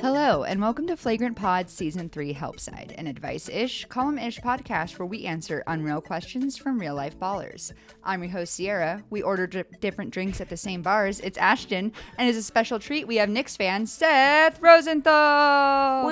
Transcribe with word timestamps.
Hello, 0.00 0.44
and 0.44 0.62
welcome 0.62 0.86
to 0.86 0.96
Flagrant 0.96 1.36
Pod 1.36 1.68
Season 1.68 2.08
3 2.08 2.32
Helpside, 2.32 2.94
an 2.96 3.06
advice 3.06 3.50
ish, 3.50 3.84
column 3.84 4.18
ish 4.18 4.38
podcast 4.40 4.98
where 4.98 5.04
we 5.04 5.26
answer 5.26 5.62
unreal 5.66 6.00
questions 6.00 6.56
from 6.56 6.78
real 6.78 6.94
life 6.94 7.18
ballers. 7.18 7.72
I'm 8.02 8.22
your 8.22 8.32
host, 8.32 8.54
Sierra. 8.54 9.02
We 9.10 9.20
order 9.20 9.46
di- 9.46 9.64
different 9.80 10.10
drinks 10.12 10.40
at 10.40 10.48
the 10.48 10.56
same 10.56 10.80
bars. 10.80 11.20
It's 11.20 11.36
Ashton, 11.36 11.92
and 12.16 12.28
as 12.30 12.36
a 12.36 12.42
special 12.42 12.78
treat, 12.78 13.06
we 13.06 13.16
have 13.16 13.28
Knicks 13.28 13.58
fan 13.58 13.84
Seth 13.84 14.58
Rosenthal. 14.62 16.06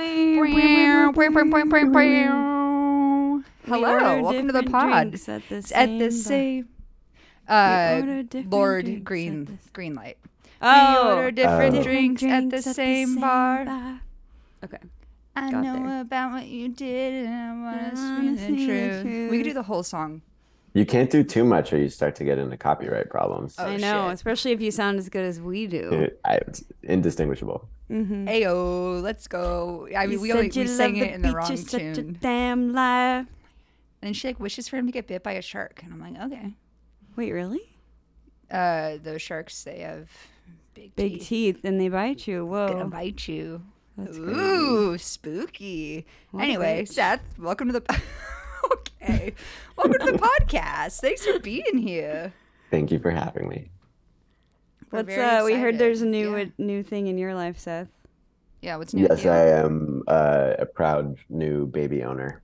Hello, 3.64 4.20
welcome 4.22 4.48
to 4.48 4.52
the 4.52 4.64
pod. 4.64 5.14
At 5.14 5.48
the 5.48 5.56
It's 5.56 5.72
at 5.72 5.98
the 5.98 6.10
same. 6.10 6.68
Uh, 7.48 8.22
Lorde 8.50 9.02
Green 9.02 9.58
Green 9.72 9.94
Light. 9.94 10.18
Oh, 10.60 11.04
we 11.06 11.12
order 11.14 11.30
different 11.30 11.76
Oh. 11.76 11.82
drinks, 11.82 12.22
at 12.22 12.50
the 12.50 12.62
same 12.62 13.20
bar. 13.20 14.00
Okay. 14.64 14.78
I 15.36 15.50
Got 15.52 15.62
know 15.62 15.86
there. 15.86 16.00
about 16.00 16.32
what 16.32 16.46
you 16.48 16.68
did, 16.68 17.26
and 17.26 17.34
I 17.34 17.52
want 17.62 17.94
to 17.94 18.00
wanna 18.02 18.36
speak 18.36 18.48
the 18.48 18.56
see 18.56 18.66
the 18.66 19.02
truth. 19.02 19.30
We 19.30 19.36
could 19.38 19.44
do 19.44 19.52
the 19.54 19.62
whole 19.62 19.82
song. 19.84 20.22
You 20.74 20.84
can't 20.84 21.10
do 21.10 21.22
too 21.24 21.44
much 21.44 21.72
or 21.72 21.78
you 21.78 21.88
start 21.88 22.14
to 22.16 22.24
get 22.24 22.38
into 22.38 22.56
copyright 22.56 23.08
problems. 23.08 23.54
Oh, 23.58 23.66
I 23.66 23.76
know, 23.76 24.06
shit. 24.08 24.14
especially 24.14 24.52
if 24.52 24.60
you 24.60 24.70
sound 24.70 24.98
as 24.98 25.08
good 25.08 25.24
as 25.24 25.40
we 25.40 25.66
do. 25.66 26.08
I, 26.24 26.34
it's 26.36 26.62
indistinguishable. 26.82 27.68
Mm-hmm. 27.90 28.28
Ayo, 28.28 29.00
let's 29.02 29.26
go. 29.28 29.88
I 29.96 30.02
mean, 30.06 30.12
You 30.12 30.20
we 30.20 30.28
said 30.28 30.36
only 30.36 30.50
we 30.50 30.60
you 30.60 30.66
sang 30.68 30.96
it 30.96 31.14
in 31.14 31.22
the 31.22 31.28
beach, 31.28 31.34
wrong 31.36 31.48
you're 31.48 31.56
such 31.56 31.80
a 31.82 31.94
tune. 31.94 32.18
damn 32.20 32.72
liar. 32.74 33.26
And 34.02 34.16
she 34.16 34.28
like 34.28 34.38
wishes 34.40 34.68
for 34.68 34.76
him 34.76 34.86
to 34.86 34.92
get 34.92 35.06
bit 35.06 35.22
by 35.22 35.32
a 35.32 35.42
shark, 35.42 35.80
and 35.84 35.92
I'm 35.92 36.00
like, 36.00 36.20
okay. 36.32 36.52
Wait, 37.16 37.32
really? 37.32 37.76
Uh, 38.50 38.98
those 39.02 39.22
sharks, 39.22 39.64
they 39.64 39.80
have 39.80 40.08
big, 40.78 40.96
Big 40.96 41.12
teeth. 41.14 41.28
teeth, 41.28 41.60
and 41.64 41.80
they 41.80 41.88
bite 41.88 42.26
you. 42.26 42.46
Whoa, 42.46 42.68
gonna 42.68 42.86
bite 42.86 43.26
you. 43.28 43.62
That's 43.96 44.16
crazy. 44.16 44.30
Ooh, 44.40 44.98
spooky. 44.98 46.06
What 46.30 46.44
anyway, 46.44 46.82
bitch. 46.82 46.88
Seth, 46.88 47.20
welcome 47.38 47.66
to 47.72 47.80
the. 47.80 47.82
okay, 48.72 49.34
welcome 49.76 49.98
to 50.06 50.12
the 50.12 50.18
podcast. 50.40 51.00
Thanks 51.00 51.24
for 51.26 51.38
being 51.40 51.78
here. 51.78 52.32
Thank 52.70 52.92
you 52.92 52.98
for 52.98 53.10
having 53.10 53.48
me. 53.48 53.70
We're 54.90 55.00
What's 55.00 55.06
very 55.14 55.22
uh? 55.22 55.44
We 55.44 55.54
heard 55.54 55.78
there's 55.78 56.02
a 56.02 56.06
new 56.06 56.36
Yeah. 56.36 56.44
a 56.58 56.62
new 56.62 56.82
thing 56.82 57.08
in 57.08 57.18
your 57.18 57.34
life, 57.34 57.58
Seth. 57.58 57.88
Yeah, 58.62 58.76
what's 58.76 58.94
new? 58.94 59.06
Yes. 59.08 59.24
I 59.26 59.48
am 59.48 60.02
uh, 60.08 60.54
a 60.58 60.66
proud 60.66 61.16
new 61.28 61.66
baby 61.66 62.02
owner. 62.02 62.42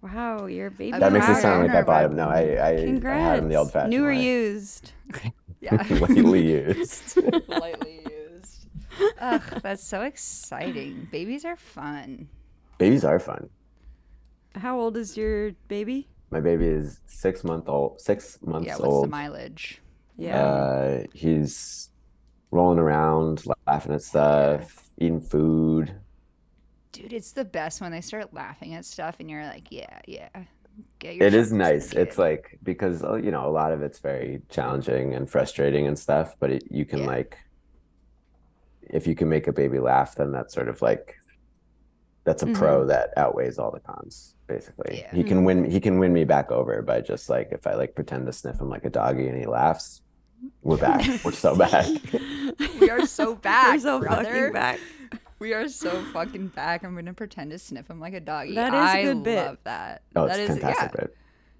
Wow, 0.00 0.46
you're 0.46 0.66
a 0.66 0.70
baby. 0.70 0.98
That 0.98 1.12
makes 1.12 1.28
it 1.28 1.36
sound 1.36 1.66
like 1.66 1.76
I 1.76 1.82
bought 1.82 2.02
but- 2.02 2.10
him. 2.10 2.16
No, 2.16 2.28
I, 2.28 2.40
I, 2.56 2.68
I 2.72 2.84
Congrats. 2.84 3.22
had 3.22 3.38
him 3.40 3.48
the 3.48 3.54
old 3.56 3.72
fashioned 3.72 3.90
New 3.90 4.04
or 4.04 4.08
way. 4.08 4.22
used? 4.22 4.92
Yeah. 5.62 5.76
Lightly 5.90 6.44
used. 6.44 7.16
lightly 7.48 8.02
used. 8.10 8.66
Ugh, 9.20 9.42
that's 9.62 9.84
so 9.84 10.02
exciting. 10.02 11.08
Babies 11.12 11.44
are 11.44 11.56
fun. 11.56 12.28
Babies 12.78 13.04
are 13.04 13.20
fun. 13.20 13.48
How 14.56 14.78
old 14.78 14.96
is 14.96 15.16
your 15.16 15.52
baby? 15.68 16.08
My 16.30 16.40
baby 16.40 16.66
is 16.66 17.00
six 17.06 17.44
month 17.44 17.68
old. 17.68 18.00
Six 18.00 18.38
months 18.42 18.66
Yeah, 18.66 18.76
what's 18.76 19.02
the 19.02 19.08
mileage? 19.08 19.80
Yeah. 20.16 20.42
Uh, 20.42 21.04
he's 21.14 21.90
rolling 22.50 22.80
around, 22.80 23.44
laughing 23.66 23.94
at 23.94 24.02
stuff, 24.02 24.90
eating 24.98 25.20
food. 25.20 25.94
Dude, 26.90 27.12
it's 27.12 27.32
the 27.32 27.44
best 27.44 27.80
when 27.80 27.92
they 27.92 28.00
start 28.00 28.34
laughing 28.34 28.74
at 28.74 28.84
stuff 28.84 29.16
and 29.20 29.30
you're 29.30 29.44
like, 29.44 29.68
yeah, 29.70 30.00
yeah. 30.06 30.28
Get 30.98 31.16
your 31.16 31.26
It 31.26 31.34
is 31.34 31.52
nice. 31.52 31.92
It's 31.92 32.18
like 32.18 32.58
because 32.62 33.02
uh, 33.04 33.14
you 33.16 33.30
know 33.30 33.46
a 33.48 33.50
lot 33.50 33.72
of 33.72 33.82
it's 33.82 33.98
very 33.98 34.42
challenging 34.48 35.14
and 35.14 35.28
frustrating 35.28 35.86
and 35.86 35.98
stuff, 35.98 36.34
but 36.40 36.50
it, 36.50 36.64
you 36.70 36.84
can 36.84 37.00
Yeah. 37.00 37.06
like 37.06 37.36
if 38.90 39.06
you 39.06 39.14
can 39.14 39.28
make 39.28 39.46
a 39.48 39.52
baby 39.52 39.78
laugh, 39.78 40.14
then 40.16 40.32
that's 40.32 40.52
sort 40.54 40.68
of 40.68 40.82
like 40.82 41.16
that's 42.24 42.42
a 42.42 42.46
pro 42.46 42.86
that 42.86 43.10
outweighs 43.16 43.58
all 43.58 43.70
the 43.72 43.80
cons. 43.80 44.34
Basically, 44.46 44.98
Yeah. 45.00 45.14
he 45.14 45.24
can 45.24 45.44
win. 45.44 45.64
He 45.68 45.80
can 45.80 45.98
win 45.98 46.12
me 46.12 46.24
back 46.24 46.52
over 46.52 46.80
by 46.82 47.00
just 47.00 47.28
like 47.28 47.48
if 47.52 47.66
I 47.66 47.74
like 47.74 47.94
pretend 47.94 48.26
to 48.26 48.32
sniff 48.32 48.60
him 48.60 48.68
like 48.68 48.84
a 48.84 48.90
doggy 48.90 49.26
and 49.28 49.36
he 49.38 49.46
laughs, 49.46 50.02
we're 50.62 50.76
back. 50.76 51.04
we're 51.24 51.32
so 51.32 51.56
back. 51.64 51.86
we 52.80 52.90
are 52.90 53.06
so 53.06 53.34
back. 53.48 53.72
We're 53.74 53.80
so 53.80 53.98
brother. 54.00 54.24
fucking 54.24 54.52
back. 54.52 54.78
We 55.42 55.54
are 55.54 55.66
so 55.66 55.90
fucking 56.12 56.48
back. 56.48 56.84
I'm 56.84 56.94
gonna 56.94 57.12
pretend 57.14 57.50
to 57.50 57.58
sniff 57.58 57.90
him 57.90 57.98
like 57.98 58.14
a 58.14 58.20
doggy. 58.20 58.54
That 58.54 58.68
is 58.72 58.78
a 58.78 58.82
I 58.98 59.02
good 59.02 59.24
bit. 59.24 59.44
love 59.44 59.58
that. 59.64 60.02
Oh, 60.14 60.28
that 60.28 60.38
it's 60.38 60.52
is 60.54 60.58
fantastic. 60.60 61.10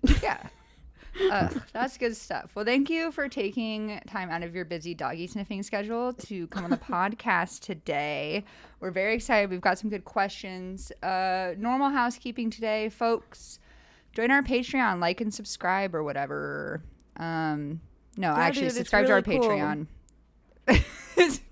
yeah. 0.05 0.13
Right? 0.13 0.23
Yeah. 0.23 0.49
Ugh, 1.33 1.63
that's 1.73 1.99
good 1.99 2.17
stuff. 2.17 2.53
Well, 2.55 2.65
thank 2.65 2.89
you 2.89 3.11
for 3.11 3.29
taking 3.29 4.01
time 4.07 4.31
out 4.31 4.45
of 4.45 4.55
your 4.55 4.65
busy 4.65 4.95
doggy 4.95 5.27
sniffing 5.27 5.65
schedule 5.65 6.13
to 6.13 6.47
come 6.47 6.63
on 6.63 6.71
the 6.71 6.77
podcast 6.77 7.59
today. 7.61 8.45
We're 8.79 8.93
very 8.93 9.15
excited. 9.17 9.51
We've 9.51 9.61
got 9.61 9.81
some 9.81 9.91
good 9.91 10.05
questions. 10.05 10.93
Uh, 11.03 11.55
normal 11.59 11.91
housekeeping 11.91 12.51
today, 12.51 12.89
folks. 12.89 13.59
Join 14.13 14.31
our 14.31 14.43
Patreon, 14.45 15.01
like 15.01 15.21
and 15.21 15.35
subscribe 15.35 15.93
or 15.93 16.05
whatever. 16.05 16.85
Um, 17.17 17.81
no, 18.17 18.29
Yeah, 18.29 18.39
actually, 18.39 18.61
dude, 18.61 18.67
it's 18.69 18.77
subscribe 18.77 19.07
to 19.07 19.13
our 19.13 19.23
really 19.27 19.39
cool. 19.41 19.49
Patreon. 19.51 19.87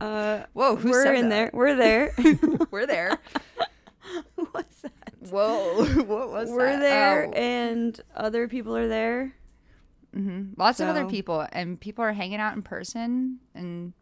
Uh, 0.00 0.44
Whoa, 0.54 0.76
who 0.76 0.91
we're 0.91 1.12
in 1.15 1.28
that? 1.28 1.28
there. 1.28 1.50
We're 1.53 1.76
there. 1.76 2.15
We're 2.71 2.87
there. 2.87 3.19
What's 4.53 4.81
that? 4.81 4.93
Whoa, 5.28 5.84
what 6.04 6.31
was 6.31 6.48
that? 6.48 6.54
We're 6.54 6.66
that? 6.72 6.81
there, 6.81 7.26
Oh. 7.28 7.32
and 7.32 8.00
other 8.16 8.49
people 8.49 8.75
are 8.76 8.88
there. 8.88 9.34
Mhm. 10.16 10.54
Lots 10.56 10.81
of 10.81 10.88
other 10.88 11.04
people, 11.06 11.47
and 11.53 11.78
people 11.78 12.03
are 12.04 12.12
hanging 12.15 12.41
out 12.41 12.56
in 12.56 12.62
person, 12.62 13.38
and 13.54 13.93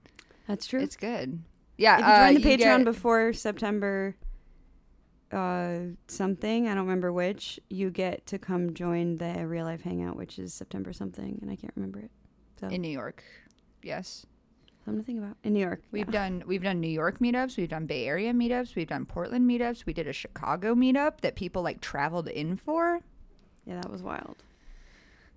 That's 0.47 0.67
true. 0.67 0.81
it's 0.81 0.97
good. 0.97 1.43
Yeah, 1.77 1.97
if 1.97 2.01
you 2.01 2.07
join 2.07 2.15
uh, 2.15 2.33
the 2.59 2.65
Patreon 2.65 2.77
get- 2.79 2.85
before 2.85 3.33
September 3.33 4.17
uh 5.33 5.79
something, 6.07 6.69
I 6.69 6.75
don't 6.75 6.85
remember 6.85 7.13
which, 7.13 7.61
you 7.69 7.91
get 7.91 8.25
to 8.29 8.39
come 8.39 8.73
join 8.73 9.19
the 9.19 9.47
real 9.47 9.65
life 9.67 9.83
hangout, 9.83 10.17
which 10.17 10.39
is 10.39 10.55
September 10.55 10.93
something, 10.93 11.39
and 11.43 11.51
I 11.51 11.57
can't 11.57 11.73
remember 11.77 11.99
it. 11.99 12.11
So 12.61 12.69
in 12.69 12.81
New 12.81 12.89
York, 12.91 13.23
yes, 13.83 14.25
something 14.89 15.03
to 15.03 15.07
think 15.07 15.19
about. 15.19 15.37
In 15.45 15.53
New 15.53 15.61
York. 15.61 15.83
we've 15.93 16.07
yeah. 16.07 16.29
done 16.29 16.43
we've 16.47 16.63
done 16.63 16.81
New 16.81 16.89
York 16.89 17.19
meetups, 17.19 17.57
we've 17.57 17.69
done 17.69 17.87
Bay 17.87 18.07
Area 18.07 18.33
meetups, 18.33 18.75
we've 18.75 18.89
done 18.89 19.05
Portland 19.05 19.49
meetups, 19.49 19.87
we 19.87 19.93
did 19.93 20.07
a 20.07 20.13
Chicago 20.13 20.75
meetup 20.75 21.21
that 21.21 21.35
people 21.37 21.63
like 21.63 21.81
traveled 21.81 22.29
in 22.29 22.57
for. 22.57 23.01
Yeah, 23.67 23.81
that 23.81 23.91
was 23.91 24.03
wild. 24.03 24.37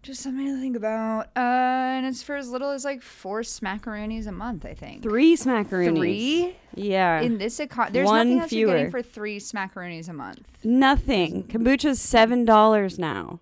Just 0.04 0.22
something 0.22 0.48
to 0.48 0.60
think 0.60 0.76
about, 0.76 1.28
uh, 1.36 1.40
and 1.40 2.08
it's 2.08 2.24
for 2.24 2.36
as 2.36 2.50
little 2.50 2.72
as 2.72 2.84
like 2.84 3.04
four 3.04 3.42
smackaroonies 3.42 4.26
a 4.26 4.32
month, 4.32 4.66
I 4.66 4.74
think. 4.74 5.04
Three 5.04 5.38
smackaroonies. 5.38 5.98
Three? 5.98 6.56
Yeah. 6.74 7.22
In 7.22 7.38
this 7.38 7.60
economy, 7.60 7.94
there's 7.94 8.08
One 8.08 8.30
nothing 8.30 8.42
else 8.42 8.52
you're 8.52 8.70
getting 8.70 8.90
for 8.90 9.04
three 9.04 9.40
smackaroonies 9.40 10.10
a 10.10 10.14
month. 10.14 10.42
Nothing. 10.64 11.44
Kombucha's 11.44 12.02
seven 12.02 12.46
dollars 12.46 12.98
now. 12.98 13.42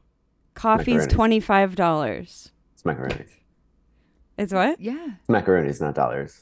Coffee's 0.54 0.88
Macaroni. 0.88 1.14
twenty 1.14 1.40
five 1.40 1.76
dollars. 1.76 2.52
It's 4.40 4.54
what? 4.54 4.80
Yeah, 4.80 5.10
It's 5.20 5.28
macaronis, 5.30 5.82
not 5.82 5.96
dollars. 5.96 6.40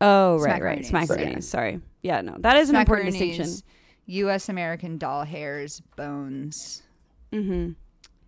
Oh, 0.00 0.38
right, 0.40 0.60
right. 0.62 0.80
Smackaroonies. 0.80 1.06
Smackaroonies. 1.08 1.42
Sorry. 1.44 1.80
Yeah, 2.02 2.22
no, 2.22 2.34
that 2.40 2.56
is 2.56 2.70
an 2.70 2.76
important 2.76 3.10
distinction. 3.12 3.46
U.S. 4.06 4.48
American 4.48 4.98
doll 4.98 5.24
hairs, 5.24 5.80
bones, 5.96 6.82
Mm-hmm. 7.32 7.72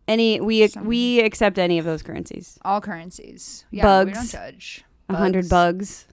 Any 0.06 0.40
we 0.40 0.68
Some- 0.68 0.84
we 0.84 1.20
accept 1.20 1.58
any 1.58 1.78
of 1.78 1.84
those 1.84 2.02
currencies. 2.02 2.58
all 2.64 2.80
currencies. 2.80 3.64
Yeah, 3.72 4.04
we 4.04 4.12
don't 4.12 4.14
Bugs. 4.14 4.32
judge. 4.32 4.84
A 5.08 5.16
hundred 5.16 5.48
bugs. 5.48 6.06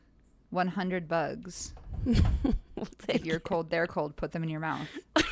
One 0.49 0.67
hundred 0.69 1.07
bugs. 1.07 1.73
We'll 2.05 2.87
If 2.87 2.97
take 3.07 3.25
you're 3.25 3.39
cold, 3.41 3.69
they're 3.69 3.87
cold. 3.87 4.15
Put 4.15 4.31
them 4.31 4.41
in 4.43 4.49
your 4.49 4.61
mouth. 4.61 4.87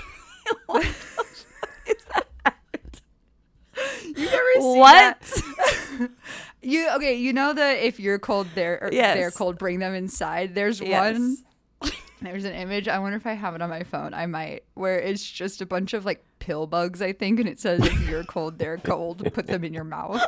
You 4.05 4.25
never 4.25 4.53
seen 4.55 4.79
What? 4.79 5.41
You 6.67 6.89
okay? 6.97 7.13
You 7.15 7.31
know 7.31 7.53
that 7.53 7.79
if 7.79 7.97
you're 7.97 8.19
cold, 8.19 8.47
they're 8.53 8.77
or 8.81 8.89
Yes. 8.91 9.15
they're 9.15 9.31
cold. 9.31 9.57
Bring 9.57 9.79
them 9.79 9.93
inside. 9.95 10.53
There's 10.53 10.81
Yes. 10.81 11.13
one. 11.13 11.91
There's 12.21 12.43
an 12.43 12.53
image. 12.53 12.89
I 12.89 12.99
wonder 12.99 13.15
if 13.15 13.25
I 13.25 13.33
have 13.33 13.55
it 13.55 13.61
on 13.61 13.69
my 13.69 13.83
phone. 13.83 14.13
I 14.13 14.25
might. 14.25 14.63
Where 14.73 14.99
it's 14.99 15.23
just 15.23 15.61
a 15.61 15.65
bunch 15.65 15.93
of 15.93 16.03
like 16.03 16.25
pill 16.39 16.67
bugs, 16.67 17.01
I 17.01 17.13
think, 17.13 17.39
and 17.39 17.47
it 17.47 17.57
says 17.59 17.85
if 17.85 18.09
you're 18.09 18.25
cold, 18.25 18.59
they're 18.59 18.77
cold. 18.79 19.31
Put 19.33 19.47
them 19.47 19.63
in 19.63 19.73
your 19.73 19.85
mouth. 19.85 20.21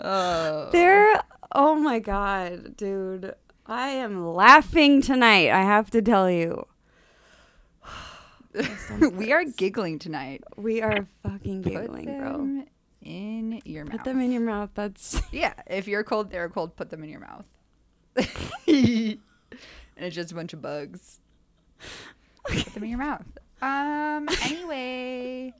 oh. 0.00 0.68
They're 0.72 1.22
oh 1.54 1.76
my 1.76 2.00
god, 2.00 2.76
dude. 2.76 3.34
I 3.66 3.90
am 3.90 4.26
laughing 4.26 5.00
tonight, 5.00 5.50
I 5.50 5.62
have 5.62 5.90
to 5.90 6.02
tell 6.02 6.28
you. 6.30 6.66
we 9.12 9.32
are 9.32 9.44
giggling 9.44 9.98
tonight. 10.00 10.42
We 10.56 10.82
are 10.82 11.06
fucking 11.22 11.62
giggling, 11.62 12.18
bro. 12.18 12.64
In 13.08 13.62
your 13.64 13.84
mouth. 13.84 13.92
Put 13.92 14.04
them 14.04 14.20
in 14.20 14.30
your 14.30 14.42
mouth. 14.42 14.70
That's 14.74 15.20
Yeah, 15.32 15.54
if 15.66 15.88
you're 15.88 16.04
cold, 16.04 16.30
they're 16.30 16.48
cold. 16.48 16.76
Put 16.76 16.90
them 16.90 17.02
in 17.02 17.10
your 17.10 17.20
mouth. 17.20 17.46
and 18.66 19.18
it's 19.96 20.14
just 20.14 20.32
a 20.32 20.34
bunch 20.34 20.52
of 20.52 20.60
bugs. 20.60 21.20
Put 22.44 22.74
them 22.74 22.84
in 22.84 22.90
your 22.90 22.98
mouth. 22.98 23.24
Um. 23.62 24.28
Anyway, 24.44 25.52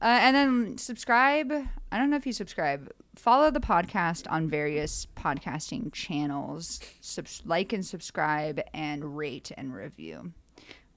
uh, 0.00 0.18
and 0.20 0.36
then 0.36 0.78
subscribe. 0.78 1.52
I 1.92 1.98
don't 1.98 2.10
know 2.10 2.16
if 2.16 2.26
you 2.26 2.32
subscribe. 2.32 2.90
follow 3.14 3.50
the 3.50 3.60
podcast 3.60 4.26
on 4.30 4.48
various 4.48 5.06
podcasting 5.16 5.92
channels. 5.92 6.80
Subs- 7.00 7.42
like 7.44 7.72
and 7.72 7.84
subscribe 7.84 8.60
and 8.74 9.16
rate 9.16 9.52
and 9.56 9.74
review. 9.74 10.32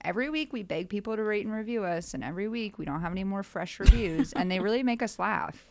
Every 0.03 0.29
week 0.29 0.53
we 0.53 0.63
beg 0.63 0.89
people 0.89 1.15
to 1.15 1.23
rate 1.23 1.45
and 1.45 1.55
review 1.55 1.83
us, 1.83 2.13
and 2.13 2.23
every 2.23 2.47
week 2.47 2.77
we 2.77 2.85
don't 2.85 3.01
have 3.01 3.11
any 3.11 3.23
more 3.23 3.43
fresh 3.43 3.79
reviews, 3.79 4.33
and 4.33 4.51
they 4.51 4.59
really 4.59 4.83
make 4.83 5.01
us 5.01 5.17
laugh. 5.19 5.65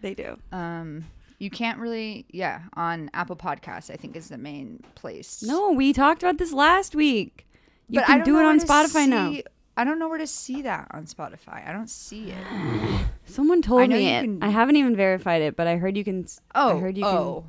They 0.00 0.14
do. 0.14 0.38
Um, 0.52 1.04
you 1.38 1.50
can't 1.50 1.78
really, 1.78 2.26
yeah, 2.30 2.62
on 2.74 3.10
Apple 3.14 3.36
Podcasts, 3.36 3.90
I 3.90 3.96
think 3.96 4.16
is 4.16 4.28
the 4.28 4.38
main 4.38 4.82
place. 4.94 5.42
No, 5.42 5.72
we 5.72 5.92
talked 5.92 6.22
about 6.22 6.38
this 6.38 6.52
last 6.52 6.94
week. 6.94 7.46
You 7.88 8.00
But 8.00 8.06
can 8.06 8.18
don't 8.18 8.24
do 8.26 8.38
it 8.38 8.44
on 8.44 8.58
to 8.58 8.66
Spotify 8.66 9.08
now. 9.08 9.34
I 9.76 9.84
don't 9.84 9.98
know 10.00 10.08
where 10.08 10.18
to 10.18 10.26
see 10.26 10.62
that 10.62 10.88
on 10.90 11.04
Spotify. 11.06 11.66
I 11.66 11.72
don't 11.72 11.88
see 11.88 12.30
it. 12.32 13.06
Someone 13.26 13.62
told 13.62 13.82
I 13.82 13.86
me 13.86 14.08
it. 14.08 14.22
can- 14.22 14.42
I 14.42 14.48
haven't 14.48 14.76
even 14.76 14.96
verified 14.96 15.42
it, 15.42 15.54
but 15.56 15.66
I 15.68 15.76
heard 15.76 15.96
you 15.96 16.04
can. 16.04 16.26
Oh, 16.54 16.76
I 16.76 16.80
heard 16.80 16.96
you 16.98 17.04
oh. 17.04 17.44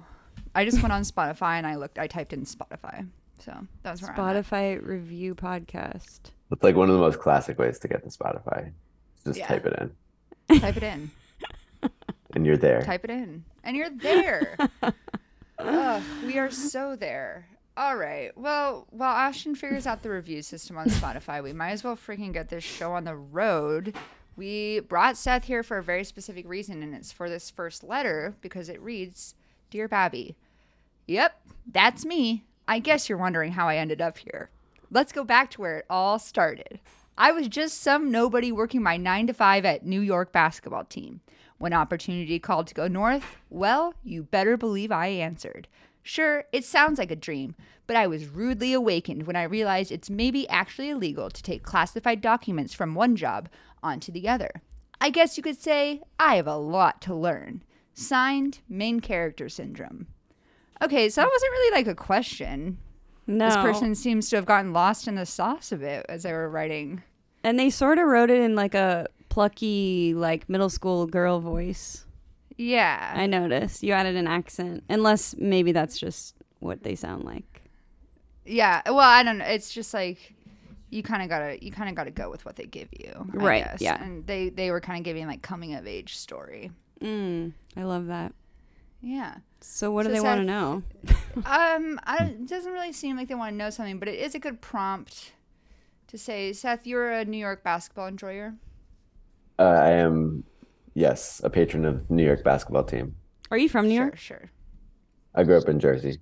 I 0.56 0.66
just 0.66 0.82
went 0.82 0.92
on 0.94 1.02
Spotify 1.02 1.54
and 1.58 1.66
I 1.68 1.76
looked. 1.76 1.98
I 2.00 2.08
typed 2.08 2.34
in 2.34 2.44
Spotify, 2.46 3.08
so 3.40 3.54
that's 3.84 4.02
can 4.02 4.10
where 4.16 4.20
I'm 4.20 4.38
at. 4.38 4.46
Spotify 4.46 4.86
review 4.86 5.34
podcast. 5.36 6.20
It's 6.52 6.64
like 6.64 6.76
one 6.76 6.90
of 6.90 6.96
the 6.96 7.02
most 7.02 7.20
classic 7.20 7.58
ways 7.60 7.80
to 7.80 7.88
get 7.88 8.04
to 8.04 8.10
Spotify. 8.10 8.72
Just 9.26 9.40
Yeah. 9.40 9.48
type 9.48 9.66
it 9.66 9.92
in, 10.50 10.60
Type 10.60 10.78
it 10.78 10.84
in. 10.84 11.12
And 12.34 12.46
you're 12.46 12.58
there. 12.58 12.82
Type 12.82 13.04
it 13.04 13.10
in, 13.10 13.44
and 13.64 13.76
you're 13.76 13.90
there. 13.90 14.58
Ugh, 15.60 16.04
we 16.26 16.38
are 16.38 16.52
so 16.52 16.96
there. 16.96 17.48
All 17.76 17.96
right. 17.96 18.38
Well, 18.38 18.88
while 18.90 19.16
Ashton 19.16 19.56
figures 19.56 19.88
out 19.88 20.04
the 20.04 20.10
review 20.10 20.42
system 20.42 20.78
on 20.78 20.88
Spotify, 20.90 21.42
we 21.42 21.54
might 21.54 21.72
as 21.72 21.84
well 21.84 21.96
freaking 21.96 22.34
get 22.34 22.50
this 22.50 22.64
show 22.64 22.92
on 22.92 23.06
the 23.06 23.16
road. 23.16 23.96
We 24.36 24.82
brought 24.82 25.18
Seth 25.18 25.46
here 25.46 25.64
for 25.64 25.78
a 25.78 25.84
very 25.84 26.04
specific 26.04 26.48
reason, 26.48 26.84
and 26.84 26.94
it's 26.94 27.12
for 27.12 27.30
this 27.30 27.50
first 27.50 27.84
letter 27.84 28.36
because 28.42 28.70
it 28.70 28.82
reads 28.82 29.36
Dear 29.70 29.88
Babby, 29.88 30.36
Yep, 31.08 31.42
that's 31.72 32.06
me. 32.06 32.44
I 32.68 32.78
guess 32.78 33.10
you're 33.10 33.18
wondering 33.18 33.54
how 33.54 33.68
I 33.68 33.78
ended 33.78 34.00
up 34.00 34.20
here. 34.20 34.50
Let's 34.92 35.12
go 35.12 35.24
back 35.24 35.50
to 35.52 35.62
where 35.62 35.80
it 35.80 35.86
all 35.90 36.20
started. 36.20 36.80
I 37.18 37.32
was 37.32 37.48
just 37.48 37.82
some 37.82 38.12
nobody 38.12 38.52
working 38.52 38.84
my 38.84 38.96
9 38.96 39.28
to 39.28 39.34
5 39.34 39.66
at 39.66 39.86
New 39.86 40.02
York 40.02 40.32
basketball 40.32 40.86
team. 40.86 41.22
When 41.60 41.74
opportunity 41.74 42.40
called 42.40 42.68
to 42.68 42.74
go 42.74 42.88
north, 42.88 43.38
well, 43.50 43.94
you 44.04 44.24
better 44.24 44.58
believe 44.58 44.92
I 44.92 45.08
answered. 45.08 45.68
Sure, 46.02 46.46
it 46.52 46.64
sounds 46.66 46.98
like 46.98 47.12
a 47.12 47.16
dream, 47.16 47.54
but 47.86 47.96
I 47.98 48.08
was 48.08 48.28
rudely 48.28 48.74
awakened 48.74 49.28
when 49.28 49.36
I 49.36 49.44
realized 49.44 49.92
it's 49.92 50.10
maybe 50.10 50.48
actually 50.50 50.90
illegal 50.90 51.30
to 51.30 51.44
take 51.44 51.62
classified 51.64 52.22
documents 52.22 52.74
from 52.74 52.96
one 52.96 53.16
job 53.16 53.50
onto 53.84 54.12
the 54.12 54.28
other. 54.28 54.50
I 55.02 55.10
guess 55.10 55.36
you 55.38 55.44
could 55.44 55.62
say 55.62 56.02
I 56.18 56.36
have 56.38 56.48
a 56.48 56.56
lot 56.58 57.02
to 57.04 57.14
learn. 57.14 57.64
Signed, 57.94 58.60
main 58.70 59.02
character 59.02 59.50
syndrome. 59.50 60.08
Okay, 60.82 61.10
so 61.10 61.22
that 61.22 61.30
wasn't 61.32 61.52
really 61.52 61.76
like 61.78 61.88
a 61.88 61.96
question. 61.96 62.78
No, 63.28 63.46
This 63.48 63.58
person 63.58 63.94
seems 63.96 64.30
to 64.30 64.38
have 64.38 64.46
gotten 64.46 64.72
lost 64.72 65.08
in 65.08 65.16
the 65.16 65.26
sauce 65.26 65.72
a 65.74 65.78
bit 65.78 66.06
as 66.08 66.24
they 66.24 66.32
were 66.32 66.50
writing. 66.50 67.04
and 67.44 67.60
they 67.60 67.70
sort 67.70 67.98
of 68.00 68.08
wrote 68.08 68.30
it 68.30 68.40
in 68.42 68.56
like 68.56 68.74
a 68.74 69.08
plucky, 69.30 70.14
like 70.16 70.50
middle 70.50 70.70
school 70.70 71.06
girl 71.08 71.40
voice. 71.40 72.06
Yeah. 72.58 73.14
I 73.16 73.26
noticed 73.28 73.84
you 73.84 73.94
added 73.94 74.16
an 74.16 74.28
accent, 74.28 74.84
unless 74.90 75.36
maybe 75.38 75.72
that's 75.72 75.98
just 75.98 76.36
what 76.60 76.84
they 76.84 76.96
sound 76.96 77.24
like. 77.24 77.62
Yeah. 78.46 78.82
Well, 78.86 79.00
I 79.00 79.24
don't 79.24 79.38
know. 79.38 79.46
It's 79.46 79.74
just 79.74 79.94
like 79.94 80.34
you 80.90 81.04
kind 81.04 81.22
of 81.22 81.30
gotta 81.30 81.64
you 81.64 81.72
kind 81.72 81.88
of 81.88 81.96
gotta 81.96 82.12
go 82.12 82.30
with 82.30 82.44
what 82.46 82.56
they 82.56 82.66
give 82.66 82.90
you, 82.92 83.14
I 83.34 83.38
Right, 83.38 83.64
guess. 83.64 83.82
yeah. 83.82 84.04
And 84.04 84.26
they 84.28 84.50
they 84.50 84.72
were 84.72 84.82
kind 84.82 84.98
of 84.98 85.06
giving 85.06 85.26
like 85.28 85.42
coming 85.42 85.74
of 85.76 85.88
age 85.88 86.18
story. 86.18 86.72
Mm, 87.02 87.54
I 87.78 87.84
love 87.84 88.08
that. 88.08 88.34
Yeah. 89.02 89.36
So 89.62 89.92
what 89.92 90.06
So 90.06 90.10
do 90.10 90.14
they 90.16 90.22
want 90.22 90.42
to 90.42 90.46
know? 90.46 90.84
Um. 91.46 92.00
I 92.04 92.18
don't, 92.18 92.30
it 92.32 92.48
doesn't 92.48 92.74
really 92.74 92.92
seem 92.92 93.16
like 93.16 93.28
they 93.30 93.36
want 93.36 93.54
to 93.54 93.56
know 93.58 93.70
something, 93.70 94.00
but 94.00 94.08
it 94.10 94.20
is 94.20 94.36
a 94.36 94.40
good 94.40 94.60
prompt 94.62 95.32
to 96.08 96.18
say, 96.18 96.52
Seth, 96.52 96.86
you're 96.88 97.12
a 97.12 97.24
New 97.24 97.38
York 97.38 97.64
basketball 97.64 98.08
enjoyer. 98.08 98.56
Uh, 99.60 99.64
I 99.64 99.90
am, 99.92 100.44
yes, 100.94 101.42
a 101.44 101.50
patron 101.50 101.84
of 101.86 102.10
New 102.10 102.24
York 102.26 102.44
basketball 102.44 102.84
team. 102.86 103.16
Are 103.52 103.58
you 103.58 103.68
from 103.70 103.88
New 103.90 103.94
York? 103.96 104.18
Sure. 104.18 104.50
I 105.36 105.44
grew 105.44 105.58
up 105.58 105.68
in 105.68 105.80
Jersey, 105.80 106.18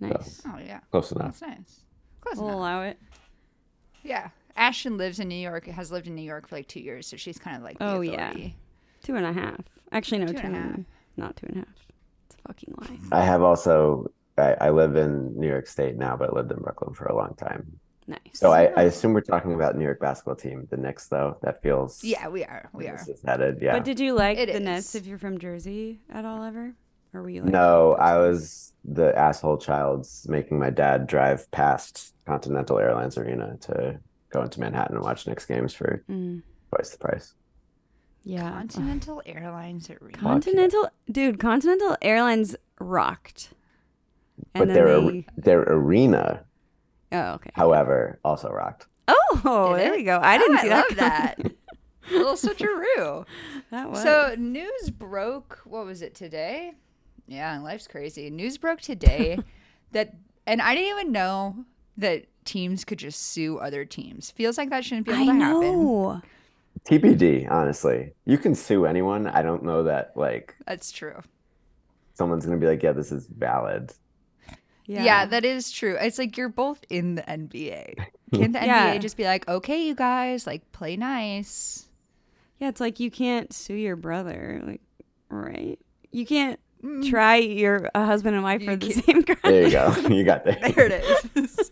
Nice. 0.00 0.42
Oh 0.46 0.58
yeah. 0.58 0.80
close 0.90 1.12
enough. 1.12 1.38
That's 1.38 1.42
nice. 1.42 1.80
Close 2.20 2.36
We'll 2.36 2.48
enough. 2.48 2.58
allow 2.58 2.82
it. 2.82 2.98
Yeah. 4.02 4.28
Ashton 4.56 4.96
lives 4.98 5.20
in 5.20 5.28
New 5.28 5.34
York. 5.36 5.66
Has 5.66 5.90
lived 5.92 6.06
in 6.08 6.14
New 6.14 6.22
York 6.22 6.48
for 6.48 6.56
like 6.56 6.68
two 6.68 6.80
years, 6.80 7.06
so 7.06 7.16
she's 7.16 7.38
kind 7.38 7.56
of 7.56 7.62
like. 7.62 7.78
The 7.78 7.86
Oh, 7.86 8.00
yeah. 8.00 8.32
Two 9.02 9.14
and 9.16 9.24
a 9.24 9.32
half. 9.32 9.60
Actually, 9.92 10.18
no, 10.18 10.26
Two 10.26 10.34
two 10.34 10.46
and 10.46 10.56
a 10.56 10.58
half. 10.60 10.80
Not 11.16 11.36
two 11.36 11.46
and 11.46 11.56
a 11.56 11.58
half. 11.60 11.86
It's 12.26 12.36
a 12.36 12.48
fucking 12.48 12.74
lie. 12.80 13.18
I 13.20 13.24
have 13.24 13.42
also, 13.42 14.10
I, 14.36 14.54
I 14.60 14.70
live 14.70 14.96
in 14.96 15.38
New 15.38 15.48
York 15.48 15.66
State 15.66 15.96
now, 15.96 16.16
but 16.16 16.30
I 16.30 16.32
lived 16.34 16.50
in 16.52 16.58
Brooklyn 16.58 16.92
for 16.94 17.06
a 17.06 17.14
long 17.16 17.34
time. 17.36 17.78
Nice. 18.06 18.18
So 18.34 18.52
I, 18.52 18.64
I 18.76 18.82
assume 18.82 19.14
we're 19.14 19.22
talking 19.22 19.54
about 19.54 19.76
New 19.78 19.84
York 19.84 19.98
basketball 20.00 20.36
team, 20.36 20.66
the 20.70 20.76
Knicks, 20.76 21.08
though. 21.08 21.38
That 21.42 21.62
feels 21.62 22.04
Yeah, 22.04 22.28
we 22.28 22.44
are. 22.44 22.68
We 22.74 22.86
are. 22.88 23.00
headed. 23.26 23.58
Yeah. 23.62 23.72
But 23.72 23.84
did 23.84 23.98
you 23.98 24.12
like 24.14 24.36
It 24.38 24.52
the 24.52 24.60
Nets 24.60 24.94
if 24.94 25.06
you're 25.06 25.18
from 25.18 25.38
Jersey 25.38 26.00
at 26.10 26.24
all 26.26 26.42
ever? 26.42 26.74
Or 27.14 27.22
were 27.22 27.30
you 27.30 27.42
like 27.42 27.50
No, 27.52 27.92
I 27.94 28.18
was 28.18 28.72
the 28.84 29.16
asshole 29.16 29.56
child 29.58 30.06
making 30.26 30.58
my 30.58 30.68
dad 30.70 31.06
drive 31.06 31.50
past 31.50 32.12
Continental 32.26 32.78
Airlines 32.78 33.16
Arena 33.16 33.56
to 33.62 33.98
go 34.30 34.42
into 34.42 34.60
Manhattan 34.60 34.96
and 34.96 35.04
watch 35.04 35.26
Knicks 35.26 35.46
games 35.46 35.72
for 35.72 36.04
Mm, 36.10 36.42
twice 36.70 36.90
the 36.90 36.98
price. 36.98 37.34
yeah. 38.24 38.50
Continental 38.50 39.22
Airlines 39.24 39.88
Arena. 39.88 40.18
Continental 40.18 40.90
dude, 41.10 41.38
Continental 41.38 41.96
Airlines 42.02 42.56
rocked. 42.80 43.50
But 44.52 44.62
And 44.62 44.70
then 44.70 44.74
their 44.74 45.00
they 45.00 45.26
their 45.36 45.60
arena, 45.62 46.44
Oh, 47.14 47.34
okay. 47.34 47.50
however, 47.54 48.18
also 48.24 48.50
rocked. 48.50 48.86
Oh, 49.08 49.74
Did 49.76 49.80
there 49.84 49.92
it? 49.94 49.96
we 49.98 50.02
go. 50.04 50.18
I 50.22 50.38
didn't 50.38 50.58
Oh, 50.58 50.62
see 50.62 50.66
I 50.70 50.70
that. 50.70 50.88
love 50.88 50.96
that. 50.96 51.38
A 52.10 52.12
little 52.12 52.34
switcheroo. 52.34 53.24
that 53.70 53.90
was 53.90 54.02
So 54.02 54.34
news 54.38 54.90
broke. 54.90 55.60
What 55.64 55.86
was 55.86 56.02
it 56.02 56.14
today? 56.14 56.72
Yeah, 57.26 57.58
life's 57.60 57.86
crazy. 57.86 58.28
News 58.30 58.58
broke 58.58 58.80
today 58.82 59.38
that, 59.92 60.14
and 60.46 60.60
I 60.60 60.74
didn't 60.74 60.90
even 61.00 61.12
know 61.12 61.64
that 61.96 62.26
teams 62.44 62.84
could 62.84 62.98
just 62.98 63.22
sue 63.22 63.58
other 63.58 63.84
teams. 63.86 64.30
Feels 64.30 64.58
like 64.58 64.68
that 64.70 64.84
shouldn't 64.84 65.06
be 65.06 65.12
able 65.12 65.22
I 65.22 65.26
to 65.26 65.32
happen. 65.32 65.60
know. 65.60 66.22
TBD, 66.84 67.50
honestly. 67.50 68.12
You 68.26 68.36
can 68.36 68.54
sue 68.54 68.84
anyone. 68.84 69.26
I 69.26 69.42
don't 69.42 69.62
know 69.62 69.84
that 69.84 70.12
like 70.16 70.54
That's 70.66 70.92
true. 70.92 71.20
someone's 72.12 72.44
gonna 72.44 72.58
be 72.58 72.66
like, 72.66 72.82
yeah, 72.82 72.92
this 72.92 73.12
is 73.12 73.26
valid. 73.26 73.92
Yeah. 74.86 75.26
that 75.26 75.44
is 75.44 75.70
true. 75.72 75.96
It's 76.00 76.18
like 76.18 76.36
you're 76.36 76.48
both 76.48 76.84
in 76.90 77.14
the 77.14 77.22
NBA. 77.22 77.94
Can 78.34 78.52
the 78.52 78.58
Yeah. 78.64 78.94
NBA 78.96 79.00
just 79.00 79.16
be 79.16 79.24
like, 79.24 79.46
okay, 79.48 79.86
you 79.86 79.94
guys, 79.94 80.46
like 80.46 80.70
play 80.72 80.96
nice? 80.96 81.88
Yeah, 82.58 82.68
it's 82.68 82.80
like 82.80 83.00
you 83.00 83.10
can't 83.10 83.52
sue 83.52 83.74
your 83.74 83.96
brother, 83.96 84.60
like 84.66 84.80
right? 85.28 85.78
You 86.12 86.26
can't 86.26 86.58
Mm, 86.84 87.08
try 87.08 87.36
your 87.36 87.88
a 87.94 88.04
husband 88.04 88.34
and 88.34 88.44
wife 88.44 88.60
You 88.60 88.66
for 88.72 88.76
the 88.76 88.92
can't- 88.92 89.04
same 89.06 89.22
crime. 89.24 89.38
There 89.42 89.62
you 89.62 89.70
go. 89.70 89.94
You 90.10 90.22
got 90.22 90.44
there. 90.44 90.58
There 90.74 90.86
it 90.86 91.02
is. 91.34 91.70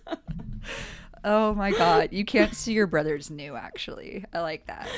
oh 1.24 1.54
my 1.54 1.70
god, 1.72 2.08
you 2.12 2.24
can't 2.24 2.54
sue 2.54 2.72
your 2.72 2.86
brother's 2.86 3.30
new. 3.30 3.54
Actually, 3.54 4.24
I 4.32 4.40
like 4.40 4.66
that. 4.68 4.88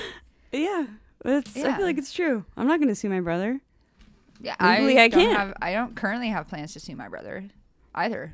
Yeah, 0.52 0.86
it's. 1.24 1.56
I 1.56 1.76
feel 1.76 1.84
like 1.84 1.98
it's 1.98 2.12
true. 2.12 2.44
I'm 2.56 2.68
not 2.68 2.78
going 2.78 2.88
to 2.90 2.94
sue 2.94 3.08
my 3.08 3.20
brother. 3.20 3.60
Yeah, 4.40 4.54
Legally, 4.60 4.98
I, 5.00 5.04
I 5.04 5.08
can't. 5.08 5.36
have. 5.36 5.52
I 5.60 5.72
don't 5.72 5.96
currently 5.96 6.28
have 6.28 6.46
plans 6.46 6.74
to 6.74 6.80
sue 6.80 6.94
my 6.94 7.08
brother, 7.08 7.48
either. 7.94 8.32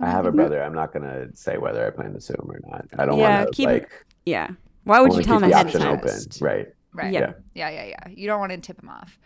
I 0.00 0.10
have 0.10 0.26
a 0.26 0.32
brother. 0.32 0.62
I'm 0.62 0.74
not 0.74 0.92
gonna 0.92 1.28
say 1.34 1.56
whether 1.56 1.86
I 1.86 1.90
plan 1.90 2.12
to 2.14 2.20
sue 2.20 2.34
him 2.34 2.50
or 2.50 2.60
not. 2.68 2.86
I 2.98 3.06
don't 3.06 3.18
Yeah, 3.18 3.38
want 3.44 3.52
to 3.52 3.56
keep 3.56 3.68
it- 3.68 3.72
like 3.82 4.06
Yeah. 4.26 4.48
Why 4.84 5.00
would 5.00 5.14
you 5.14 5.22
tell 5.22 5.36
him 5.38 5.48
the 5.48 5.54
ahead 5.54 5.66
of 5.66 5.74
option 5.74 5.80
time? 5.80 5.98
open. 5.98 6.20
Right. 6.40 6.68
Right. 6.92 7.12
Yeah. 7.12 7.32
Yeah. 7.54 7.70
Yeah. 7.70 7.84
Yeah. 7.86 8.08
You 8.10 8.26
don't 8.26 8.40
want 8.40 8.52
to 8.52 8.58
tip 8.58 8.82
him 8.82 8.88
off. 8.88 9.18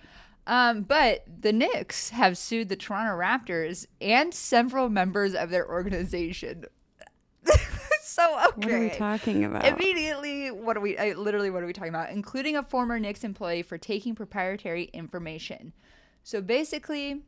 Um, 0.47 0.83
but 0.83 1.25
the 1.41 1.53
Knicks 1.53 2.11
have 2.11 2.39
sued 2.39 2.69
the 2.69 2.77
Toronto 2.77 3.13
Raptors 3.19 3.87
and 4.01 4.33
several 4.33 4.89
members 4.89 5.35
of 5.35 5.51
their 5.51 5.69
organization. 5.69 6.65
so 8.03 8.39
okay. 8.49 8.55
What 8.57 8.71
are 8.73 8.81
we 8.81 8.91
talking 8.91 9.45
about? 9.45 9.65
Immediately, 9.67 10.51
what 10.51 10.77
are 10.77 10.81
we? 10.81 10.97
I, 10.97 11.13
literally, 11.13 11.51
what 11.51 11.63
are 11.63 11.67
we 11.67 11.73
talking 11.75 11.91
about? 11.95 12.11
Including 12.11 12.57
a 12.57 12.63
former 12.63 12.99
Knicks 12.99 13.25
employee 13.25 13.63
for 13.63 13.77
taking 13.79 14.15
proprietary 14.15 14.85
information. 14.93 15.73
So 16.23 16.41
basically, 16.41 17.23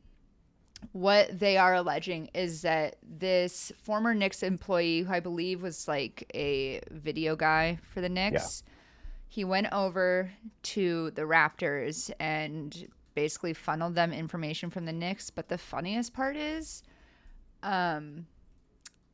what 0.93 1.39
they 1.39 1.57
are 1.57 1.75
alleging 1.75 2.31
is 2.35 2.63
that 2.63 2.97
this 3.03 3.73
former 3.83 4.15
Knicks 4.15 4.43
employee, 4.43 5.01
who 5.01 5.13
I 5.13 5.21
believe 5.21 5.63
was 5.63 5.87
like 5.87 6.31
a 6.35 6.81
video 6.91 7.37
guy 7.37 7.79
for 7.83 8.01
the 8.01 8.09
Knicks, 8.09 8.63
he 9.29 9.45
went 9.45 9.69
over 9.73 10.33
to 10.63 11.11
the 11.13 11.23
Raptors 11.23 12.11
and 12.19 12.89
basically 13.15 13.53
funneled 13.53 13.95
them 13.95 14.13
information 14.13 14.71
from 14.71 14.87
the 14.87 14.93
Knicks. 14.93 15.31
But 15.31 15.49
the 15.49 15.59
funniest 15.59 16.13
part 16.13 16.37
is, 16.37 16.83
um, 17.63 18.27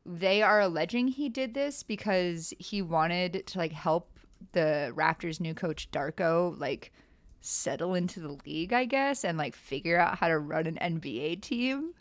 they 0.07 0.43
are 0.43 0.61
alleging 0.61 1.09
he 1.09 1.29
did 1.29 1.53
this 1.53 1.83
because 1.83 2.55
he 2.59 2.81
wanted 2.81 3.47
to 3.47 3.59
like 3.59 3.73
help 3.73 4.11
the 4.53 4.93
Raptors' 4.95 5.41
new 5.41 5.55
coach 5.55 5.91
Darko 5.91 6.59
like 6.59 6.93
settle 7.41 7.95
into 7.95 8.21
the 8.21 8.37
league, 8.47 8.73
I 8.73 8.85
guess, 8.85 9.25
and 9.25 9.39
like 9.39 9.55
figure 9.57 9.99
out 9.99 10.19
how 10.19 10.29
to 10.29 10.39
run 10.39 10.67
an 10.67 10.79
NBA 10.81 11.43
team, 11.43 11.95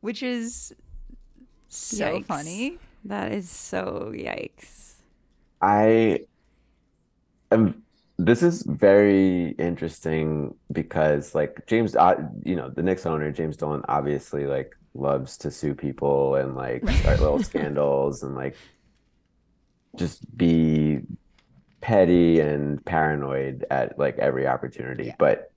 which 0.00 0.22
is 0.22 0.72
so 1.68 2.20
Yikes. 2.20 2.26
funny. 2.26 2.78
That 3.04 3.32
is 3.32 3.50
so 3.50 4.12
yikes. 4.14 4.94
I 5.60 6.20
am. 7.50 7.82
This 8.18 8.42
is 8.42 8.62
very 8.64 9.50
interesting 9.58 10.54
because, 10.72 11.34
like, 11.36 11.64
James, 11.68 11.94
uh, 11.94 12.16
you 12.44 12.56
know, 12.56 12.68
the 12.68 12.82
Knicks 12.82 13.06
owner, 13.06 13.30
James 13.30 13.56
Dolan, 13.56 13.82
obviously, 13.88 14.46
like, 14.46 14.74
loves 14.94 15.38
to 15.38 15.50
sue 15.52 15.74
people 15.74 16.34
and, 16.34 16.56
like, 16.56 16.88
start 16.90 17.20
little 17.20 17.42
scandals 17.42 18.24
and, 18.24 18.34
like, 18.34 18.56
just 19.96 20.36
be 20.36 21.00
petty 21.80 22.40
and 22.40 22.84
paranoid 22.84 23.64
at, 23.70 23.98
like, 23.98 24.18
every 24.18 24.46
opportunity. 24.46 25.06
Yeah. 25.06 25.14
But 25.18 25.52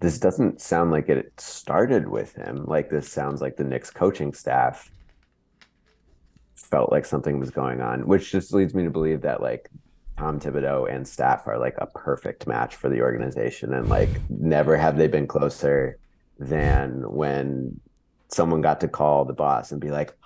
this 0.00 0.18
doesn't 0.18 0.60
sound 0.60 0.90
like 0.90 1.08
it 1.08 1.32
started 1.38 2.08
with 2.08 2.34
him. 2.34 2.64
Like, 2.64 2.90
this 2.90 3.10
sounds 3.10 3.40
like 3.40 3.56
the 3.56 3.64
Knicks 3.64 3.90
coaching 3.90 4.32
staff 4.32 4.90
felt 6.54 6.90
like 6.90 7.04
something 7.04 7.38
was 7.38 7.50
going 7.50 7.80
on, 7.80 8.06
which 8.06 8.30
just 8.30 8.54
leads 8.54 8.74
me 8.74 8.84
to 8.84 8.90
believe 8.90 9.20
that 9.20 9.42
like 9.42 9.68
Tom 10.16 10.40
Thibodeau 10.40 10.90
and 10.90 11.06
staff 11.06 11.46
are 11.46 11.58
like 11.58 11.74
a 11.78 11.86
perfect 11.86 12.46
match 12.46 12.76
for 12.76 12.88
the 12.88 13.02
organization, 13.02 13.74
and 13.74 13.88
like 13.88 14.08
never 14.30 14.76
have 14.76 14.96
they 14.96 15.08
been 15.08 15.26
closer 15.26 15.98
than 16.38 17.02
when 17.12 17.78
someone 18.28 18.62
got 18.62 18.80
to 18.80 18.88
call 18.88 19.26
the 19.26 19.34
boss 19.34 19.72
and 19.72 19.80
be 19.80 19.90
like, 19.90 20.16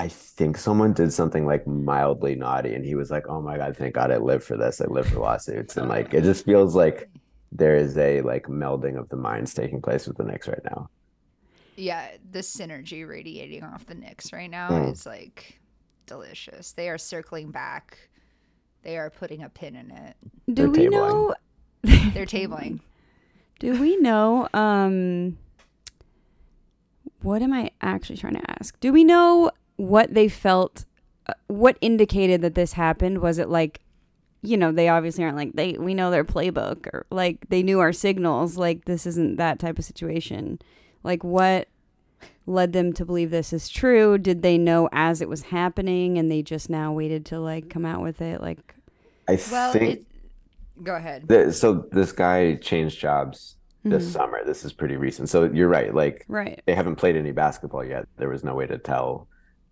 I 0.00 0.08
think 0.08 0.56
someone 0.56 0.94
did 0.94 1.12
something 1.12 1.44
like 1.46 1.66
mildly 1.66 2.34
naughty, 2.34 2.72
and 2.74 2.84
he 2.86 2.94
was 2.94 3.10
like, 3.10 3.28
"Oh 3.28 3.42
my 3.42 3.58
god, 3.58 3.76
thank 3.76 3.94
God 3.94 4.10
I 4.10 4.16
live 4.16 4.42
for 4.42 4.56
this. 4.56 4.80
I 4.80 4.86
live 4.86 5.06
for 5.08 5.18
lawsuits," 5.20 5.76
and 5.76 5.88
like 5.90 6.14
it 6.14 6.22
just 6.24 6.46
feels 6.46 6.74
like 6.74 7.10
there 7.52 7.76
is 7.76 7.98
a 7.98 8.22
like 8.22 8.44
melding 8.46 8.98
of 8.98 9.10
the 9.10 9.16
minds 9.16 9.52
taking 9.52 9.82
place 9.82 10.06
with 10.06 10.16
the 10.16 10.24
Knicks 10.24 10.48
right 10.48 10.64
now. 10.64 10.88
Yeah, 11.76 12.08
the 12.32 12.38
synergy 12.38 13.06
radiating 13.06 13.62
off 13.62 13.84
the 13.84 13.94
Knicks 13.94 14.32
right 14.32 14.50
now 14.50 14.70
Mm. 14.70 14.90
is 14.92 15.04
like 15.04 15.60
delicious. 16.06 16.72
They 16.72 16.88
are 16.88 16.96
circling 16.98 17.50
back. 17.50 17.98
They 18.82 18.96
are 18.96 19.10
putting 19.10 19.42
a 19.42 19.50
pin 19.50 19.76
in 19.76 19.90
it. 19.90 20.16
Do 20.48 20.54
They're 20.54 20.70
we 20.70 20.78
tabling. 20.86 20.90
know? 20.92 21.34
They're 22.14 22.24
tabling. 22.26 22.80
Do 23.58 23.78
we 23.78 23.96
know? 23.98 24.48
Um, 24.54 25.36
what 27.20 27.42
am 27.42 27.52
I 27.52 27.70
actually 27.82 28.16
trying 28.16 28.36
to 28.36 28.50
ask? 28.58 28.80
Do 28.80 28.92
we 28.94 29.04
know 29.04 29.50
what 29.80 30.12
they 30.14 30.28
felt? 30.28 30.84
Uh, 31.26 31.32
what 31.48 31.76
indicated 31.80 32.42
that 32.42 32.54
this 32.54 32.74
happened? 32.74 33.18
Was 33.20 33.38
it 33.38 33.48
like, 33.48 33.80
you 34.42 34.56
know, 34.56 34.72
they 34.72 34.88
obviously 34.88 35.24
aren't 35.24 35.36
like 35.36 35.52
they. 35.54 35.72
We 35.72 35.94
know 35.94 36.10
their 36.10 36.24
playbook, 36.24 36.86
or 36.92 37.06
like 37.10 37.48
they 37.48 37.62
knew 37.62 37.80
our 37.80 37.92
signals. 37.92 38.56
Like 38.56 38.84
this 38.84 39.06
isn't 39.06 39.36
that 39.36 39.58
type 39.58 39.78
of 39.78 39.84
situation. 39.84 40.58
Like 41.02 41.24
what 41.24 41.68
led 42.46 42.72
them 42.72 42.92
to 42.94 43.04
believe 43.04 43.30
this 43.30 43.52
is 43.52 43.68
true? 43.68 44.18
Did 44.18 44.42
they 44.42 44.58
know 44.58 44.88
as 44.92 45.20
it 45.22 45.28
was 45.28 45.42
happening, 45.44 46.18
and 46.18 46.30
they 46.30 46.42
just 46.42 46.68
now 46.70 46.92
waited 46.92 47.24
to 47.26 47.38
like 47.40 47.68
come 47.70 47.84
out 47.86 48.02
with 48.02 48.20
it? 48.20 48.40
Like, 48.40 48.74
I 49.28 49.38
Well, 49.50 49.72
think 49.72 50.00
it, 50.00 50.04
go 50.84 50.94
ahead. 50.96 51.28
th- 51.28 51.54
so. 51.54 51.86
This 51.92 52.12
guy 52.12 52.56
changed 52.56 52.98
jobs 52.98 53.56
this 53.84 54.06
Mhm. 54.08 54.12
summer. 54.12 54.44
This 54.44 54.64
is 54.64 54.72
pretty 54.72 54.96
recent. 54.96 55.28
So 55.28 55.44
you're 55.44 55.68
right. 55.68 55.94
Like 55.94 56.24
right? 56.28 56.60
they 56.66 56.74
haven't 56.74 56.96
played 56.96 57.16
any 57.16 57.32
basketball 57.32 57.84
yet. 57.84 58.06
There 58.18 58.28
was 58.28 58.42
no 58.44 58.54
way 58.54 58.66
to 58.66 58.78
tell. 58.78 59.26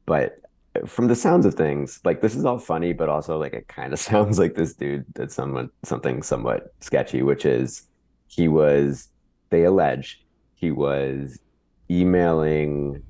But 0.08 0.40
from 0.86 1.06
the 1.08 1.14
sounds 1.14 1.44
of 1.44 1.52
things, 1.52 2.00
like 2.02 2.22
this 2.22 2.34
is 2.34 2.46
all 2.46 2.58
funny, 2.58 2.94
but 2.94 3.10
also 3.10 3.38
like 3.38 3.52
it 3.52 3.68
kind 3.68 3.92
of 3.92 3.98
sounds 4.10 4.38
like 4.38 4.54
this 4.54 4.72
dude 4.72 5.04
did 5.12 5.30
somewhat 5.30 5.68
something 5.84 6.22
somewhat 6.22 6.72
sketchy, 6.80 7.22
which 7.22 7.44
is 7.44 7.82
he 8.26 8.48
was, 8.48 9.08
they 9.50 9.64
allege 9.64 10.24
he 10.54 10.70
was 10.70 11.38
emailing 11.90 13.02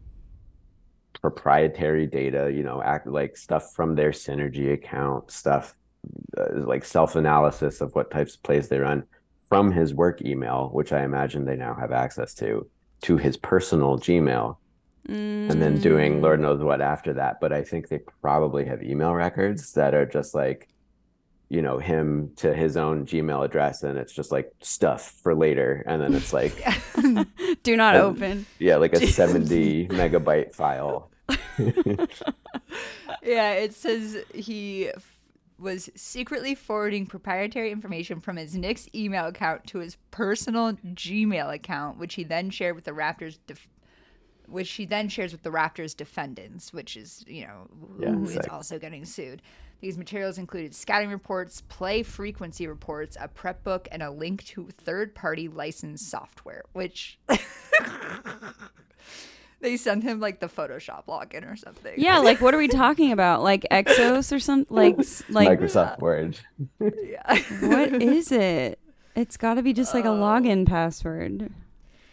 proprietary 1.21 2.07
data, 2.07 2.52
you 2.52 2.64
know, 2.64 2.83
act 2.83 3.07
like 3.07 3.37
stuff 3.37 3.73
from 3.75 3.95
their 3.95 4.11
Synergy 4.11 4.73
account, 4.73 5.31
stuff 5.31 5.76
uh, 6.37 6.47
like 6.52 6.85
self-analysis 6.85 7.81
of 7.81 7.95
what 7.95 8.11
types 8.11 8.35
of 8.35 8.43
plays 8.43 8.69
they 8.69 8.78
run 8.78 9.05
from 9.49 9.71
his 9.71 9.95
work 9.95 10.21
email, 10.23 10.69
which 10.73 10.93
I 10.93 11.05
imagine 11.05 11.45
they 11.45 11.57
now 11.57 11.75
have 11.75 11.93
access 11.93 12.35
to, 12.35 12.69
to 13.02 13.17
his 13.17 13.37
personal 13.37 13.99
Gmail, 13.99 14.57
and 15.07 15.50
then 15.62 15.78
doing 15.81 16.19
Mm. 16.19 16.23
Lord 16.23 16.40
knows 16.40 16.62
what 16.62 16.81
after 16.81 17.14
that. 17.14 17.40
But 17.40 17.52
I 17.52 17.62
think 17.62 17.88
they 17.88 18.00
probably 18.21 18.64
have 18.67 18.83
email 18.83 19.14
records 19.14 19.73
that 19.73 19.95
are 19.95 20.05
just 20.07 20.35
like, 20.35 20.69
you 21.50 21.62
know, 21.62 21.78
him 21.78 22.33
to 22.37 22.52
his 22.55 22.76
own 22.76 23.07
Gmail 23.07 23.45
address, 23.45 23.83
and 23.83 23.99
it's 23.99 24.12
just 24.12 24.31
like 24.31 24.52
stuff 24.61 25.12
for 25.23 25.35
later, 25.35 25.83
and 25.87 26.00
then 26.02 26.12
it's 26.14 26.33
like, 26.35 26.62
Do 27.62 27.76
not 27.76 27.97
open. 27.97 28.45
yeah, 28.59 28.76
like 28.76 28.93
a 28.93 29.07
70 29.07 29.88
megabyte 29.88 30.55
file. 30.55 31.11
Yeah, 33.23 33.52
it 33.55 33.75
says 33.75 34.17
he 34.33 34.88
f- 34.88 35.19
was 35.59 35.90
secretly 35.97 36.55
forwarding 36.55 37.05
proprietary 37.07 37.73
information 37.73 38.21
from 38.21 38.37
his 38.37 38.55
Knicks 38.55 38.88
email 38.95 39.26
account 39.26 39.67
to 39.69 39.78
his 39.81 39.97
personal 40.11 40.75
Gmail 40.75 41.52
account, 41.52 41.99
which 41.99 42.14
he 42.14 42.25
then 42.25 42.49
shared 42.50 42.75
with 42.76 42.85
the 42.85 42.93
Raptors. 42.93 43.38
Def- 43.47 43.69
which 44.49 44.67
she 44.67 44.85
then 44.87 45.09
shares 45.09 45.33
with 45.33 45.43
the 45.43 45.50
Raptors 45.50 45.97
defendants, 45.97 46.73
which 46.73 46.97
is, 46.97 47.25
you 47.26 47.43
know, 47.47 47.69
Yeah, 47.99 48.11
who 48.12 48.25
is 48.25 48.33
sick. 48.35 48.52
also 48.52 48.78
getting 48.78 49.05
sued. 49.05 49.43
These 49.81 49.97
materials 49.97 50.38
included 50.38 50.75
scouting 50.75 51.11
reports, 51.11 51.61
play 51.69 52.02
frequency 52.02 52.67
reports, 52.67 53.17
a 53.21 53.28
prep 53.28 53.62
book, 53.62 53.87
and 53.93 54.02
a 54.02 54.11
link 54.11 54.45
to 54.47 54.69
third 54.76 55.14
party 55.14 55.47
licensed 55.47 56.09
software, 56.11 56.64
which 56.73 57.19
they 59.61 59.76
sent 59.76 60.02
him 60.02 60.19
like 60.19 60.40
the 60.40 60.49
Photoshop 60.49 61.07
login 61.07 61.50
or 61.50 61.55
something. 61.57 61.95
Yeah, 61.97 62.19
like 62.19 62.40
what 62.40 62.55
are 62.55 62.59
we 62.59 62.67
talking 62.67 63.12
about? 63.12 63.43
Like 63.43 63.67
Exos 63.71 64.35
or 64.35 64.40
something? 64.40 64.75
Like 64.75 64.97
like 65.28 65.49
Microsoft 65.61 66.00
Word. 66.00 66.38
Yeah. 66.81 67.38
what 67.61 67.93
is 68.02 68.33
it? 68.33 68.81
It's 69.14 69.37
got 69.37 69.55
to 69.55 69.62
be 69.62 69.73
just 69.73 69.95
like 69.95 70.05
a 70.05 70.09
oh. 70.11 70.17
login 70.17 70.67
password. 70.67 71.52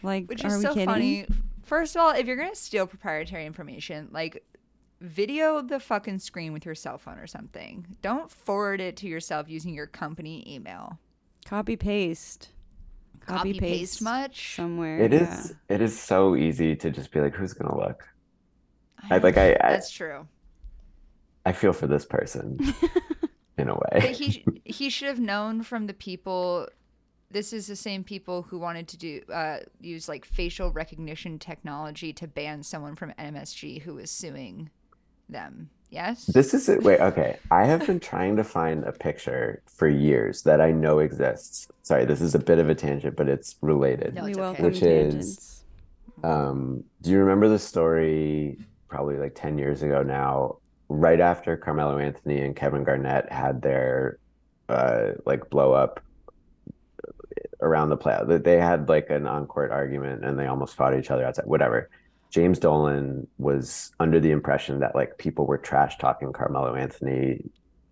Like, 0.02 0.28
Which 0.28 0.44
are 0.44 0.48
is 0.48 0.58
we 0.58 0.62
so 0.62 0.74
kidding? 0.74 0.86
funny. 0.86 1.26
First 1.66 1.96
of 1.96 2.02
all, 2.02 2.10
if 2.12 2.26
you're 2.26 2.36
gonna 2.36 2.54
steal 2.54 2.86
proprietary 2.86 3.44
information, 3.44 4.08
like 4.12 4.44
video 5.00 5.60
the 5.60 5.80
fucking 5.80 6.18
screen 6.20 6.52
with 6.52 6.64
your 6.64 6.74
cell 6.74 6.96
phone 6.98 7.18
or 7.18 7.26
something. 7.26 7.86
Don't 8.02 8.30
forward 8.30 8.80
it 8.80 8.96
to 8.98 9.08
yourself 9.08 9.48
using 9.48 9.74
your 9.74 9.86
company 9.86 10.44
email. 10.46 10.98
Copy 11.44 11.76
paste. 11.76 12.52
Copy 13.20 13.58
paste 13.58 14.00
much? 14.00 14.54
somewhere. 14.54 15.00
It 15.00 15.12
yeah. 15.12 15.40
is. 15.40 15.54
It 15.68 15.82
is 15.82 15.98
so 15.98 16.36
easy 16.36 16.76
to 16.76 16.90
just 16.90 17.10
be 17.10 17.20
like, 17.20 17.34
"Who's 17.34 17.52
gonna 17.52 17.76
look?" 17.76 18.08
I 19.10 19.18
like. 19.18 19.36
I. 19.36 19.50
I, 19.60 19.72
That's 19.72 19.90
true. 19.90 20.26
I 21.44 21.52
feel 21.52 21.72
for 21.72 21.86
this 21.88 22.04
person 22.06 22.58
in 23.58 23.68
a 23.68 23.74
But 23.74 24.02
way. 24.02 24.12
he 24.12 24.44
he 24.64 24.88
should 24.90 25.08
have 25.08 25.20
known 25.20 25.62
from 25.62 25.86
the 25.88 25.94
people. 25.94 26.68
This 27.30 27.52
is 27.52 27.66
the 27.66 27.76
same 27.76 28.04
people 28.04 28.42
who 28.42 28.58
wanted 28.58 28.88
to 28.88 28.96
do 28.96 29.20
uh, 29.32 29.58
use 29.80 30.08
like 30.08 30.24
facial 30.24 30.72
recognition 30.72 31.38
technology 31.38 32.12
to 32.14 32.26
ban 32.28 32.62
someone 32.62 32.94
from 32.96 33.12
MSG 33.18 33.82
who 33.82 33.94
was 33.94 34.10
suing 34.10 34.70
them. 35.28 35.70
Yes. 35.90 36.26
This 36.26 36.52
is 36.54 36.68
it. 36.68 36.82
Wait, 36.82 37.00
okay. 37.00 37.38
I 37.50 37.64
have 37.64 37.86
been 37.86 38.00
trying 38.00 38.36
to 38.36 38.44
find 38.44 38.84
a 38.84 38.92
picture 38.92 39.62
for 39.66 39.88
years 39.88 40.42
that 40.42 40.60
I 40.60 40.72
know 40.72 40.98
exists. 40.98 41.68
Sorry, 41.82 42.04
this 42.04 42.20
is 42.20 42.34
a 42.34 42.38
bit 42.40 42.58
of 42.58 42.68
a 42.68 42.74
tangent, 42.74 43.16
but 43.16 43.28
it's 43.28 43.56
related. 43.60 44.14
No, 44.14 44.26
it's 44.26 44.38
okay. 44.38 44.62
Which 44.62 44.82
is- 44.82 45.64
Um, 46.24 46.82
do 47.02 47.10
you 47.10 47.18
remember 47.18 47.48
the 47.48 47.58
story 47.58 48.58
probably 48.88 49.16
like 49.16 49.34
10 49.34 49.58
years 49.58 49.82
ago 49.82 50.02
now, 50.02 50.56
right 50.88 51.20
after 51.20 51.56
Carmelo 51.56 51.98
Anthony 51.98 52.40
and 52.40 52.54
Kevin 52.56 52.84
Garnett 52.84 53.30
had 53.32 53.62
their 53.62 54.18
uh 54.68 55.12
like 55.24 55.48
blow 55.50 55.72
up 55.72 56.00
around 57.60 57.88
the 57.88 57.96
play 57.96 58.18
they- 58.26 58.38
they 58.38 58.58
had 58.58 58.88
like 58.88 59.08
an 59.10 59.26
on-court 59.26 59.70
argument 59.70 60.24
and 60.24 60.38
they 60.38 60.46
almost 60.46 60.74
fought 60.76 60.96
each 60.98 61.10
other 61.10 61.24
outside, 61.24 61.46
whatever. 61.46 61.88
James 62.30 62.58
Dolan 62.58 63.26
was 63.38 63.92
under 64.00 64.18
the 64.20 64.30
impression 64.32 64.80
that 64.80 64.94
like 64.94 65.16
people 65.16 65.46
were 65.46 65.58
trash 65.58 65.96
talking 65.98 66.32
Carmelo 66.32 66.74
Anthony 66.74 67.42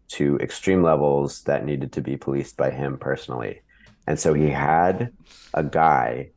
to 0.08 0.36
extreme 0.38 0.82
levels 0.82 1.42
that 1.44 1.64
needed 1.64 1.92
to 1.92 2.02
be 2.02 2.16
policed 2.16 2.56
by 2.56 2.70
him 2.70 2.98
personally. 2.98 3.62
And 4.06 4.18
so 4.18 4.34
he 4.34 4.50
had 4.50 5.12
a 5.54 5.64
guy 5.64 6.30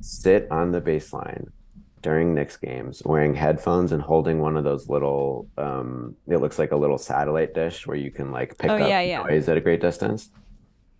sit 0.00 0.48
on 0.50 0.72
the 0.72 0.80
baseline 0.80 1.46
during 2.02 2.34
Knicks 2.34 2.56
games 2.56 3.00
wearing 3.04 3.34
headphones 3.34 3.92
and 3.92 4.02
holding 4.02 4.40
one 4.40 4.56
of 4.56 4.64
those 4.64 4.88
little 4.88 5.46
um 5.56 6.16
it 6.26 6.38
looks 6.38 6.58
like 6.58 6.72
a 6.72 6.76
little 6.76 6.98
satellite 6.98 7.54
dish 7.54 7.86
where 7.86 7.96
you 7.96 8.10
can 8.10 8.32
like 8.32 8.58
pick 8.58 8.68
Oh, 8.70 8.74
up 8.74 8.88
yeah, 8.88 9.00
yeah. 9.00 9.22
noise 9.22 9.48
at 9.48 9.56
a 9.56 9.60
great 9.60 9.80
distance 9.80 10.30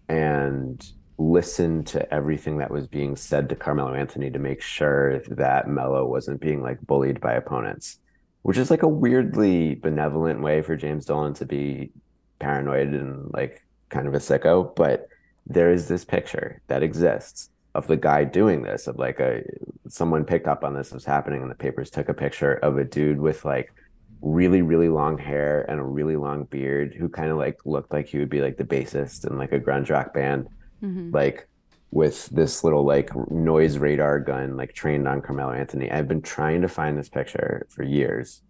and 0.08 0.84
listen 1.30 1.84
to 1.84 2.12
everything 2.12 2.58
that 2.58 2.70
was 2.70 2.86
being 2.86 3.16
said 3.16 3.48
to 3.48 3.56
Carmelo 3.56 3.94
Anthony 3.94 4.30
to 4.30 4.38
make 4.38 4.60
sure 4.60 5.20
that 5.28 5.68
Melo 5.68 6.06
wasn't 6.06 6.40
being 6.40 6.62
like 6.62 6.80
bullied 6.80 7.20
by 7.20 7.34
opponents 7.34 7.98
which 8.42 8.58
is 8.58 8.70
like 8.70 8.82
a 8.82 8.88
weirdly 8.88 9.76
benevolent 9.76 10.42
way 10.42 10.62
for 10.62 10.76
James 10.76 11.06
Dolan 11.06 11.34
to 11.34 11.46
be 11.46 11.92
paranoid 12.40 12.88
and 12.88 13.32
like 13.32 13.64
kind 13.88 14.08
of 14.08 14.14
a 14.14 14.18
sicko 14.18 14.74
but 14.74 15.08
there 15.46 15.72
is 15.72 15.88
this 15.88 16.04
picture 16.04 16.60
that 16.66 16.82
exists 16.82 17.50
of 17.74 17.86
the 17.86 17.96
guy 17.96 18.24
doing 18.24 18.62
this 18.62 18.86
of 18.86 18.98
like 18.98 19.20
a 19.20 19.42
someone 19.88 20.24
picked 20.24 20.48
up 20.48 20.64
on 20.64 20.74
this 20.74 20.92
was 20.92 21.04
happening 21.04 21.40
and 21.42 21.50
the 21.50 21.54
papers 21.54 21.90
took 21.90 22.08
a 22.08 22.14
picture 22.14 22.54
of 22.54 22.78
a 22.78 22.84
dude 22.84 23.20
with 23.20 23.44
like 23.44 23.72
really 24.20 24.62
really 24.62 24.88
long 24.88 25.18
hair 25.18 25.64
and 25.70 25.80
a 25.80 25.84
really 25.84 26.16
long 26.16 26.44
beard 26.44 26.94
who 26.94 27.08
kind 27.08 27.30
of 27.30 27.38
like 27.38 27.58
looked 27.64 27.92
like 27.92 28.06
he 28.06 28.18
would 28.18 28.30
be 28.30 28.40
like 28.40 28.56
the 28.56 28.64
bassist 28.64 29.28
in 29.28 29.38
like 29.38 29.52
a 29.52 29.60
grunge 29.60 29.90
rock 29.90 30.12
band 30.12 30.48
Mm-hmm. 30.82 31.10
like 31.14 31.46
with 31.92 32.26
this 32.30 32.64
little 32.64 32.84
like 32.84 33.10
noise 33.30 33.76
radar 33.78 34.18
gun 34.18 34.56
like 34.56 34.72
trained 34.74 35.06
on 35.06 35.20
Carmelo 35.20 35.52
Anthony. 35.52 35.90
I've 35.90 36.08
been 36.08 36.22
trying 36.22 36.62
to 36.62 36.68
find 36.68 36.96
this 36.98 37.08
picture 37.08 37.66
for 37.68 37.82
years. 37.82 38.42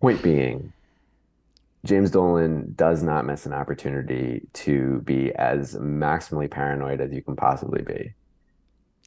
Point 0.00 0.22
being, 0.22 0.72
James 1.84 2.10
Dolan 2.10 2.74
does 2.76 3.02
not 3.02 3.24
miss 3.24 3.46
an 3.46 3.52
opportunity 3.52 4.42
to 4.54 5.00
be 5.04 5.32
as 5.34 5.76
maximally 5.76 6.50
paranoid 6.50 7.00
as 7.00 7.12
you 7.12 7.22
can 7.22 7.36
possibly 7.36 7.82
be. 7.82 8.12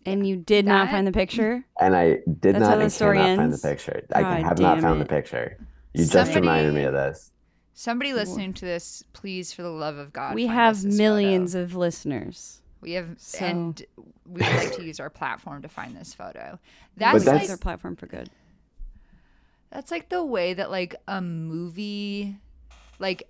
And 0.05 0.25
you 0.25 0.37
did 0.37 0.65
not 0.65 0.89
find 0.89 1.05
the 1.05 1.11
picture? 1.11 1.65
And 1.81 1.95
I 1.95 2.19
did 2.39 2.55
That's 2.55 2.59
not 2.61 2.69
how 2.69 2.75
the 2.77 2.83
and 2.83 2.93
story 2.93 3.17
cannot 3.17 3.35
find 3.37 3.39
the 3.51 3.55
ends? 3.55 3.61
picture. 3.61 4.05
I 4.15 4.21
God 4.21 4.43
have 4.43 4.59
not 4.59 4.79
found 4.79 5.01
it. 5.01 5.03
the 5.03 5.09
picture. 5.09 5.57
You 5.93 6.05
just 6.05 6.33
reminded 6.33 6.73
me 6.73 6.83
of 6.83 6.93
this. 6.93 7.31
Somebody 7.79 8.11
listening 8.11 8.53
to 8.53 8.65
this, 8.65 9.03
please, 9.13 9.53
for 9.53 9.61
the 9.61 9.69
love 9.69 9.97
of 9.97 10.11
God, 10.11 10.33
we 10.33 10.47
find 10.47 10.55
have 10.57 10.75
us 10.77 10.81
this 10.81 10.97
millions 10.97 11.53
photo. 11.53 11.63
of 11.63 11.75
listeners. 11.75 12.61
We 12.81 12.93
have, 12.93 13.09
So- 13.19 13.45
and 13.45 13.79
we 14.25 14.41
would 14.41 14.55
like 14.55 14.75
to 14.77 14.83
use 14.83 14.99
our 14.99 15.11
platform 15.11 15.61
to 15.61 15.67
find 15.69 15.95
this 15.95 16.11
photo. 16.11 16.57
That's 16.97 17.23
That's 17.23 17.25
that's- 17.25 17.43
like 17.43 17.51
our 17.51 17.57
platform 17.57 17.95
for 17.95 18.07
good. 18.07 18.31
that's 19.69 19.91
like 19.91 20.09
the 20.09 20.23
way 20.25 20.55
that 20.55 20.71
like 20.71 20.95
a 21.07 21.21
movie, 21.21 22.37
like 22.97 23.21
a 23.23 23.25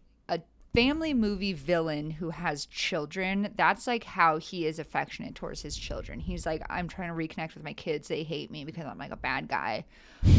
family 0.77 1.11
movie 1.11 1.53
villain 1.53 2.11
who 2.11 2.29
has 2.29 2.67
children. 2.67 3.51
That's 3.55 3.87
like 3.87 4.03
how 4.03 4.37
he 4.37 4.67
is 4.67 4.77
affectionate 4.77 5.33
towards 5.33 5.63
his 5.63 5.75
children. 5.75 6.19
He's 6.19 6.45
like, 6.45 6.61
I'm 6.69 6.87
trying 6.87 7.09
to 7.09 7.15
reconnect 7.15 7.55
with 7.55 7.63
my 7.63 7.73
kids. 7.73 8.07
They 8.07 8.21
hate 8.21 8.51
me 8.51 8.63
because 8.63 8.85
I'm 8.85 8.99
like 8.99 9.09
a 9.09 9.15
bad 9.17 9.47
guy. 9.47 9.85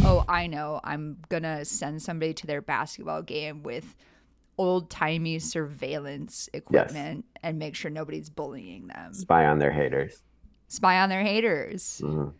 Oh, 0.04 0.24
I 0.28 0.46
know. 0.46 0.80
I'm 0.84 1.16
gonna 1.28 1.64
send 1.64 2.00
somebody 2.00 2.34
to 2.34 2.46
their 2.46 2.62
basketball 2.62 3.22
game 3.22 3.64
with 3.64 3.96
old 4.58 4.90
timey 4.90 5.40
surveillance 5.40 6.48
equipment 6.52 7.24
and 7.42 7.58
make 7.58 7.74
sure 7.74 7.90
nobody's 7.90 8.30
bullying 8.30 8.86
them. 8.86 9.14
Spy 9.14 9.44
on 9.44 9.58
their 9.58 9.72
haters. 9.72 10.22
Spy 10.68 11.00
on 11.00 11.08
their 11.08 11.22
haters. 11.22 12.00
Mhm. 12.10 12.32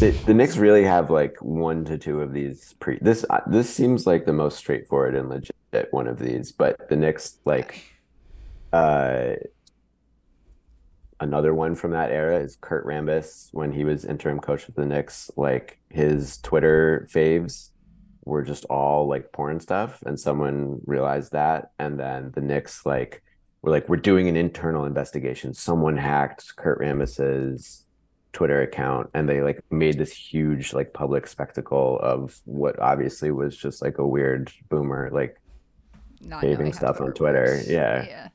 The, 0.00 0.10
the 0.26 0.34
Knicks 0.34 0.56
really 0.56 0.82
have 0.82 1.10
like 1.10 1.36
one 1.40 1.84
to 1.84 1.96
two 1.96 2.20
of 2.20 2.32
these 2.32 2.74
pre 2.80 2.98
this 3.00 3.24
uh, 3.30 3.40
this 3.46 3.70
seems 3.70 4.04
like 4.04 4.26
the 4.26 4.32
most 4.32 4.58
straightforward 4.58 5.14
and 5.14 5.28
legit 5.28 5.54
one 5.90 6.06
of 6.06 6.18
these, 6.18 6.52
but 6.52 6.88
the 6.88 6.96
Knicks 6.96 7.38
like 7.44 7.84
uh 8.72 9.34
another 11.20 11.52
one 11.54 11.74
from 11.74 11.90
that 11.90 12.10
era 12.10 12.38
is 12.38 12.56
Kurt 12.60 12.86
Rambis 12.86 13.48
when 13.52 13.72
he 13.72 13.84
was 13.84 14.04
interim 14.04 14.40
coach 14.40 14.68
of 14.68 14.74
the 14.74 14.86
Knicks, 14.86 15.30
like 15.36 15.78
his 15.90 16.38
Twitter 16.38 17.06
faves 17.12 17.70
were 18.24 18.42
just 18.42 18.64
all 18.66 19.06
like 19.06 19.32
porn 19.32 19.60
stuff 19.60 20.02
and 20.02 20.18
someone 20.18 20.80
realized 20.86 21.32
that 21.32 21.72
and 21.78 21.98
then 21.98 22.30
the 22.34 22.40
Knicks 22.40 22.86
like 22.86 23.22
were 23.62 23.70
like 23.70 23.88
we're 23.88 23.96
doing 23.96 24.28
an 24.28 24.36
internal 24.36 24.84
investigation. 24.84 25.52
Someone 25.52 25.96
hacked 25.96 26.56
Kurt 26.56 26.80
Rambis's 26.80 27.86
Twitter 28.32 28.62
account 28.62 29.10
and 29.14 29.28
they 29.28 29.42
like 29.42 29.60
made 29.70 29.98
this 29.98 30.12
huge 30.12 30.72
like 30.72 30.92
public 30.92 31.26
spectacle 31.26 31.98
of 32.00 32.40
what 32.44 32.78
obviously 32.78 33.30
was 33.30 33.56
just 33.56 33.82
like 33.82 33.98
a 33.98 34.06
weird 34.06 34.52
boomer 34.68 35.10
like 35.12 35.40
not 36.20 36.42
Saving 36.42 36.72
stuff 36.72 37.00
on 37.00 37.12
Twitter, 37.12 37.56
works. 37.56 37.68
yeah. 37.68 38.04
Yeah. 38.06 38.28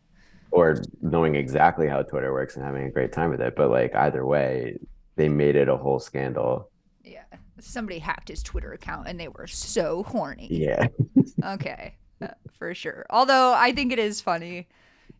or 0.52 0.78
knowing 1.02 1.36
exactly 1.36 1.88
how 1.88 2.02
Twitter 2.02 2.32
works 2.34 2.56
and 2.56 2.66
having 2.66 2.84
a 2.86 2.92
great 2.92 3.12
time 3.12 3.30
with 3.30 3.42
it 3.42 3.56
but 3.56 3.70
like 3.70 3.94
either 3.96 4.26
way 4.26 4.78
they 5.16 5.30
made 5.30 5.56
it 5.56 5.68
a 5.70 5.78
whole 5.78 6.00
scandal 6.00 6.70
Yeah. 7.04 7.24
Somebody 7.60 8.00
hacked 8.00 8.28
his 8.30 8.44
Twitter 8.44 8.74
account 8.74 9.08
and 9.08 9.20
they 9.20 9.28
were 9.30 9.48
so 9.48 10.04
horny. 10.04 10.48
yeah 10.52 10.88
Okay. 11.44 11.96
uh, 12.22 12.28
for 12.58 12.74
sure. 12.74 13.06
Although 13.10 13.54
I 13.54 13.72
think 13.74 13.92
it 13.92 14.00
is 14.00 14.22
funny 14.22 14.68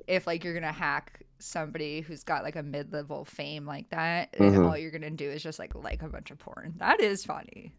if 0.08 0.26
like 0.28 0.44
you're 0.44 0.54
going 0.54 0.64
to 0.64 0.72
hack 0.72 1.22
somebody 1.40 2.02
who's 2.02 2.24
got 2.24 2.44
like 2.44 2.56
a 2.56 2.64
mid-level 2.64 3.26
fame 3.26 3.66
like 3.66 3.90
that 3.90 4.34
and 4.38 4.56
Mhm. 4.56 4.68
all 4.70 4.78
you're 4.78 4.92
to 5.02 5.10
do 5.10 5.30
is 5.30 5.44
just 5.44 5.60
like 5.60 5.74
like 5.76 6.02
a 6.02 6.08
bunch 6.08 6.32
of 6.32 6.40
porn. 6.40 6.74
That 6.78 7.02
is 7.02 7.26
funny. 7.26 7.72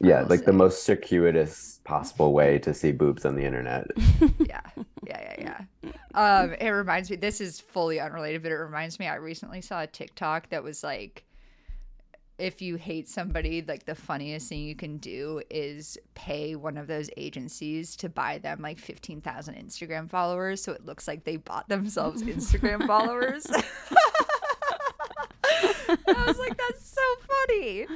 yeah 0.00 0.22
like 0.22 0.44
the 0.44 0.52
most 0.52 0.84
circuitous 0.84 1.80
possible 1.84 2.32
way 2.32 2.58
to 2.60 2.72
see 2.72 2.92
boobs 2.92 3.24
on 3.24 3.34
the 3.34 3.44
internet 3.44 3.86
yeah 4.38 4.60
yeah 5.06 5.34
yeah 5.38 5.60
yeah 5.82 5.90
um 6.14 6.52
it 6.54 6.68
reminds 6.70 7.10
me 7.10 7.16
this 7.16 7.40
is 7.40 7.60
fully 7.60 7.98
unrelated 8.00 8.42
but 8.42 8.52
it 8.52 8.56
reminds 8.56 8.98
me 9.00 9.06
i 9.08 9.14
recently 9.16 9.60
saw 9.60 9.82
a 9.82 9.86
tiktok 9.86 10.48
that 10.50 10.62
was 10.62 10.82
like 10.84 11.24
if 12.38 12.60
you 12.60 12.76
hate 12.76 13.08
somebody 13.08 13.62
like 13.62 13.84
the 13.86 13.94
funniest 13.94 14.48
thing 14.48 14.60
you 14.62 14.74
can 14.74 14.96
do 14.98 15.40
is 15.50 15.96
pay 16.14 16.56
one 16.56 16.76
of 16.76 16.86
those 16.88 17.08
agencies 17.16 17.94
to 17.96 18.08
buy 18.08 18.38
them 18.38 18.60
like 18.60 18.78
15,000 18.78 19.54
Instagram 19.54 20.10
followers 20.10 20.62
so 20.62 20.72
it 20.72 20.84
looks 20.84 21.06
like 21.06 21.24
they 21.24 21.36
bought 21.36 21.68
themselves 21.68 22.22
Instagram 22.24 22.86
followers 22.86 23.46
I 26.06 26.24
was 26.26 26.38
like 26.38 26.56
that's 26.56 26.88
so 26.88 27.00
funny 27.46 27.86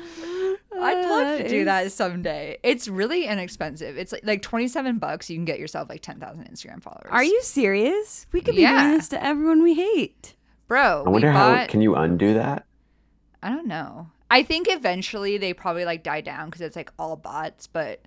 I'd 0.81 1.09
love 1.09 1.39
to 1.39 1.49
do 1.49 1.65
that 1.65 1.87
uh, 1.87 1.89
someday. 1.89 2.59
It's 2.63 2.87
really 2.87 3.25
inexpensive. 3.25 3.97
It's 3.99 4.13
like, 4.13 4.25
like 4.25 4.43
27 4.43 4.99
bucks. 4.99 5.29
You 5.29 5.37
can 5.37 5.45
get 5.45 5.59
yourself 5.59 5.89
like 5.89 6.03
10,000 6.03 6.45
Instagram 6.49 6.81
followers. 6.83 7.09
Are 7.11 7.25
you 7.25 7.43
serious? 7.43 8.27
We 8.33 8.41
could 8.41 8.55
be 8.55 8.63
Yeah. 8.63 8.83
doing 8.85 8.97
this 8.99 9.09
to 9.09 9.25
everyone 9.25 9.63
we 9.63 9.75
hate. 9.75 10.35
Bro, 10.69 11.05
I 11.07 11.09
wonder 11.09 11.29
we 11.29 11.33
how 11.35 11.55
bought, 11.57 11.69
can 11.69 11.81
you 11.81 11.97
undo 11.97 12.35
that 12.35 12.67
I 13.43 13.49
don't 13.49 13.67
know. 13.67 14.09
I 14.31 14.43
think 14.43 14.67
eventually 14.71 15.39
they 15.39 15.53
probably 15.55 15.85
like 15.85 16.03
die 16.03 16.21
down 16.21 16.47
because 16.47 16.61
it's 16.61 16.77
like 16.77 16.93
all 16.99 17.17
bots, 17.17 17.67
but 17.67 18.01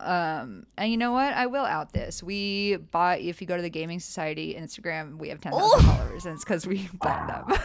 um 0.00 0.66
and 0.76 0.90
you 0.90 0.96
know 0.96 1.12
what? 1.12 1.32
I 1.32 1.46
will 1.46 1.64
out 1.64 1.92
this. 1.92 2.22
We 2.22 2.76
bought 2.76 3.20
if 3.20 3.40
you 3.40 3.46
go 3.46 3.56
to 3.56 3.62
the 3.62 3.70
gaming 3.70 4.00
society 4.00 4.54
Instagram, 4.58 5.18
we 5.18 5.28
have 5.30 5.40
10,000 5.40 5.82
followers 5.86 6.26
and 6.26 6.34
it's 6.34 6.44
cuz 6.44 6.66
we 6.66 6.88
bought 7.00 7.26
them. 7.48 7.58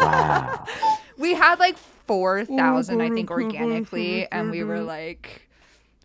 wow 0.00 0.64
we 1.18 1.34
had 1.34 1.58
like 1.58 1.76
4,000 1.76 3.00
I 3.00 3.10
think 3.10 3.30
organically 3.30 4.30
and 4.30 4.50
we 4.50 4.62
were 4.64 4.80
like 4.96 5.48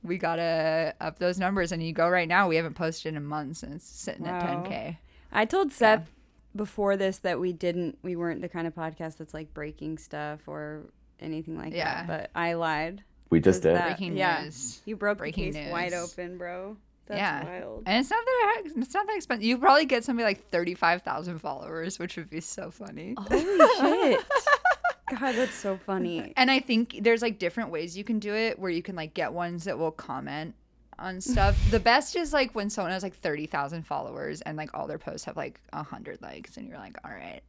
we 0.04 0.18
got 0.18 0.38
to 0.38 0.96
up 1.00 1.20
those 1.20 1.38
numbers 1.38 1.72
and 1.72 1.84
you 1.84 1.94
go 1.94 2.10
right 2.10 2.28
now 2.28 2.48
we 2.48 2.56
haven't 2.56 2.74
posted 2.74 3.14
in 3.16 3.24
months 3.26 3.62
and 3.62 3.74
it's 3.76 3.86
sitting 3.86 4.26
Wow. 4.26 4.40
at 4.40 4.66
10k. 4.66 4.98
I 5.32 5.46
told 5.46 5.72
Seth 5.72 6.10
before 6.56 6.98
this 6.98 7.20
that 7.20 7.40
we 7.40 7.54
didn't, 7.54 7.98
we 8.02 8.16
weren't 8.16 8.42
the 8.42 8.50
kind 8.50 8.66
of 8.68 8.74
podcast 8.76 9.18
that's 9.18 9.34
like 9.34 9.54
breaking 9.54 9.98
stuff 10.00 10.42
or 10.48 10.86
anything 11.22 11.58
like 11.58 11.74
Yeah. 11.74 12.06
that. 12.06 12.08
But 12.08 12.40
I 12.40 12.54
lied. 12.54 13.04
we 13.30 13.40
just 13.40 13.62
did 13.64 13.76
that- 13.76 13.86
Breaking 13.98 14.18
yeah. 14.18 14.44
news. 14.44 14.82
You 14.86 14.96
broke 14.96 15.20
Breaking 15.20 15.52
the 15.54 15.60
case 15.60 15.72
wide 15.72 15.94
open, 15.94 16.38
bro. 16.38 16.78
That's 17.08 17.18
Yeah. 17.20 17.44
wild. 17.44 17.84
And 17.86 18.00
it's 18.00 18.10
not 18.10 18.24
that 18.26 18.62
it's 18.66 18.94
not 18.94 19.08
that 19.08 19.16
expensive. 19.16 19.44
You 19.44 19.58
probably 19.58 19.86
get 19.86 20.04
somebody 20.04 20.24
like 20.26 20.50
thirty 20.50 20.76
five 20.76 21.02
thousand 21.02 21.40
followers, 21.40 21.98
which 22.00 22.16
would 22.18 22.30
be 22.30 22.42
so 22.42 22.72
funny. 22.72 23.16
Holy 23.18 24.12
shit. 24.14 24.26
God, 25.20 25.36
that's 25.36 25.54
so 25.56 25.78
funny. 25.78 26.32
And 26.38 26.50
I 26.50 26.60
think 26.60 27.00
there's 27.02 27.22
like 27.22 27.38
different 27.38 27.70
ways 27.70 27.98
you 27.98 28.04
can 28.06 28.20
do 28.20 28.34
it, 28.34 28.58
where 28.60 28.72
you 28.72 28.82
can 28.82 28.96
like 28.96 29.14
get 29.14 29.34
ones 29.34 29.66
that 29.66 29.78
will 29.78 29.92
comment 29.92 30.56
on 31.00 31.20
stuff. 31.20 31.58
the 31.72 31.80
best 31.82 32.16
is 32.16 32.32
like 32.32 32.54
when 32.56 32.70
someone 32.70 32.92
has 32.94 33.04
like 33.04 33.16
thirty 33.16 33.46
thousand 33.46 33.86
followers 33.86 34.40
and 34.42 34.56
like 34.58 34.70
all 34.74 34.88
their 34.88 34.98
posts 35.00 35.26
have 35.26 35.36
like 35.36 35.60
hundred 35.74 36.22
likes, 36.22 36.56
and 36.58 36.68
you're 36.68 36.78
like, 36.78 36.98
all 37.04 37.12
right, 37.12 37.42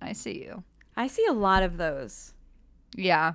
I 0.00 0.12
see 0.12 0.42
you. 0.42 0.64
I 0.96 1.06
see 1.06 1.24
a 1.26 1.32
lot 1.32 1.62
of 1.62 1.76
those. 1.76 2.32
Yeah, 2.94 3.34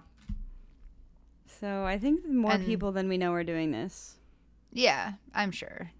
So 1.48 1.84
I 1.86 1.98
think 1.98 2.26
more 2.28 2.54
And- 2.54 2.66
people 2.66 2.92
than 2.92 3.10
we 3.10 3.18
know 3.18 3.34
are 3.34 3.44
doing 3.44 3.72
this. 3.72 4.16
yeah, 4.72 5.14
I'm 5.34 5.52
sure. 5.52 5.92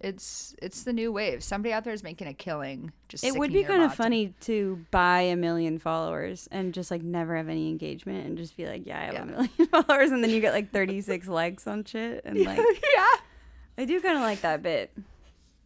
It's 0.00 0.56
it's 0.60 0.82
the 0.82 0.92
new 0.92 1.12
wave. 1.12 1.44
Somebody 1.44 1.72
out 1.72 1.84
there 1.84 1.92
is 1.92 2.02
making 2.02 2.26
a 2.26 2.34
killing. 2.34 2.90
Just 3.08 3.22
It 3.22 3.36
would 3.36 3.52
be 3.52 3.62
kind 3.62 3.84
of 3.84 3.94
funny 3.94 4.34
to 4.40 4.84
buy 4.90 5.20
a 5.20 5.36
million 5.36 5.78
followers 5.78 6.48
and 6.50 6.74
just 6.74 6.90
like 6.90 7.02
never 7.02 7.36
have 7.36 7.48
any 7.48 7.68
engagement 7.68 8.26
and 8.26 8.36
just 8.36 8.56
be 8.56 8.66
like, 8.66 8.84
yeah, 8.84 8.98
I 9.00 9.04
have 9.04 9.14
Yeah. 9.14 9.22
a 9.22 9.26
million 9.26 9.50
followers, 9.70 10.10
and 10.10 10.22
then 10.24 10.30
you 10.30 10.40
get 10.40 10.52
like 10.54 10.72
36 10.72 11.28
likes 11.40 11.68
on 11.68 11.84
shit, 11.84 12.22
and 12.24 12.36
like 12.44 12.58
yeah. 12.58 13.06
I 13.78 13.84
do 13.84 14.00
kind 14.00 14.16
of 14.16 14.22
like 14.22 14.40
that 14.40 14.60
bit. 14.62 14.92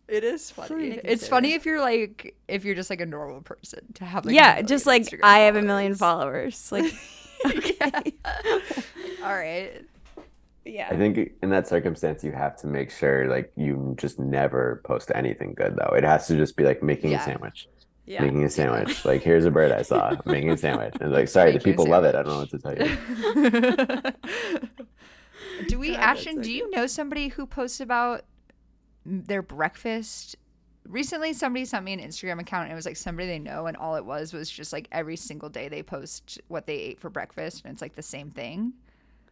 It 0.07 0.23
is 0.23 0.51
funny. 0.51 1.01
It's 1.03 1.27
funny 1.27 1.55
if 1.55 1.65
you're 1.65 1.81
like 1.81 2.37
if 2.47 2.65
you're 2.65 2.75
just 2.77 2.91
like 2.91 3.01
a 3.01 3.07
normal 3.07 3.41
person 3.41 3.81
to 3.95 4.05
have 4.05 4.27
like 4.27 4.35
yeah, 4.35 4.61
just 4.61 4.85
like 4.87 5.19
I 5.23 5.39
have 5.41 5.57
a 5.57 5.63
million 5.63 5.95
followers. 5.95 6.71
Like, 6.71 6.93
Yeah. 7.81 8.01
All 9.25 9.35
right. 9.37 9.85
yeah, 10.65 10.89
I 10.91 10.97
think 10.97 11.33
in 11.43 11.51
that 11.51 11.69
circumstance, 11.69 12.25
you 12.25 12.33
have 12.33 12.57
to 12.59 12.67
make 12.67 12.91
sure 12.91 13.29
like 13.29 13.53
you 13.57 13.95
just 13.99 14.19
never 14.19 14.81
post 14.85 15.11
anything 15.15 15.55
good 15.55 15.77
though. 15.77 15.95
It 15.95 16.05
has 16.05 16.27
to 16.29 16.37
just 16.37 16.57
be 16.57 16.65
like 16.65 16.83
making 16.83 17.11
Yeah. 17.11 17.21
a 17.23 17.25
sandwich, 17.25 17.69
yeah. 18.07 18.23
making 18.23 18.45
a 18.45 18.51
sandwich. 18.51 19.05
Like 19.05 19.23
here's 19.23 19.45
a 19.45 19.51
bird 19.51 19.73
I 19.73 19.83
saw, 19.83 20.17
making 20.27 20.51
a 20.51 20.57
sandwich, 20.57 20.95
and 21.01 21.13
like 21.13 21.29
sorry, 21.29 21.53
the 21.53 21.61
people 21.61 21.87
love 21.87 22.05
it. 22.05 22.15
I 22.15 22.23
don't 22.23 22.33
know 22.33 22.39
what 22.39 22.51
to 22.51 22.59
tell 22.59 22.77
you. 22.77 22.97
do 25.69 25.79
we, 25.79 25.91
God, 25.93 26.01
Ashton? 26.01 26.37
so 26.37 26.43
do 26.43 26.53
you 26.53 26.71
know 26.71 26.87
somebody 26.87 27.29
who 27.29 27.47
posts 27.47 27.81
about 27.81 28.23
their 29.05 29.43
breakfast 29.43 30.37
recently 30.89 31.33
somebody 31.33 31.65
sent 31.65 31.85
me 31.85 31.93
an 31.93 32.01
Instagram 32.01 32.41
account 32.41 32.65
and 32.65 32.73
it 32.73 32.75
was 32.75 32.87
like 32.87 32.97
somebody 32.97 33.29
they 33.29 33.39
know 33.39 33.67
and 33.67 33.77
all 33.77 33.97
it 33.97 34.05
was 34.05 34.33
was 34.33 34.51
just 34.51 34.73
like 34.73 34.89
every 34.93 35.17
single 35.17 35.49
day 35.49 35.69
they 35.69 35.83
post 35.83 36.41
what 36.49 36.67
they 36.67 36.75
ate 36.77 37.01
for 37.01 37.11
breakfast 37.11 37.63
and 37.65 37.73
it's 37.73 37.83
like 37.83 37.95
the 37.97 38.03
same 38.03 38.31
thing. 38.31 38.73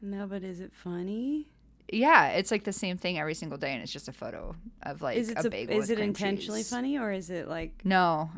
No, 0.00 0.26
but 0.26 0.42
is 0.42 0.60
it 0.60 0.72
funny? 0.74 1.48
Yeah, 1.92 2.28
it's 2.28 2.50
like 2.50 2.64
the 2.64 2.72
same 2.72 2.96
thing 2.96 3.18
every 3.18 3.34
single 3.34 3.58
day 3.58 3.72
and 3.72 3.82
it's 3.82 3.92
just 3.92 4.08
a 4.08 4.12
photo 4.12 4.54
of 4.82 5.02
like 5.02 5.16
is 5.16 5.30
it 5.30 5.38
a 5.38 5.42
sup- 5.42 5.52
bagel. 5.52 5.76
is 5.80 5.88
with 5.88 5.98
it 5.98 6.02
intentionally 6.02 6.60
cheese. 6.60 6.70
funny 6.70 6.98
or 6.98 7.12
is 7.12 7.30
it 7.30 7.48
like 7.48 7.72
No. 7.84 8.30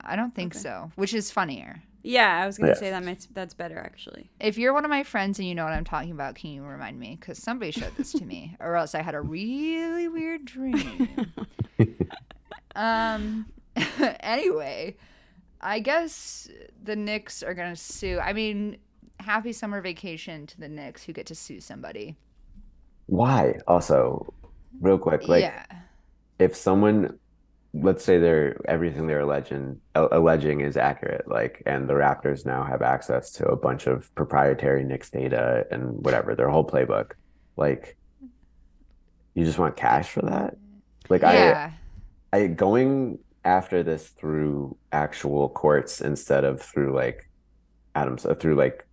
I 0.00 0.14
don't 0.16 0.34
think 0.34 0.54
Okay. 0.54 0.62
so, 0.62 0.92
which 0.96 1.14
is 1.14 1.30
funnier. 1.30 1.82
Yeah, 2.02 2.40
I 2.40 2.46
was 2.46 2.56
gonna 2.58 2.72
Yeah. 2.72 2.78
say 2.78 2.90
that 2.90 3.02
makes, 3.02 3.26
that's 3.26 3.54
better 3.54 3.78
actually. 3.78 4.30
If 4.38 4.56
you're 4.58 4.72
one 4.72 4.84
of 4.84 4.90
my 4.90 5.02
friends 5.02 5.40
and 5.40 5.48
you 5.48 5.54
know 5.56 5.64
what 5.64 5.72
I'm 5.72 5.84
talking 5.84 6.12
about, 6.12 6.36
can 6.36 6.50
you 6.50 6.62
remind 6.62 7.00
me? 7.00 7.16
Because 7.20 7.38
somebody 7.38 7.72
showed 7.72 7.96
this 7.96 8.12
to 8.12 8.24
me, 8.24 8.56
or 8.60 8.76
else 8.76 8.94
I 8.94 9.02
had 9.02 9.14
a 9.16 9.20
really 9.20 10.06
weird 10.06 10.44
dream. 10.44 11.32
um. 12.76 13.46
anyway, 14.20 14.96
I 15.60 15.80
guess 15.80 16.48
the 16.82 16.96
Knicks 16.96 17.42
are 17.42 17.54
gonna 17.54 17.76
sue. 17.76 18.18
I 18.18 18.32
mean, 18.32 18.78
happy 19.20 19.52
summer 19.52 19.80
vacation 19.80 20.46
to 20.46 20.60
the 20.60 20.68
Knicks 20.68 21.04
who 21.04 21.12
get 21.12 21.26
to 21.26 21.34
sue 21.34 21.60
somebody. 21.60 22.16
Why? 23.06 23.58
Also, 23.66 24.32
real 24.80 24.98
quick, 24.98 25.28
like 25.28 25.42
yeah. 25.42 25.64
if 26.38 26.56
someone, 26.56 27.18
let's 27.74 28.04
say 28.04 28.18
they're 28.18 28.58
everything 28.66 29.06
they're 29.06 29.20
alleging 29.20 29.80
alleging 29.94 30.60
is 30.60 30.76
accurate, 30.76 31.28
like, 31.28 31.62
and 31.66 31.88
the 31.88 31.94
Raptors 31.94 32.46
now 32.46 32.64
have 32.64 32.82
access 32.82 33.30
to 33.32 33.46
a 33.46 33.56
bunch 33.56 33.86
of 33.86 34.12
proprietary 34.14 34.84
Knicks 34.84 35.10
data 35.10 35.66
and 35.70 36.04
whatever, 36.04 36.34
their 36.34 36.48
whole 36.48 36.66
playbook, 36.66 37.12
like, 37.56 37.96
you 39.34 39.44
just 39.44 39.58
want 39.58 39.76
cash 39.76 40.08
for 40.08 40.22
that? 40.22 40.56
Like, 41.08 41.22
yeah. 41.22 41.70
I, 41.72 41.85
I 42.36 42.46
going 42.48 43.18
after 43.44 43.82
this 43.82 44.08
through 44.08 44.76
actual 44.92 45.48
courts 45.48 46.00
instead 46.00 46.44
of 46.44 46.60
through 46.60 46.94
like 46.94 47.28
Adams, 47.94 48.26
uh, 48.26 48.34
through 48.34 48.56
like 48.56 48.84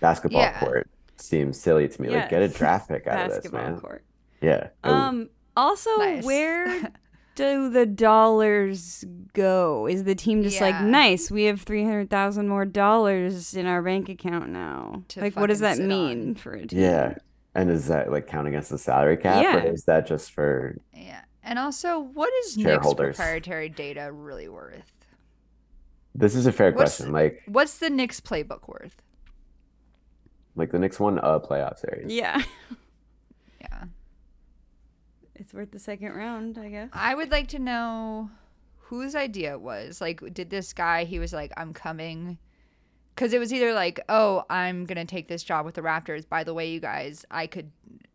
basketball 0.00 0.42
Yeah. 0.42 0.60
court 0.60 0.88
seems 1.16 1.58
silly 1.60 1.88
to 1.88 2.02
me. 2.02 2.08
Like, 2.10 2.28
get 2.28 2.42
a 2.42 2.46
Yes. 2.46 2.54
draft 2.54 2.88
pick 2.88 3.06
out 3.10 3.30
of 3.30 3.42
this, 3.42 3.52
man. 3.52 3.78
court. 3.80 4.04
Yeah. 4.40 4.68
I 4.84 4.88
Um. 4.90 5.28
Also, 5.56 5.90
Nice. 5.98 6.24
where 6.24 6.92
do 7.36 7.70
the 7.70 7.86
dollars 7.86 9.04
go? 9.32 9.86
Is 9.86 10.04
the 10.04 10.14
team 10.14 10.42
just 10.42 10.60
like 10.60 10.80
nice? 10.82 11.30
We 11.30 11.44
have 11.44 11.62
three 11.62 11.84
hundred 11.84 12.10
thousand 12.10 12.48
more 12.48 12.64
dollars 12.64 13.54
in 13.54 13.66
our 13.66 13.80
bank 13.82 14.08
account 14.08 14.50
now. 14.50 15.02
To 15.08 15.20
like, 15.20 15.36
what 15.36 15.46
does 15.46 15.60
that 15.60 15.78
mean 15.78 16.28
on. 16.30 16.34
for 16.34 16.52
a 16.54 16.66
team? 16.66 16.80
Yeah. 16.80 17.14
And 17.56 17.70
is 17.70 17.86
that 17.88 18.10
like 18.10 18.26
count 18.26 18.48
against 18.48 18.70
the 18.70 18.78
salary 18.78 19.16
cap, 19.16 19.42
Yeah. 19.42 19.64
or 19.64 19.72
is 19.72 19.84
that 19.84 20.06
just 20.08 20.32
for 20.32 20.76
yeah. 20.92 21.22
And 21.44 21.58
also, 21.58 22.00
what 22.00 22.32
is 22.44 22.56
Knicks 22.56 22.68
Shareholders. 22.68 23.16
proprietary 23.16 23.68
data 23.68 24.10
really 24.12 24.48
worth? 24.48 24.90
this 26.16 26.34
is 26.36 26.46
a 26.46 26.52
fair 26.52 26.70
What's- 26.72 26.96
question. 26.96 27.12
Like 27.12 27.42
What's 27.46 27.78
the 27.78 27.90
Knicks 27.90 28.20
playbook 28.20 28.68
worth? 28.68 29.02
like 30.56 30.70
the 30.70 30.78
Knicks 30.78 31.00
won 31.00 31.18
a 31.18 31.40
playoff 31.40 31.78
series. 31.78 32.12
Yeah. 32.12 32.42
Yeah. 33.60 33.84
It's 35.34 35.52
worth 35.54 35.70
the 35.72 35.78
second 35.78 36.12
round, 36.12 36.58
I 36.58 36.68
guess. 36.68 36.90
I 36.92 37.14
would 37.14 37.30
like 37.30 37.48
to 37.48 37.58
know 37.58 38.30
whose 38.78 39.14
idea 39.16 39.52
it 39.52 39.60
was. 39.62 40.00
Like, 40.00 40.20
did 40.34 40.50
this 40.50 40.72
guy, 40.74 41.04
he 41.04 41.18
was 41.18 41.32
like, 41.32 41.50
I'm 41.56 41.72
coming. 41.72 42.38
Because 43.14 43.32
it 43.32 43.38
was 43.38 43.52
either 43.52 43.72
like, 43.72 44.00
oh, 44.08 44.44
I'm 44.50 44.84
going 44.84 44.98
to 44.98 45.04
take 45.06 45.28
this 45.28 45.42
job 45.42 45.64
with 45.64 45.74
the 45.76 45.80
Raptors. 45.82 46.28
By 46.28 46.44
the 46.44 46.52
way, 46.54 46.70
you 46.70 46.78
guys, 46.80 47.24
I 47.30 47.46
could. 47.46 47.70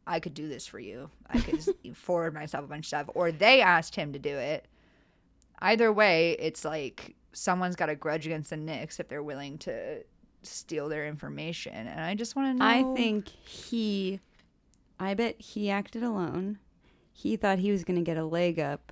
I 0.09 0.19
could 0.19 0.33
do 0.33 0.49
this 0.49 0.65
for 0.65 0.79
you. 0.79 1.11
I 1.29 1.39
could 1.39 1.63
forward 1.95 2.33
myself 2.33 2.65
a 2.65 2.67
bunch 2.67 2.85
of 2.85 2.87
stuff. 2.87 3.09
Or 3.13 3.31
they 3.31 3.61
asked 3.61 3.95
him 3.95 4.11
to 4.13 4.19
do 4.19 4.35
it. 4.35 4.65
Either 5.61 5.93
way, 5.93 6.35
it's 6.39 6.65
like 6.65 7.15
someone's 7.31 7.75
got 7.75 7.89
a 7.89 7.95
grudge 7.95 8.25
against 8.25 8.49
the 8.49 8.57
Knicks 8.57 8.99
if 8.99 9.07
they're 9.07 9.21
willing 9.21 9.59
to 9.59 10.03
steal 10.41 10.89
their 10.89 11.07
information. 11.07 11.87
And 11.87 12.01
I 12.01 12.15
just 12.15 12.35
want 12.35 12.57
to 12.57 12.59
know. 12.59 12.65
I 12.65 12.95
think 12.95 13.29
he, 13.29 14.19
I 14.99 15.13
bet 15.13 15.39
he 15.39 15.69
acted 15.69 16.01
alone. 16.01 16.57
He 17.13 17.35
thought 17.35 17.59
he 17.59 17.71
was 17.71 17.83
going 17.83 17.97
to 17.97 18.03
get 18.03 18.17
a 18.17 18.25
leg 18.25 18.59
up 18.59 18.91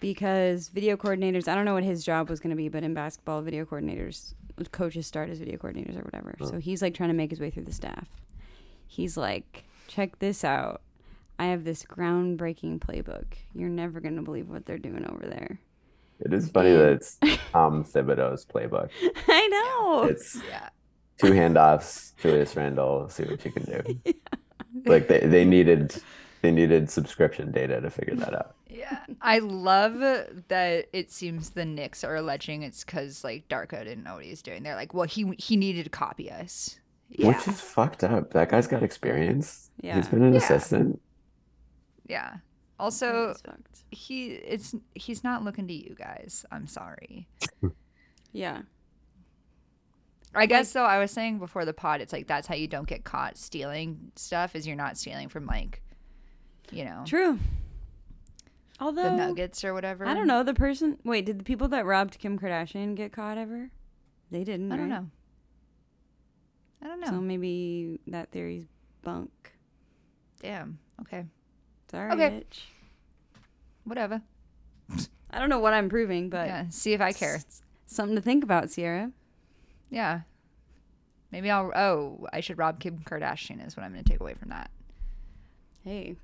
because 0.00 0.68
video 0.68 0.96
coordinators, 0.96 1.46
I 1.46 1.54
don't 1.54 1.64
know 1.64 1.74
what 1.74 1.84
his 1.84 2.02
job 2.02 2.28
was 2.28 2.40
going 2.40 2.50
to 2.50 2.56
be, 2.56 2.68
but 2.68 2.82
in 2.82 2.92
basketball, 2.92 3.42
video 3.42 3.64
coordinators, 3.64 4.34
coaches 4.72 5.06
start 5.06 5.30
as 5.30 5.38
video 5.38 5.58
coordinators 5.58 5.96
or 5.96 6.02
whatever. 6.02 6.34
So 6.40 6.58
he's 6.58 6.82
like 6.82 6.94
trying 6.94 7.10
to 7.10 7.14
make 7.14 7.30
his 7.30 7.38
way 7.38 7.50
through 7.50 7.64
the 7.64 7.72
staff. 7.72 8.08
He's 8.88 9.16
like, 9.16 9.64
check 9.88 10.18
this 10.20 10.44
out. 10.44 10.82
I 11.38 11.46
have 11.46 11.64
this 11.64 11.84
groundbreaking 11.84 12.80
playbook. 12.80 13.24
You're 13.54 13.68
never 13.68 14.00
going 14.00 14.16
to 14.16 14.22
believe 14.22 14.48
what 14.48 14.66
they're 14.66 14.78
doing 14.78 15.04
over 15.08 15.26
there. 15.26 15.60
It 16.20 16.32
is 16.32 16.50
funny 16.50 16.72
that 16.72 16.92
it's 16.92 17.18
Tom 17.52 17.84
Thibodeau's 17.92 18.44
playbook. 18.44 18.90
I 19.28 19.46
know. 19.48 20.04
It's 20.04 20.36
Yeah. 20.48 20.68
two 21.18 21.32
handoffs, 21.32 22.12
Julius 22.16 22.56
Randle, 22.56 23.08
see 23.08 23.24
what 23.24 23.44
you 23.44 23.50
can 23.52 23.64
do. 23.64 24.12
Like 24.84 25.08
they, 25.08 25.20
they 25.20 25.44
needed 25.46 25.96
they 26.42 26.52
needed 26.52 26.90
subscription 26.90 27.50
data 27.50 27.80
to 27.80 27.90
figure 27.90 28.14
that 28.16 28.34
out. 28.34 28.54
Yeah, 28.68 28.98
I 29.22 29.38
love 29.40 29.98
that 29.98 30.86
it 30.92 31.10
seems 31.10 31.50
the 31.50 31.64
Knicks 31.64 32.04
are 32.04 32.14
alleging 32.14 32.62
it's 32.62 32.84
because 32.84 33.24
like 33.24 33.48
Darko 33.48 33.82
didn't 33.82 34.04
know 34.04 34.16
what 34.16 34.24
he 34.24 34.30
was 34.30 34.42
doing. 34.42 34.62
They're 34.62 34.76
like, 34.76 34.92
well, 34.92 35.06
he 35.06 35.32
he 35.38 35.56
needed 35.56 35.84
to 35.84 35.90
copy 35.90 36.30
us. 36.30 36.78
Yeah, 37.10 37.28
Which 37.28 37.48
is 37.48 37.60
fucked 37.60 38.04
up. 38.04 38.32
That 38.32 38.50
guy's 38.50 38.66
got 38.66 38.82
experience. 38.82 39.70
Yeah. 39.80 39.96
He's 39.96 40.08
been 40.08 40.22
an 40.22 40.32
Yeah. 40.32 40.38
assistant. 40.38 41.00
yeah. 42.06 42.36
Also, 42.78 43.34
he 43.90 44.28
it's 44.34 44.74
he's 44.94 45.24
not 45.24 45.42
looking 45.42 45.66
to 45.66 45.74
you 45.74 45.94
guys. 45.98 46.44
I'm 46.52 46.66
sorry. 46.66 47.28
Yeah. 48.32 48.60
I 50.34 50.44
guess 50.44 50.70
so. 50.70 50.84
I 50.84 50.98
was 50.98 51.10
saying 51.10 51.38
before 51.38 51.64
the 51.64 51.72
pod, 51.72 52.02
it's 52.02 52.12
like 52.12 52.26
that's 52.26 52.46
how 52.46 52.54
you 52.54 52.68
don't 52.68 52.86
get 52.86 53.02
caught 53.02 53.38
stealing 53.38 54.12
stuff. 54.16 54.54
Is 54.54 54.66
you're 54.66 54.76
not 54.76 54.98
stealing 54.98 55.28
from 55.30 55.46
like, 55.46 55.80
you 56.70 56.84
know, 56.84 57.02
True. 57.06 57.38
Although 58.80 59.02
the 59.04 59.10
Nuggets 59.16 59.64
or 59.64 59.72
whatever. 59.72 60.06
I 60.06 60.12
don't 60.14 60.26
know 60.26 60.42
the 60.42 60.52
person. 60.54 60.98
Wait, 61.04 61.24
did 61.24 61.38
the 61.40 61.44
people 61.44 61.68
that 61.68 61.86
robbed 61.86 62.18
Kim 62.18 62.38
Kardashian 62.38 62.94
get 62.94 63.12
caught 63.12 63.38
ever? 63.38 63.70
They 64.30 64.44
didn't. 64.44 64.70
I 64.70 64.76
don't 64.76 64.90
know. 64.90 65.08
I 66.82 66.86
don't 66.86 67.00
know. 67.00 67.08
So 67.08 67.20
maybe 67.20 67.98
that 68.08 68.30
theory's 68.30 68.66
bunk. 69.02 69.30
Damn. 70.42 70.78
Okay. 71.02 71.24
Sorry, 71.90 72.12
Okay. 72.12 72.30
bitch. 72.44 72.60
Whatever. 73.84 74.22
I 75.30 75.38
don't 75.38 75.48
know 75.50 75.58
what 75.58 75.72
I'm 75.74 75.88
proving, 75.88 76.30
but 76.30 76.46
yeah. 76.46 76.66
See 76.70 76.92
if 76.92 77.00
I 77.00 77.12
care. 77.12 77.36
s- 77.36 77.62
Something 77.86 78.16
to 78.16 78.22
think 78.22 78.44
about, 78.44 78.70
Sierra. 78.70 79.10
Yeah. 79.90 80.20
Maybe 81.32 81.50
I'll. 81.50 81.72
Oh, 81.74 82.26
I 82.32 82.40
should 82.40 82.58
rob 82.58 82.80
Kim 82.80 82.98
Kardashian 82.98 83.66
is 83.66 83.76
what 83.76 83.84
I'm 83.84 83.92
going 83.92 84.04
to 84.04 84.10
take 84.10 84.20
away 84.20 84.34
from 84.34 84.50
that. 84.50 84.70
Hey, 85.84 86.16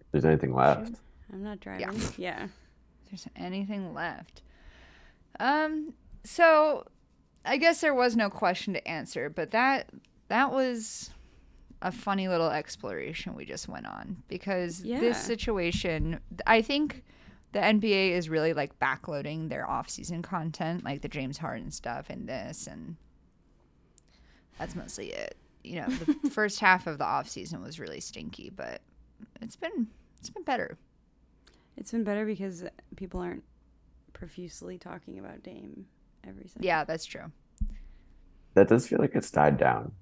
If 0.00 0.06
there's 0.12 0.24
anything 0.24 0.54
left. 0.54 0.94
I'm 1.32 1.42
not 1.42 1.60
driving. 1.60 2.00
Yeah. 2.16 2.44
If 2.44 3.10
there's 3.10 3.26
anything 3.36 3.94
left. 3.94 4.42
Um. 5.40 5.94
So, 6.24 6.86
I 7.44 7.56
guess 7.56 7.80
there 7.80 7.94
was 7.94 8.16
no 8.16 8.30
question 8.30 8.74
to 8.74 8.88
answer, 8.88 9.28
but 9.30 9.50
that 9.50 9.90
that 10.28 10.52
was 10.52 11.10
a 11.82 11.90
funny 11.90 12.28
little 12.28 12.48
exploration 12.50 13.34
we 13.34 13.44
just 13.44 13.68
went 13.68 13.86
on 13.86 14.22
because 14.28 14.82
Yeah. 14.82 15.00
this 15.00 15.18
situation, 15.18 16.20
I 16.46 16.62
think. 16.62 17.02
The 17.52 17.58
NBA 17.60 18.12
is 18.12 18.30
really 18.30 18.54
like 18.54 18.78
backloading 18.78 19.50
their 19.50 19.68
off-season 19.68 20.22
content, 20.22 20.84
like 20.84 21.02
the 21.02 21.08
James 21.08 21.36
Harden 21.36 21.70
stuff 21.70 22.08
and 22.08 22.26
this, 22.26 22.66
and 22.66 22.96
that's 24.58 24.74
mostly 24.74 25.08
it. 25.12 25.36
You 25.62 25.82
know, 25.82 25.88
the 25.88 26.30
first 26.30 26.60
half 26.60 26.86
of 26.86 26.96
the 26.96 27.04
off-season 27.04 27.60
was 27.62 27.78
really 27.78 28.00
stinky, 28.00 28.48
but 28.48 28.80
it's 29.42 29.56
been 29.56 29.88
it's 30.18 30.30
been 30.30 30.44
better. 30.44 30.78
It's 31.76 31.90
been 31.92 32.04
better 32.04 32.24
because 32.24 32.64
people 32.96 33.20
aren't 33.20 33.44
profusely 34.14 34.78
talking 34.78 35.18
about 35.18 35.42
Dame 35.42 35.84
every 36.26 36.46
second. 36.48 36.64
Yeah, 36.64 36.84
that's 36.84 37.04
true. 37.04 37.30
That 38.54 38.68
does 38.68 38.86
feel 38.86 38.98
like 38.98 39.14
it's 39.14 39.30
died 39.30 39.56
down. 39.56 39.92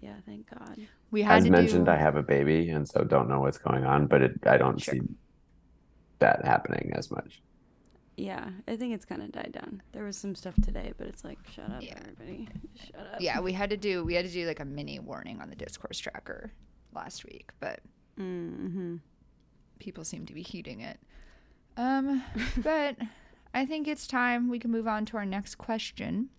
Yeah, 0.00 0.14
thank 0.26 0.48
God. 0.50 0.76
We 1.10 1.22
had 1.22 1.38
As 1.38 1.44
to 1.44 1.50
mentioned, 1.50 1.86
do, 1.86 1.90
I 1.92 1.96
have 1.96 2.16
a 2.16 2.22
baby 2.22 2.70
and 2.70 2.88
so 2.88 3.04
don't 3.04 3.28
know 3.28 3.40
what's 3.40 3.58
going 3.58 3.84
on, 3.84 4.06
but 4.06 4.22
it, 4.22 4.32
I 4.46 4.56
don't 4.56 4.80
Sure. 4.80 4.94
see 4.94 5.00
that 6.18 6.44
happening 6.44 6.92
as 6.94 7.10
much. 7.10 7.42
Yeah, 8.16 8.50
I 8.68 8.76
think 8.76 8.94
it's 8.94 9.04
kind 9.04 9.22
of 9.22 9.32
died 9.32 9.52
down. 9.52 9.82
There 9.92 10.04
was 10.04 10.16
some 10.16 10.34
stuff 10.34 10.54
today, 10.62 10.92
but 10.96 11.06
it's 11.06 11.24
like, 11.24 11.38
shut 11.48 11.70
up, 11.70 11.82
Yeah. 11.82 11.94
everybody. 12.00 12.48
Shut 12.76 13.06
up. 13.14 13.20
yeah, 13.20 13.40
we 13.40 13.52
had 13.52 13.70
to 13.70 13.76
do 13.76 14.04
we 14.04 14.14
had 14.14 14.24
to 14.26 14.30
do 14.30 14.46
like 14.46 14.60
a 14.60 14.64
mini 14.64 14.98
warning 14.98 15.40
on 15.40 15.48
the 15.50 15.56
discourse 15.56 15.98
tracker 15.98 16.52
last 16.94 17.24
week, 17.24 17.50
but 17.60 17.80
Mm-hmm. 18.20 18.96
people 19.78 20.04
seem 20.04 20.26
to 20.26 20.34
be 20.34 20.42
heeding 20.42 20.80
it. 20.80 20.98
Um, 21.76 22.22
but 22.58 22.96
I 23.54 23.66
think 23.66 23.86
it's 23.86 24.06
time 24.06 24.48
we 24.48 24.58
can 24.58 24.70
move 24.70 24.88
on 24.88 25.04
to 25.06 25.16
our 25.18 25.26
next 25.26 25.56
question, 25.56 26.30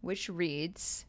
which 0.00 0.28
reads 0.28 1.04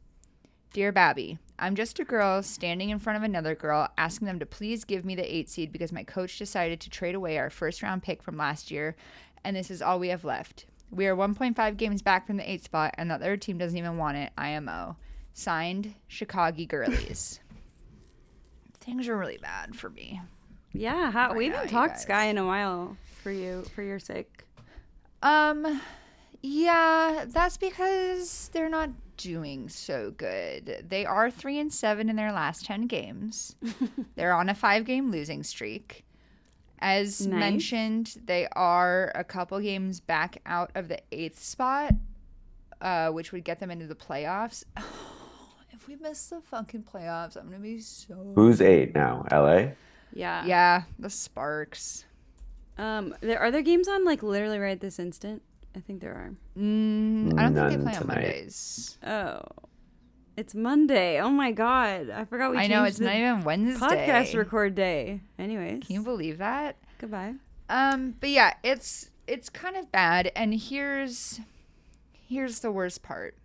Dear 0.73 0.91
Babby, 0.91 1.38
I'm 1.60 1.75
just 1.75 1.99
a 1.99 2.03
girl 2.03 2.41
standing 2.41 2.89
in 2.89 2.97
front 2.97 3.17
of 3.17 3.23
another 3.23 3.53
girl 3.53 3.89
asking 3.97 4.25
them 4.25 4.39
to 4.39 4.45
please 4.45 4.84
give 4.84 5.05
me 5.05 5.13
the 5.13 5.36
eight 5.36 5.47
seed 5.47 5.71
because 5.71 5.91
my 5.91 6.03
coach 6.03 6.39
decided 6.39 6.79
to 6.81 6.89
trade 6.89 7.13
away 7.13 7.38
our 7.38 7.51
first 7.51 7.84
round 7.84 8.01
pick 8.01 8.23
from 8.23 8.38
last 8.38 8.71
year, 8.71 8.95
and 9.43 9.55
this 9.55 9.69
is 9.69 9.81
all 9.81 9.99
we 9.99 10.07
have 10.07 10.23
left. 10.23 10.65
We 10.89 11.07
are 11.07 11.15
1.5 11.15 11.77
games 11.77 12.01
back 12.01 12.25
from 12.25 12.38
the 12.38 12.49
eight 12.49 12.63
spot, 12.63 12.95
and 12.97 13.12
the 13.12 13.15
other 13.15 13.38
team 13.38 13.57
doesn't 13.57 13.77
even 13.77 13.97
want 13.97 14.17
it. 14.17 14.31
IMO. 14.38 14.97
Signed, 15.34 15.93
Chicago 16.07 16.65
Girlies. 16.65 17.39
Things 18.79 19.07
are 19.07 19.17
really 19.17 19.38
bad 19.38 19.75
for 19.75 19.89
me. 19.89 20.19
Yeah, 20.73 21.12
how, 21.12 21.34
we 21.34 21.49
haven't 21.49 21.69
talked. 21.69 21.99
Sky 21.99 22.25
in 22.25 22.38
a 22.38 22.45
while 22.45 22.97
for 23.21 23.31
you 23.31 23.63
for 23.75 23.84
your 23.84 23.99
sake. 23.99 24.45
Um, 25.21 25.81
yeah, 26.41 27.25
that's 27.27 27.57
because 27.57 28.49
they're 28.53 28.69
not 28.69 28.89
doing 29.17 29.69
so 29.69 30.12
good. 30.12 30.86
They 30.88 31.05
are 31.05 31.29
three 31.29 31.60
and 31.60 31.71
seven 31.71 32.10
in 32.10 32.15
their 32.15 32.31
last 32.31 32.65
ten 32.65 32.88
games. 32.88 33.55
they're 34.15 34.34
on 34.34 34.49
a 34.49 34.55
five-game 34.55 35.12
losing 35.12 35.43
streak. 35.43 36.03
As 36.79 37.27
Nice. 37.27 37.39
mentioned, 37.39 38.17
they 38.25 38.47
are 38.53 39.12
a 39.13 39.23
couple 39.23 39.60
games 39.60 39.99
back 39.99 40.41
out 40.47 40.71
of 40.73 40.88
the 40.88 40.99
eighth 41.12 41.41
spot, 41.43 41.93
uh, 42.81 43.10
which 43.10 43.31
would 43.31 43.43
get 43.43 43.60
them 43.60 43.69
into 43.69 43.86
the 43.86 43.93
playoffs. 43.95 44.63
if 45.71 45.88
we 45.88 45.95
miss 45.97 46.29
the 46.29 46.41
fucking 46.41 46.84
playoffs, 46.91 47.38
I'm 47.38 47.45
gonna 47.45 47.60
be 47.60 47.79
so. 47.79 48.34
Who's 48.36 48.62
eight 48.62 48.95
now? 48.95 49.25
LA? 49.31 49.73
Yeah. 50.13 50.43
Yeah, 50.45 50.84
the 50.97 51.10
Sparks. 51.10 52.05
Um, 52.82 53.15
there 53.22 53.39
are 53.39 53.52
there 53.52 53.62
games 53.62 53.88
on 53.88 54.04
like 54.06 54.24
literally 54.24 54.58
right 54.60 54.80
this 54.80 54.98
instant. 55.00 55.41
I 55.76 55.80
think 55.80 56.02
there 56.02 56.13
are. 56.13 56.32
Mm, 56.58 57.38
I 57.39 57.44
don't 57.44 57.56
think 57.70 57.70
they 57.86 57.91
play 57.91 57.96
on. 58.00 58.08
Mondays. 58.08 58.98
Oh, 59.06 59.41
it's 60.36 60.56
Monday. 60.56 61.20
Oh 61.22 61.30
my 61.30 61.52
god, 61.52 62.10
I 62.10 62.26
forgot 62.26 62.52
we. 62.52 62.58
I 62.58 62.67
know 62.67 62.84
it's 62.84 62.98
the 62.98 63.06
not 63.06 63.15
even 63.15 63.44
Wednesday. 63.44 63.86
podcast 63.86 64.36
record 64.38 64.76
day. 64.76 65.22
Anyways, 65.38 65.84
Can 65.86 65.96
you 65.96 66.04
believe 66.04 66.39
that? 66.39 66.78
goodbye. 66.98 67.36
Um, 67.70 68.15
but 68.20 68.30
yeah, 68.30 68.54
it's 68.63 69.10
it's 69.28 69.50
kind 69.50 69.78
of 69.78 69.91
bad. 69.91 70.32
And 70.36 70.54
here's 70.54 71.39
here's 72.28 72.60
the 72.60 72.72
worst 72.72 73.04
part. 73.04 73.36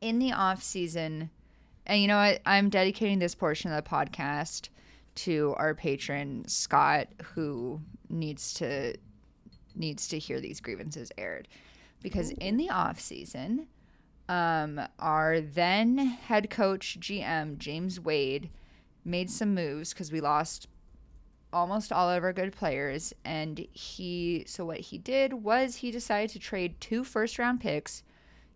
In 0.00 0.18
the 0.18 0.32
off 0.32 0.62
season, 0.62 1.30
and 1.86 2.02
you 2.02 2.08
know 2.08 2.16
what? 2.18 2.40
I'm 2.44 2.68
dedicating 2.68 3.18
this 3.20 3.34
portion 3.34 3.72
of 3.72 3.82
the 3.82 3.88
podcast 3.88 4.68
to 5.14 5.54
our 5.58 5.74
patron 5.74 6.44
Scott, 6.48 7.08
who 7.34 7.80
needs 8.12 8.54
to 8.54 8.94
needs 9.74 10.06
to 10.08 10.18
hear 10.18 10.40
these 10.40 10.60
grievances 10.60 11.10
aired, 11.18 11.48
because 12.02 12.30
in 12.32 12.56
the 12.56 12.70
off 12.70 13.00
season, 13.00 13.66
um, 14.28 14.80
our 14.98 15.40
then 15.40 15.98
head 15.98 16.50
coach 16.50 16.98
GM 17.00 17.58
James 17.58 17.98
Wade 17.98 18.50
made 19.04 19.30
some 19.30 19.54
moves 19.54 19.92
because 19.92 20.12
we 20.12 20.20
lost 20.20 20.68
almost 21.52 21.92
all 21.92 22.08
of 22.08 22.22
our 22.22 22.32
good 22.32 22.52
players. 22.52 23.12
And 23.24 23.66
he 23.72 24.44
so 24.46 24.64
what 24.64 24.80
he 24.80 24.98
did 24.98 25.32
was 25.32 25.76
he 25.76 25.90
decided 25.90 26.30
to 26.30 26.38
trade 26.38 26.80
two 26.80 27.04
first 27.04 27.38
round 27.38 27.60
picks 27.60 28.02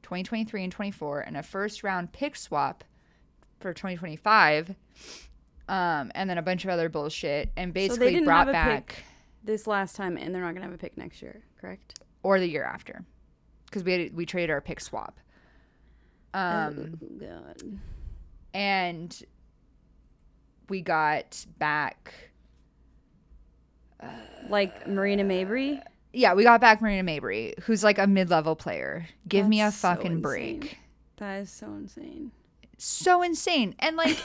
2023 0.03 0.65
and 0.65 0.73
24 0.73 1.21
and 1.21 1.37
a 1.37 1.43
first 1.43 1.83
round 1.83 2.13
pick 2.13 2.37
swap 2.37 2.85
for 3.59 3.73
2025 3.73 4.71
um 5.69 6.13
and 6.15 6.31
then 6.31 6.39
a 6.39 6.43
bunch 6.43 6.63
of 6.65 6.71
other 6.71 6.89
bullshit 6.89 7.51
and 7.57 7.75
basically 7.75 8.13
didn't 8.13 8.25
brought 8.25 8.53
back 8.53 8.87
pick. 8.87 9.05
This 9.47 9.67
last 9.67 9.97
time, 9.97 10.17
and 10.19 10.35
they're 10.35 10.43
not 10.43 10.53
gonna 10.55 10.67
have 10.67 10.75
a 10.75 10.79
pick 10.79 10.97
next 10.99 11.23
year, 11.23 11.43
correct? 11.61 12.01
or 12.23 12.39
the 12.41 12.49
year 12.49 12.65
after 12.65 13.05
because 13.67 13.85
we 13.85 13.93
had, 13.93 14.15
we 14.17 14.27
traded 14.27 14.51
our 14.51 14.61
pick 14.61 14.81
swap 14.81 15.21
um 16.35 16.99
oh 17.01 17.07
god. 17.21 17.63
and 18.53 19.23
we 20.69 20.81
got 20.81 21.47
back 21.59 22.13
Like 24.49 24.87
Marina 24.89 25.23
Mabrey. 25.25 25.81
yeah 26.13 26.35
we 26.35 26.43
got 26.43 26.61
back 26.61 26.83
marina 26.83 27.09
mabrey 27.09 27.57
who's 27.61 27.85
like 27.85 27.99
a 27.99 28.07
mid-level 28.09 28.57
player 28.57 29.07
give 29.29 29.47
me 29.47 29.61
a 29.61 29.65
That's 29.67 29.77
so 29.77 29.89
fucking 29.89 30.07
insane. 30.13 30.21
break 30.23 30.79
That 31.19 31.37
is 31.43 31.51
so 31.51 31.67
insane. 31.75 32.33
so 32.79 33.23
insane. 33.23 33.75
And 33.79 33.97
like 33.97 34.19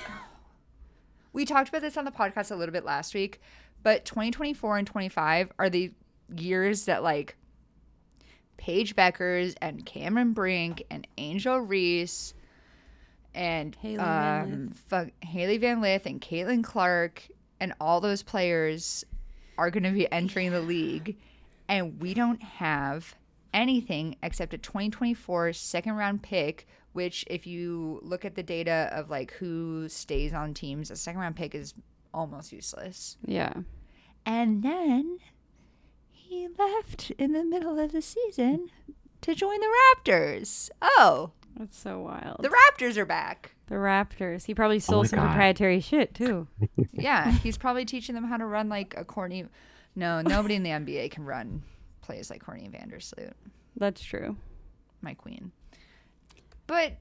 we 1.33 1.45
talked 1.45 1.69
about 1.69 1.81
this 1.81 1.97
on 1.97 2.05
the 2.05 2.11
podcast 2.11 2.51
a 2.51 2.55
little 2.55 2.73
bit 2.73 2.83
last 2.83 3.13
week, 3.13 3.39
but 3.83 4.05
2024 4.05 4.77
and 4.77 4.87
25 4.87 5.51
are 5.59 5.69
the 5.69 5.91
years 6.35 6.85
that 6.85 7.03
like 7.03 7.35
Paige 8.57 8.95
Bueckers 8.95 9.55
and 9.61 9.85
Cameron 9.85 10.33
Brink 10.33 10.83
and 10.89 11.07
Angel 11.17 11.59
Reese 11.59 12.33
and 13.33 13.75
Hailey 13.75 13.97
Van 13.97 14.53
um, 14.53 14.69
fuck, 14.87 15.07
Hailey 15.21 15.57
Van 15.57 15.81
Lith 15.81 16.05
and 16.05 16.21
Caitlin 16.21 16.63
Clark 16.63 17.27
and 17.59 17.73
all 17.79 18.01
those 18.01 18.23
players 18.23 19.05
are 19.57 19.69
going 19.69 19.83
to 19.83 19.91
be 19.91 20.11
entering 20.11 20.51
the 20.51 20.59
league, 20.59 21.17
and 21.69 22.01
we 22.01 22.13
don't 22.13 22.41
have 22.41 23.15
anything 23.53 24.15
except 24.23 24.53
a 24.53 24.57
2024 24.57 25.53
second 25.53 25.93
round 25.93 26.21
pick. 26.23 26.67
Which, 26.93 27.23
if 27.27 27.47
you 27.47 28.01
look 28.01 28.25
at 28.25 28.35
the 28.35 28.43
data 28.43 28.89
of 28.91 29.09
like 29.09 29.31
who 29.33 29.87
stays 29.87 30.33
on 30.33 30.53
teams, 30.53 30.91
a 30.91 30.95
second 30.97 31.21
round 31.21 31.37
pick 31.37 31.55
is 31.55 31.73
almost 32.13 32.51
useless. 32.51 33.17
Yeah. 33.25 33.53
And 34.25 34.63
then 34.63 35.19
he 36.11 36.47
left 36.57 37.11
in 37.17 37.33
the 37.33 37.43
middle 37.43 37.79
of 37.79 37.91
the 37.91 38.01
season 38.01 38.69
to 39.21 39.35
join 39.35 39.59
the 39.59 39.67
Raptors. 40.05 40.69
Oh, 40.81 41.31
That's 41.57 41.77
so 41.77 41.99
wild. 41.99 42.37
the 42.41 42.49
Raptors 42.49 42.97
are 42.97 43.05
back. 43.05 43.55
The 43.67 43.75
Raptors. 43.75 44.45
He 44.45 44.53
probably 44.53 44.79
stole 44.79 44.99
oh 44.99 45.03
my 45.03 45.07
some 45.07 45.19
God. 45.19 45.27
proprietary 45.27 45.79
shit 45.79 46.13
too. 46.13 46.47
Yeah, 46.93 47.31
he's 47.31 47.57
probably 47.57 47.83
teaching 47.85 48.13
them 48.13 48.25
how 48.25 48.37
to 48.37 48.45
run 48.45 48.69
like 48.69 48.93
a 48.95 49.03
corny. 49.03 49.45
No, 49.95 50.21
nobody 50.21 50.53
in 50.55 50.61
the 50.63 50.69
NBA 50.69 51.09
can 51.11 51.25
run 51.25 51.63
plays 52.01 52.29
like 52.29 52.45
Courtney 52.45 52.69
Vandersloot, 52.69 53.31
That's 53.75 54.03
true. 54.03 54.35
my 55.01 55.15
queen. 55.15 55.51
But 56.67 56.97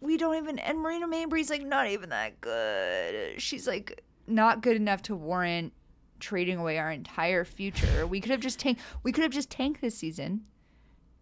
we 0.00 0.16
don't 0.16 0.34
even. 0.36 0.58
And 0.58 0.80
Marina 0.80 1.06
Mabrey's 1.06 1.50
like 1.50 1.62
not 1.64 1.86
even 1.88 2.08
that 2.10 2.40
good. 2.40 3.40
She's 3.40 3.68
like 3.68 4.02
not 4.32 4.62
good 4.62 4.76
enough 4.76 5.02
to 5.02 5.14
warrant 5.14 5.72
trading 6.20 6.58
away 6.58 6.78
our 6.78 6.90
entire 6.90 7.44
future. 7.44 8.06
We 8.06 8.20
could 8.20 8.30
have 8.30 8.40
just 8.40 8.58
tanked. 8.58 8.80
We 9.02 9.12
could 9.12 9.22
have 9.22 9.32
just 9.32 9.50
tanked 9.50 9.80
this 9.80 9.96
season. 9.96 10.42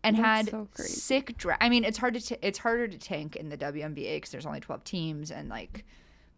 And 0.02 0.16
That's 0.16 0.24
had 0.24 0.50
so 0.50 0.68
sick 0.76 1.36
dra- 1.36 1.58
I 1.60 1.68
mean, 1.68 1.84
it's 1.84 1.98
hard 1.98 2.14
to 2.14 2.20
t- 2.20 2.36
it's 2.40 2.58
harder 2.58 2.88
to 2.88 2.98
tank 2.98 3.36
in 3.36 3.50
the 3.50 3.58
WNBA 3.58 4.16
because 4.16 4.30
there's 4.30 4.46
only 4.46 4.60
12 4.60 4.82
teams 4.84 5.30
and 5.30 5.50
like 5.50 5.84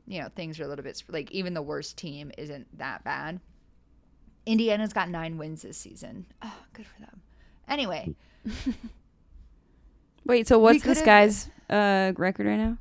you 0.07 0.21
know 0.21 0.29
things 0.35 0.59
are 0.59 0.65
a 0.65 0.69
little 0.69 0.83
bit 0.83 0.97
sp- 0.99 1.13
like 1.13 1.31
even 1.31 1.55
the 1.55 1.63
worst 1.63 1.97
team 1.97 2.33
isn't 2.37 2.67
that 2.79 3.05
bad. 3.05 3.41
Indiana's 4.47 4.93
got 4.93 5.09
nine 5.09 5.39
wins 5.39 5.63
this 5.63 5.79
season. 5.79 6.27
Oh, 6.43 6.59
good 6.73 6.87
for 6.87 7.01
them. 7.01 7.21
Anyway, 7.69 8.17
Wait, 10.27 10.49
so 10.49 10.59
what's 10.59 10.83
this 10.83 11.03
guy's 11.03 11.49
uh, 11.71 12.13
record 12.17 12.47
right 12.47 12.57
now? 12.57 12.79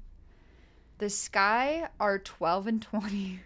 the 0.97 1.09
Sky 1.09 1.87
are 1.99 2.19
12 2.19 2.67
and 2.67 2.81
20. 2.81 3.39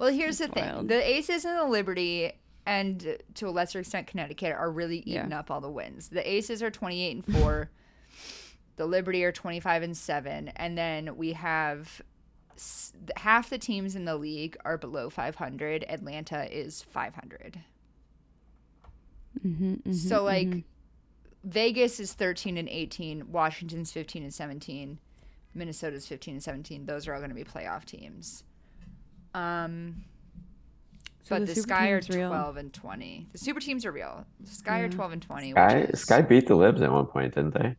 Well, 0.00 0.12
here's 0.12 0.38
That's 0.38 0.48
the 0.52 0.60
thing 0.60 0.72
wild. 0.72 0.88
the 0.88 1.08
Aces 1.08 1.44
and 1.44 1.56
the 1.58 1.64
Liberty, 1.66 2.32
and 2.66 3.16
to 3.34 3.48
a 3.48 3.50
lesser 3.50 3.78
extent, 3.80 4.06
Connecticut, 4.08 4.52
are 4.52 4.70
really 4.70 4.98
eating 4.98 5.30
Yeah. 5.30 5.38
up 5.38 5.50
all 5.50 5.60
the 5.60 5.70
wins. 5.70 6.08
The 6.08 6.28
Aces 6.28 6.62
are 6.62 6.70
28 6.70 7.16
and 7.26 7.36
4, 7.40 7.70
the 8.76 8.86
Liberty 8.86 9.22
are 9.24 9.32
25 9.32 9.82
and 9.82 9.96
7, 9.96 10.48
and 10.56 10.76
then 10.76 11.16
we 11.16 11.34
have. 11.34 12.00
s- 12.56 12.92
Half 13.16 13.50
the 13.50 13.58
teams 13.58 13.94
in 13.96 14.04
the 14.04 14.16
league 14.16 14.56
are 14.64 14.76
below 14.78 15.08
500. 15.10 15.84
Atlanta 15.88 16.44
is 16.54 16.82
500. 16.82 17.60
Mm-hmm, 19.46 19.92
So 19.92 20.24
like 20.24 20.64
Vegas 21.44 22.00
is 22.00 22.12
13 22.12 22.56
and 22.58 22.68
18, 22.68 23.30
Washington's 23.32 23.92
15 23.92 24.22
and 24.24 24.34
17, 24.34 24.98
Minnesota's 25.54 26.06
15 26.06 26.34
and 26.34 26.42
17. 26.42 26.86
Those 26.86 27.06
are 27.08 27.14
all 27.14 27.20
going 27.20 27.30
to 27.30 27.34
be 27.34 27.44
playoff 27.44 27.84
teams. 27.84 28.44
Um 29.34 30.02
So 31.22 31.36
but 31.38 31.46
the 31.46 31.54
the, 31.54 31.60
Sky 31.60 31.88
are 31.88 32.00
team's 32.00 32.16
real. 32.16 32.28
12 32.28 32.56
and 32.56 32.72
20. 32.72 33.26
The 33.32 33.38
super 33.38 33.60
teams 33.60 33.84
are 33.86 33.92
real. 33.92 34.24
The 34.40 34.50
Sky 34.50 34.80
are 34.80 34.88
12 34.88 35.12
and 35.12 35.22
20. 35.22 35.50
Sky, 35.52 35.80
is, 35.80 36.00
Sky 36.00 36.22
beat 36.22 36.46
the 36.46 36.54
Libs 36.54 36.82
at 36.82 36.90
one 36.92 37.06
point, 37.06 37.34
didn't 37.34 37.54
they? 37.54 37.76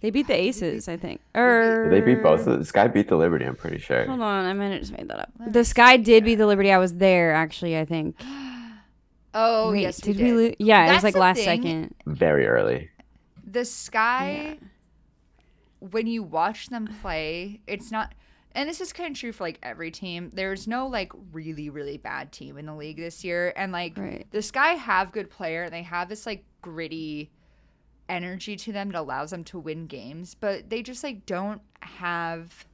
they 0.00 0.10
beat 0.10 0.28
the 0.28 0.34
Aces, 0.34 0.88
I 0.88 0.96
think. 0.96 1.20
Or 1.34 1.88
They 1.90 2.00
beat 2.00 2.22
both. 2.22 2.46
Of 2.46 2.60
the, 2.60 2.64
Sky 2.64 2.86
beat 2.86 3.08
the 3.08 3.16
Liberty. 3.16 3.44
I'm 3.44 3.56
pretty 3.56 3.78
sure. 3.78 4.06
Hold 4.06 4.20
on, 4.20 4.44
I 4.44 4.52
might 4.52 4.70
have 4.70 4.80
just 4.80 4.92
made 4.96 5.08
that 5.08 5.18
up. 5.18 5.32
The 5.50 5.64
Sky 5.64 5.96
did 5.96 6.24
beat 6.24 6.36
the 6.36 6.46
Liberty. 6.46 6.70
I 6.72 6.78
was 6.78 6.94
there 6.94 7.32
actually. 7.32 7.78
I 7.78 7.84
think. 7.84 8.16
Oh, 9.34 9.72
Wait, 9.72 9.82
yes, 9.82 10.00
we 10.04 10.14
did 10.14 10.18
did. 10.18 10.24
we 10.24 10.32
lose? 10.32 10.54
Yeah, 10.58 10.90
it 10.90 10.94
was 10.94 11.04
like 11.04 11.14
last 11.14 11.36
thing. 11.36 11.62
second. 11.62 11.94
Very 12.06 12.46
early. 12.46 12.88
The 13.46 13.64
Sky 13.66 14.58
when 15.80 16.06
you 16.06 16.22
watch 16.22 16.68
them 16.68 16.88
play, 17.00 17.60
it's 17.66 17.90
not 17.90 18.12
and 18.58 18.68
this 18.68 18.80
is 18.80 18.92
kind 18.92 19.12
of 19.12 19.16
true 19.16 19.30
for 19.30 19.44
like 19.44 19.60
every 19.62 19.92
team. 19.92 20.30
There's 20.34 20.66
no 20.66 20.88
like 20.88 21.12
really 21.32 21.70
really 21.70 21.96
bad 21.96 22.32
team 22.32 22.58
in 22.58 22.66
the 22.66 22.74
league 22.74 22.96
this 22.96 23.22
year 23.22 23.52
and 23.54 23.70
like 23.70 23.96
Right. 23.96 24.26
the 24.32 24.42
Sky 24.42 24.72
have 24.72 25.12
good 25.12 25.30
player 25.30 25.62
and 25.62 25.72
they 25.72 25.84
have 25.84 26.08
this 26.08 26.26
like 26.26 26.44
gritty 26.60 27.30
energy 28.08 28.56
to 28.56 28.72
them 28.72 28.90
that 28.90 28.98
allows 28.98 29.30
them 29.30 29.44
to 29.44 29.60
win 29.60 29.86
games, 29.86 30.34
but 30.34 30.70
they 30.70 30.82
just 30.82 31.04
like 31.04 31.24
don't 31.24 31.62
have 31.82 32.66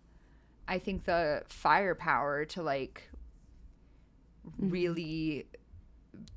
I 0.67 0.79
think 0.79 1.05
the 1.05 1.43
firepower 1.49 2.47
to 2.47 2.63
like 2.63 3.03
mm-hmm. 4.49 4.71
really 4.71 5.47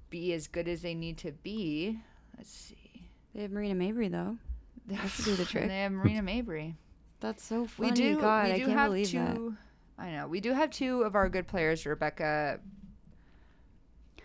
be 0.09 0.33
as 0.33 0.47
good 0.47 0.67
as 0.67 0.81
they 0.81 0.93
need 0.93 1.19
to 1.19 1.31
be. 1.31 1.97
Let's 2.35 2.51
see. 2.51 3.07
They 3.33 3.43
have 3.43 3.51
Marina 3.51 3.81
Mabrey 3.81 4.11
though. 4.11 4.37
That 4.87 5.09
should 5.09 5.25
do 5.25 5.35
the 5.35 5.45
trick. 5.45 5.63
And 5.63 5.71
they 5.71 5.81
have 5.81 5.91
Marina 5.91 6.21
Mabrey. 6.21 6.75
That's 7.19 7.43
so 7.43 7.61
We 7.77 7.87
funny. 7.89 7.91
do. 7.91 8.19
God, 8.21 8.45
we 8.47 8.51
I 8.53 8.57
do 8.57 8.65
can't 8.65 8.77
have 8.77 8.89
believe 8.89 9.09
two. 9.09 9.17
that. 9.17 10.03
I 10.03 10.11
know 10.11 10.27
we 10.27 10.39
do 10.41 10.53
have 10.53 10.69
two 10.69 11.01
of 11.01 11.15
our 11.15 11.27
good 11.29 11.47
players, 11.47 11.85
Rebekah 11.85 12.59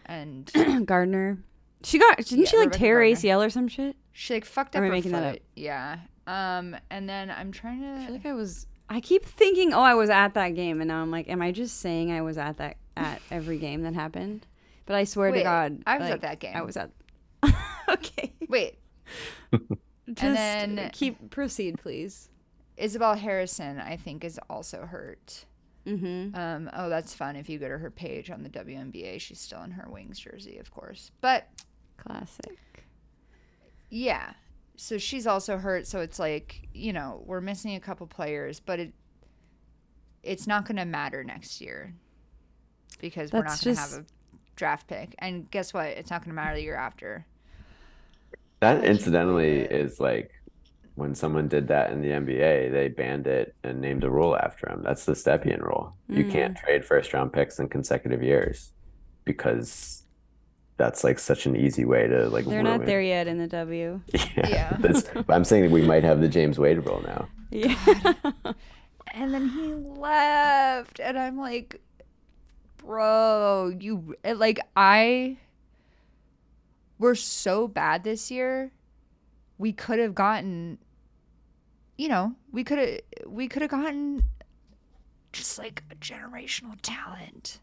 and 0.07 0.51
Gardner. 0.87 1.39
She 1.85 1.99
got 1.99 2.19
didn't 2.19 2.39
Yeah, 2.39 2.45
she 2.47 2.57
like 2.57 2.67
Rebekah 2.67 2.79
tear 2.79 3.01
Gardner. 3.01 3.17
ACL 3.17 3.47
or 3.47 3.51
some 3.51 3.69
shit? 3.69 3.97
she 4.13 4.35
like 4.35 4.45
fucked 4.45 4.77
up 4.77 4.81
am 4.83 4.89
I 4.89 4.91
making 4.91 5.13
that 5.13 5.35
foot. 5.35 5.43
Yeah. 5.57 5.99
Um, 6.27 6.77
and 6.91 7.09
then 7.09 7.31
I'm 7.31 7.51
trying 7.51 7.83
I 7.85 7.99
to. 8.01 8.05
feel 8.05 8.15
like 8.15 8.27
I 8.27 8.35
was 8.35 8.67
I 8.89 9.01
keep 9.01 9.25
thinking, 9.25 9.73
oh, 9.73 9.81
I 9.81 9.95
was 9.95 10.11
at 10.11 10.35
that 10.35 10.51
game 10.51 10.81
and 10.83 10.89
now 10.89 11.01
I'm 11.01 11.11
like, 11.11 11.29
am 11.31 11.41
I 11.41 11.51
just 11.51 11.81
saying 11.81 12.13
I 12.13 12.21
was 12.21 12.37
at 12.37 12.59
that 12.59 12.77
at 12.97 13.23
every 13.31 13.57
game 13.59 13.83
that 13.83 13.95
happened? 13.95 14.47
But 14.85 14.97
I 14.97 15.05
swear 15.05 15.31
Wait, 15.31 15.39
to 15.39 15.45
God, 15.45 15.83
I 15.87 15.97
was 15.99 16.11
at 16.11 16.21
that 16.21 16.41
game. 16.41 16.55
I 16.55 16.61
was 16.63 16.77
at 16.77 16.91
Okay. 17.89 18.33
Wait, 18.49 18.79
Just 19.53 20.19
then- 20.21 20.91
keep 20.93 21.31
proceed, 21.31 21.79
please. 21.81 22.29
Isabel 22.77 23.15
Harrison, 23.15 23.79
I 23.79 23.97
think, 23.97 24.25
is 24.25 24.41
also 24.49 24.87
hurt. 24.87 25.45
Mm-hmm. 25.87 26.35
Um, 26.35 26.71
oh, 26.75 26.89
that's 26.89 27.13
fun. 27.15 27.37
If 27.37 27.49
you 27.49 27.59
go 27.59 27.69
to 27.69 27.79
her 27.79 27.91
page 27.91 28.31
on 28.31 28.43
the 28.43 28.49
WNBA, 28.49 29.21
she's 29.21 29.41
still 29.41 29.63
in 29.63 29.73
her 29.73 29.89
Wings 29.91 30.19
jersey, 30.19 30.59
of 30.59 30.71
course. 30.71 31.11
But 31.21 31.49
Classic. 31.97 32.57
yeah, 33.91 34.33
so 34.77 34.97
she's 34.99 35.27
also 35.27 35.59
hurt. 35.59 35.87
So 35.87 36.01
it's 36.01 36.19
like 36.19 36.69
you 36.73 36.93
know 36.93 37.23
we're 37.27 37.41
missing 37.41 37.75
a 37.75 37.81
couple 37.81 38.07
players, 38.07 38.61
but 38.61 38.79
it 38.79 38.93
it's 40.23 40.47
not 40.47 40.67
going 40.67 40.77
to 40.77 40.85
matter 40.85 41.25
next 41.25 41.61
year 41.61 41.93
because 43.01 43.33
we're 43.33 43.41
not 43.41 43.49
going 43.49 43.59
to 43.59 43.65
just- 43.65 43.95
have 43.95 44.03
a 44.03 44.07
draft 44.55 44.87
pick. 44.87 45.15
And 45.19 45.51
guess 45.51 45.75
what? 45.75 45.87
It's 45.87 46.11
not 46.11 46.21
going 46.21 46.31
to 46.31 46.35
matter 46.41 46.55
the 46.55 46.63
year 46.63 46.77
after. 46.77 47.27
That 48.61 48.85
incidentally 48.85 49.63
is 49.63 49.99
like 49.99 50.31
when 50.95 51.15
someone 51.15 51.49
did 51.49 51.69
that 51.69 51.91
in 51.91 52.03
the 52.03 52.09
NBA, 52.09 52.71
they 52.71 52.89
banned 52.89 53.27
it 53.27 53.55
and 53.65 53.81
named 53.81 54.05
a 54.05 54.11
rule 54.11 54.37
after 54.37 54.69
him. 54.69 54.83
That's 54.83 55.05
the 55.05 55.13
Stepien 55.13 55.61
rule. 55.61 55.97
You 56.09 56.25
mm. 56.25 56.31
can't 56.33 56.57
trade 56.57 56.85
first 56.85 57.13
round 57.13 57.33
picks 57.33 57.59
in 57.59 57.69
consecutive 57.69 58.23
years 58.23 58.73
because 59.25 60.03
that's 60.77 61.05
like 61.05 61.19
such 61.19 61.47
an 61.47 61.57
easy 61.57 61.85
way 61.85 62.07
to 62.09 62.29
like 62.29 62.45
They're 62.45 62.63
not 62.63 62.85
there 62.85 63.01
yet 63.03 63.27
in 63.27 63.39
the 63.39 63.47
W. 63.47 64.01
Yeah. 64.37 64.79
Yeah. 64.81 65.23
I'm 65.29 65.45
saying 65.45 65.65
that 65.65 65.71
we 65.71 65.83
might 65.83 66.05
have 66.05 66.21
the 66.21 66.29
James 66.29 66.59
Wade 66.59 66.85
rule 66.85 67.03
now. 67.07 67.29
Yeah. 67.51 68.15
And 69.15 69.35
then 69.35 69.49
he 69.51 69.75
left, 69.75 70.99
and 70.99 71.19
I'm 71.19 71.37
like, 71.37 71.81
bro, 72.79 73.73
you 73.79 74.17
like 74.25 74.59
I. 74.75 75.37
We're 76.99 77.15
so 77.15 77.69
bad 77.69 78.05
this 78.05 78.31
year. 78.31 78.73
We 79.59 79.73
could 79.73 79.99
have 79.99 80.15
gotten, 80.15 80.79
you 81.97 82.09
know, 82.09 82.35
we 82.53 82.65
could 82.65 82.79
have 82.79 83.01
we 83.27 83.49
could 83.49 83.63
have 83.63 83.71
gotten 83.71 84.25
just 85.33 85.59
like 85.59 85.83
a 85.91 85.95
generational 85.97 86.77
talent. 86.83 87.59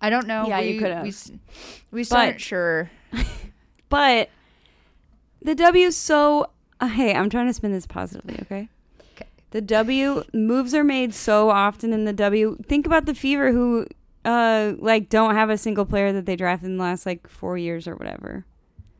I 0.00 0.10
don't 0.10 0.26
know. 0.26 0.46
Yeah, 0.46 0.60
you 0.60 0.78
could've. 0.80 1.02
We, 1.02 1.08
s- 1.08 1.32
we 1.90 2.04
still 2.04 2.18
aren't 2.18 2.40
sure. 2.40 2.90
But 3.88 4.30
the 5.40 5.54
W's 5.54 5.96
so 5.96 6.50
uh, 6.80 6.88
hey, 6.88 7.14
I'm 7.14 7.30
trying 7.30 7.46
to 7.46 7.54
spin 7.54 7.72
this 7.72 7.86
positively, 7.86 8.36
okay? 8.42 8.68
Okay. 9.14 9.26
The 9.52 9.60
W 9.60 10.24
moves 10.34 10.74
are 10.74 10.84
made 10.84 11.14
so 11.14 11.48
often 11.50 11.92
in 11.92 12.04
the 12.04 12.12
W. 12.12 12.58
Think 12.66 12.84
about 12.86 13.06
the 13.06 13.14
Fever 13.14 13.52
who 13.52 13.86
uh 14.24 14.72
like 14.78 15.08
don't 15.08 15.36
have 15.36 15.48
a 15.50 15.56
single 15.56 15.86
player 15.86 16.12
that 16.12 16.26
they 16.26 16.34
drafted 16.34 16.68
in 16.68 16.76
the 16.78 16.82
last 16.82 17.06
like 17.06 17.28
4 17.28 17.56
years 17.56 17.86
or 17.86 17.94
whatever. 17.94 18.44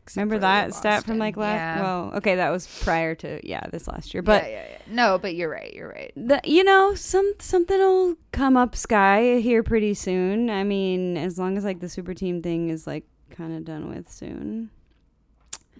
Except 0.07 0.21
Remember 0.21 0.35
for 0.35 0.39
that 0.39 0.73
stat 0.73 1.03
from 1.03 1.17
like 1.17 1.35
last 1.35 1.57
Yeah. 1.57 1.81
well, 1.81 2.11
okay, 2.15 2.35
that 2.35 2.49
was 2.49 2.65
prior 2.81 3.13
to 3.15 3.45
yeah, 3.45 3.59
this 3.73 3.89
last 3.89 4.13
year. 4.13 4.23
But 4.23 4.43
yeah, 4.43 4.49
yeah, 4.49 4.65
yeah. 4.69 4.77
No, 4.87 5.17
but 5.17 5.35
you're 5.35 5.49
right. 5.49 5.73
You're 5.73 5.89
right. 5.89 6.13
the, 6.15 6.39
you 6.45 6.63
know, 6.63 6.95
some 6.95 7.33
something'll 7.39 8.15
come 8.31 8.55
up 8.55 8.73
sky 8.73 9.41
here 9.41 9.63
pretty 9.63 9.93
soon. 9.93 10.49
I 10.49 10.63
mean, 10.63 11.17
as 11.17 11.37
long 11.37 11.57
as 11.57 11.65
like 11.65 11.81
the 11.81 11.89
super 11.89 12.13
team 12.13 12.41
thing 12.41 12.69
is 12.69 12.87
like 12.87 13.03
kind 13.31 13.53
of 13.53 13.65
done 13.65 13.89
with 13.89 14.09
soon. 14.09 14.69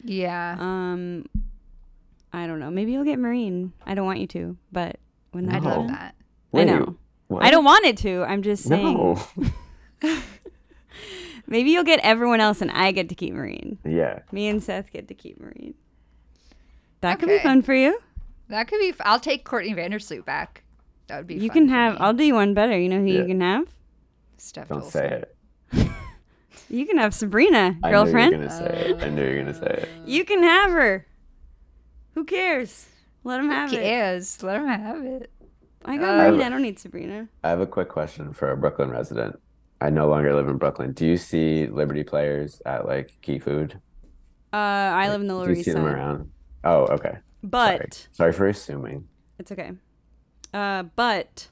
Yeah. 0.03 0.57
Um, 0.59 1.25
I 2.33 2.47
don't 2.47 2.59
know. 2.59 2.69
Maybe 2.69 2.91
you'll 2.91 3.05
get 3.05 3.19
Marine. 3.19 3.71
I 3.85 3.95
don't 3.95 4.05
want 4.05 4.19
you 4.19 4.27
to, 4.27 4.57
but 4.73 4.99
when 5.31 5.45
that 5.45 5.55
I'd 5.55 5.63
love 5.63 5.89
happens, 5.89 5.91
that. 5.91 6.15
I 6.53 6.63
know. 6.65 6.97
what? 7.27 7.45
I 7.45 7.49
don't 7.49 7.63
want 7.63 7.85
it 7.85 7.95
to. 7.99 8.25
I'm 8.25 8.41
just 8.41 8.65
saying. 8.65 8.93
No. 8.93 9.25
Maybe 11.47 11.71
you'll 11.71 11.85
get 11.85 12.01
everyone 12.03 12.41
else, 12.41 12.61
and 12.61 12.69
I 12.71 12.91
get 12.91 13.07
to 13.07 13.15
keep 13.15 13.33
Marine. 13.33 13.76
Yeah. 13.87 14.19
Me 14.31 14.47
and 14.47 14.61
Seth 14.63 14.91
get 14.91 15.07
to 15.07 15.13
keep 15.13 15.39
Marine. 15.39 15.73
That 17.01 17.19
could 17.19 17.29
be 17.29 17.39
fun 17.39 17.61
for 17.61 17.73
you. 17.73 17.99
That 18.49 18.67
could 18.67 18.79
be. 18.79 18.89
f- 18.89 18.95
I'll 19.01 19.19
take 19.19 19.43
Courtney 19.45 19.73
Vandersloot 19.73 20.25
back. 20.25 20.63
That 21.07 21.17
would 21.17 21.27
be. 21.27 21.35
You 21.35 21.49
fun 21.49 21.53
can 21.53 21.69
have. 21.69 21.93
me. 21.93 21.99
I'll 22.01 22.13
do 22.13 22.23
you 22.23 22.33
one 22.35 22.53
better. 22.53 22.77
You 22.77 22.89
know 22.89 22.99
who 22.99 23.05
you 23.07 23.25
can 23.25 23.41
have? 23.41 23.67
Steph 24.37 24.67
Don't 24.69 24.83
Dolson. 24.83 24.91
say 24.91 25.23
it. 25.73 25.87
You 26.69 26.85
can 26.85 26.97
have 26.97 27.13
Sabrina, 27.13 27.77
girlfriend. 27.81 28.35
I 28.35 28.39
girlfriend. 28.39 28.41
knew 28.41 28.41
you 28.41 28.41
were 28.41 28.47
gonna 28.47 28.73
say 28.73 28.89
it. 28.89 29.03
I 29.03 29.09
knew 29.09 29.23
you 29.23 29.37
were 29.37 29.43
gonna 29.43 29.53
say 29.53 29.83
it. 29.83 29.89
You 30.05 30.25
can 30.25 30.43
have 30.43 30.71
her. 30.71 31.07
Who 32.15 32.25
cares? 32.25 32.87
Let 33.23 33.39
him 33.39 33.49
have 33.49 33.71
it. 33.71 33.81
Yes, 33.83 34.43
let 34.43 34.57
him 34.57 34.67
have 34.67 35.01
it. 35.05 35.31
I 35.85 35.95
got 35.95 36.19
Uh, 36.19 36.29
Marine. 36.31 36.41
I 36.41 36.49
don't 36.49 36.61
need 36.61 36.77
Sabrina. 36.77 37.29
I 37.41 37.49
have 37.49 37.61
a 37.61 37.65
quick 37.67 37.87
question 37.87 38.33
for 38.33 38.51
a 38.51 38.57
Brooklyn 38.57 38.89
resident. 38.89 39.39
I 39.79 39.89
no 39.89 40.07
longer 40.07 40.33
live 40.33 40.47
in 40.47 40.57
Brooklyn. 40.57 40.93
Do 40.93 41.05
you 41.05 41.17
see 41.17 41.67
Liberty 41.67 42.03
players 42.03 42.61
at 42.65 42.85
like 42.85 43.13
Key 43.21 43.39
Food? 43.39 43.79
Uh, 44.51 44.55
I 44.55 45.09
live 45.09 45.21
in 45.21 45.27
the 45.27 45.35
Lower 45.35 45.51
East 45.51 45.65
Side. 45.65 45.71
Do 45.71 45.71
you 45.71 45.75
see 45.75 45.83
them 45.83 45.85
around? 45.85 46.31
Oh, 46.63 46.85
okay. 46.87 47.17
but 47.43 47.93
Sorry. 47.93 48.07
Sorry 48.11 48.33
for 48.33 48.47
assuming. 48.47 49.07
It's 49.37 49.51
okay. 49.51 49.73
Uh, 50.53 50.83
but 50.95 51.49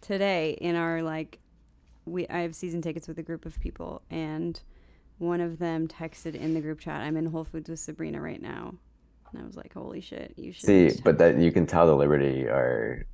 today 0.00 0.56
in 0.60 0.76
our 0.76 1.02
like, 1.02 1.38
we 2.06 2.26
I 2.28 2.38
have 2.40 2.54
season 2.54 2.80
tickets 2.80 3.06
with 3.06 3.18
a 3.18 3.22
group 3.22 3.44
of 3.44 3.60
people, 3.60 4.02
and 4.10 4.58
one 5.18 5.40
of 5.40 5.58
them 5.58 5.86
texted 5.86 6.34
in 6.34 6.54
the 6.54 6.60
group 6.60 6.80
chat, 6.80 7.02
"I'm 7.02 7.16
in 7.16 7.26
Whole 7.26 7.44
Foods 7.44 7.68
with 7.68 7.78
Sabrina 7.78 8.20
right 8.20 8.40
now," 8.40 8.74
and 9.30 9.42
I 9.42 9.44
was 9.44 9.56
like, 9.56 9.74
"Holy 9.74 10.00
shit, 10.00 10.32
you 10.36 10.52
should." 10.52 10.64
See, 10.64 11.00
but 11.04 11.18
that 11.18 11.38
you 11.38 11.52
can 11.52 11.66
tell 11.66 11.86
the 11.86 11.94
Liberty 11.94 12.46
are 12.46 13.04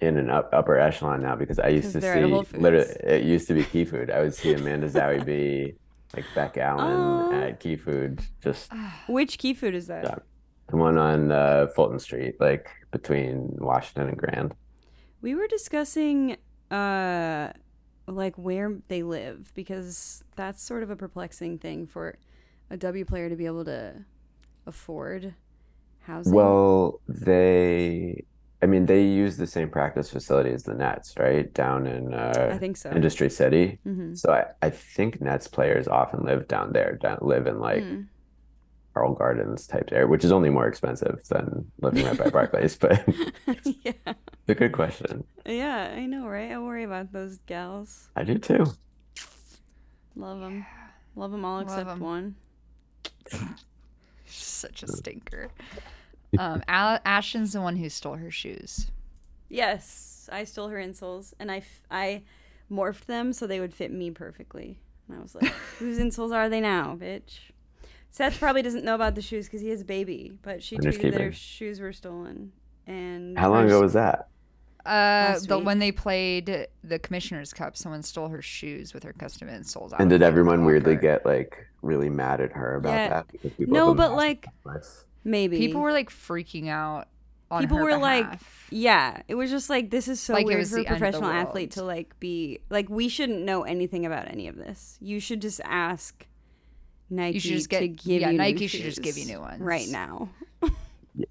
in 0.00 0.16
an 0.16 0.30
up, 0.30 0.48
upper 0.52 0.78
echelon 0.78 1.22
now 1.22 1.36
because 1.36 1.58
I 1.58 1.68
used 1.68 1.92
to 1.92 2.00
see 2.00 2.56
literally 2.58 2.86
it 3.04 3.24
used 3.24 3.46
to 3.48 3.54
be 3.54 3.64
Key 3.64 3.84
Food. 3.84 4.10
I 4.10 4.20
would 4.20 4.34
see 4.34 4.52
Amanda 4.54 4.88
Zowie 4.88 5.24
B, 5.26 5.74
like 6.16 6.24
Bec 6.34 6.56
Allen 6.58 6.92
Oh. 6.92 7.32
at 7.32 7.60
Key 7.60 7.76
Food, 7.76 8.20
just 8.42 8.70
Which 9.08 9.38
key 9.38 9.54
food 9.54 9.74
is 9.74 9.86
that? 9.88 10.04
Yeah. 10.04 10.14
the 10.68 10.76
one 10.76 10.96
on 10.98 11.30
uh, 11.32 11.66
Fulton 11.74 11.98
Street, 11.98 12.40
like 12.40 12.68
between 12.90 13.56
Washington 13.58 14.08
and 14.08 14.16
Grand. 14.16 14.54
We 15.22 15.34
were 15.34 15.46
discussing, 15.46 16.36
uh, 16.70 17.52
like 18.06 18.36
where 18.36 18.78
they 18.88 19.02
live 19.02 19.52
because 19.54 20.24
that's 20.34 20.62
sort 20.62 20.82
of 20.82 20.90
a 20.90 20.96
perplexing 20.96 21.58
thing 21.58 21.86
for 21.86 22.16
a 22.70 22.76
W 22.76 23.04
player 23.04 23.28
to 23.28 23.36
be 23.36 23.46
able 23.46 23.64
to 23.66 23.94
afford 24.66 25.34
housing. 26.00 26.32
Well, 26.32 27.00
they, 27.06 28.24
I 28.62 28.66
mean, 28.66 28.86
they 28.86 29.02
use 29.04 29.36
the 29.38 29.46
same 29.46 29.70
practice 29.70 30.10
facility 30.10 30.50
as 30.50 30.64
the 30.64 30.74
Nets, 30.74 31.14
right? 31.18 31.52
Down 31.54 31.86
in 31.86 32.12
I 32.12 32.30
uh, 32.30 32.58
think 32.58 32.76
so. 32.76 32.90
Industry 32.90 33.30
City. 33.30 33.78
hmm 33.84 34.14
So 34.14 34.32
I, 34.32 34.46
I 34.66 34.70
think 34.70 35.20
Nets 35.20 35.48
players 35.48 35.88
often 35.88 36.24
live 36.24 36.46
down 36.46 36.72
there, 36.72 36.96
down, 36.96 37.18
live 37.22 37.46
in 37.46 37.58
like 37.58 37.82
Mm. 37.82 38.06
Carroll 38.92 39.14
Gardens 39.14 39.66
type 39.68 39.88
area, 39.92 40.06
which 40.06 40.24
is 40.24 40.32
only 40.32 40.50
more 40.50 40.66
expensive 40.66 41.20
than 41.28 41.70
living 41.80 42.04
right 42.04 42.18
by 42.18 42.28
Barclays. 42.36 42.76
But 42.76 43.04
it's 43.46 43.70
yeah. 43.84 43.92
a 44.48 44.54
good 44.54 44.72
question. 44.72 45.24
Yeah, 45.46 45.94
I 45.96 46.04
know, 46.06 46.26
right? 46.26 46.50
I 46.50 46.58
worry 46.58 46.82
about 46.84 47.12
those 47.12 47.38
gals. 47.46 48.08
I 48.16 48.24
do 48.24 48.36
too. 48.36 48.66
Love 50.16 50.40
them. 50.40 50.66
Love 51.16 51.30
them 51.30 51.44
all 51.44 51.58
Love 51.58 51.66
except 51.68 51.88
'em. 51.88 52.00
one. 52.00 52.34
Such 54.26 54.82
a 54.82 54.88
stinker. 54.88 55.48
Um, 56.38 56.62
Al- 56.68 57.00
Ashton's 57.04 57.52
the 57.52 57.60
one 57.60 57.76
who 57.76 57.88
stole 57.88 58.14
her 58.16 58.30
shoes. 58.30 58.90
Yes, 59.48 60.28
I 60.32 60.44
stole 60.44 60.68
her 60.68 60.78
insoles 60.78 61.34
and 61.40 61.50
I, 61.50 61.58
f- 61.58 61.82
I 61.90 62.22
morphed 62.70 63.06
them 63.06 63.32
so 63.32 63.46
they 63.46 63.60
would 63.60 63.74
fit 63.74 63.90
me 63.92 64.10
perfectly. 64.10 64.78
And 65.08 65.18
I 65.18 65.22
was 65.22 65.34
like, 65.34 65.46
whose 65.78 65.98
insoles 65.98 66.32
are 66.34 66.48
they 66.48 66.60
now, 66.60 66.96
bitch? 67.00 67.38
Seth 68.10 68.38
probably 68.38 68.62
doesn't 68.62 68.84
know 68.84 68.94
about 68.94 69.14
the 69.14 69.22
shoes 69.22 69.46
because 69.46 69.60
he 69.60 69.68
has 69.70 69.80
a 69.82 69.84
baby, 69.84 70.32
but 70.42 70.62
she 70.62 70.76
Finders 70.76 70.98
tweeted 70.98 71.12
that 71.12 71.20
her 71.20 71.32
shoes 71.32 71.80
were 71.80 71.92
stolen. 71.92 72.52
And 72.86 73.38
How 73.38 73.50
long 73.50 73.62
hers- 73.62 73.72
ago 73.72 73.80
was 73.82 73.92
that? 73.94 74.28
Uh, 74.86 75.34
Last 75.34 75.48
the, 75.48 75.58
week. 75.58 75.66
when 75.66 75.78
they 75.78 75.92
played 75.92 76.66
the 76.82 76.98
Commissioner's 76.98 77.52
Cup, 77.52 77.76
someone 77.76 78.02
stole 78.02 78.28
her 78.28 78.40
shoes 78.40 78.94
with 78.94 79.02
her 79.02 79.12
custom 79.12 79.48
insoles. 79.48 79.92
out 79.92 80.00
And 80.00 80.08
did 80.08 80.22
everyone 80.22 80.64
weirdly 80.64 80.96
get 80.96 81.26
like 81.26 81.66
really 81.82 82.08
mad 82.08 82.40
at 82.40 82.52
her 82.52 82.76
about 82.76 82.94
Yeah. 82.94 83.08
that? 83.42 83.58
No, 83.68 83.94
but 83.94 84.12
like 84.12 84.46
for 84.62 84.74
this. 84.74 85.04
Maybe 85.24 85.58
People 85.58 85.80
were 85.80 85.92
like 85.92 86.10
freaking 86.10 86.68
out. 86.68 87.08
On 87.52 87.62
people 87.62 87.78
her 87.78 87.82
were 87.82 87.96
like 87.96 88.38
yeah 88.70 89.22
it 89.26 89.34
was 89.34 89.50
just 89.50 89.68
like 89.68 89.90
this 89.90 90.06
is 90.06 90.20
so 90.20 90.34
Like 90.34 90.42
it 90.42 90.46
weird 90.46 90.58
was 90.60 90.70
for 90.70 90.78
a 90.78 90.82
the 90.84 90.88
end 90.88 90.94
of 90.94 91.00
the 91.00 91.04
professional 91.04 91.30
athlete 91.30 91.70
to 91.72 91.82
like 91.82 92.20
be 92.20 92.60
like 92.70 92.88
we 92.88 93.08
shouldn't 93.08 93.40
know 93.42 93.62
anything 93.64 94.06
about 94.06 94.28
any 94.28 94.46
of 94.46 94.54
this 94.54 94.96
you 95.00 95.18
should 95.18 95.42
just 95.42 95.60
ask 95.64 96.28
nike 97.08 97.40
should 97.40 97.50
just 97.50 97.70
to 97.70 97.88
give 97.88 98.20
yeah, 98.20 98.28
you 98.28 98.32
new 98.34 98.38
Nike 98.38 98.68
should 98.68 98.82
just 98.82 99.02
give 99.02 99.18
you 99.18 99.24
new 99.26 99.40
ones. 99.40 99.60
right 99.60 99.88
now 99.88 100.28
Yeah. 101.16 101.24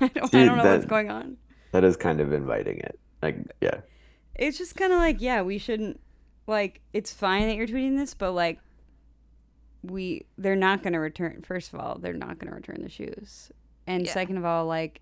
I, 0.00 0.08
don't, 0.08 0.34
I 0.34 0.44
don't 0.44 0.58
know 0.58 0.72
what's 0.72 0.86
going 0.86 1.08
on 1.08 1.36
That 1.70 1.84
is 1.84 1.96
kind 1.96 2.20
of 2.20 2.32
inviting 2.32 2.78
it. 2.78 2.98
Like, 3.22 3.36
yeah. 3.60 3.82
it's 4.34 4.58
just 4.58 4.74
kind 4.74 4.92
of 4.92 4.98
like 4.98 5.20
yeah 5.20 5.42
we 5.42 5.58
shouldn't 5.58 6.00
like 6.48 6.80
it's 6.92 7.12
fine 7.12 7.46
that 7.46 7.54
you're 7.54 7.68
tweeting 7.68 7.96
this 7.96 8.12
but 8.12 8.32
like 8.32 8.58
we 9.82 10.26
they're 10.36 10.56
not 10.56 10.82
going 10.82 10.92
to 10.92 10.98
return 10.98 11.42
first 11.42 11.72
of 11.72 11.80
all 11.80 11.98
they're 11.98 12.12
not 12.12 12.38
going 12.38 12.48
to 12.48 12.54
return 12.54 12.82
the 12.82 12.88
shoes 12.90 13.50
and 13.86 14.04
Yeah. 14.06 14.12
second 14.12 14.36
of 14.36 14.44
all 14.44 14.66
like 14.66 15.00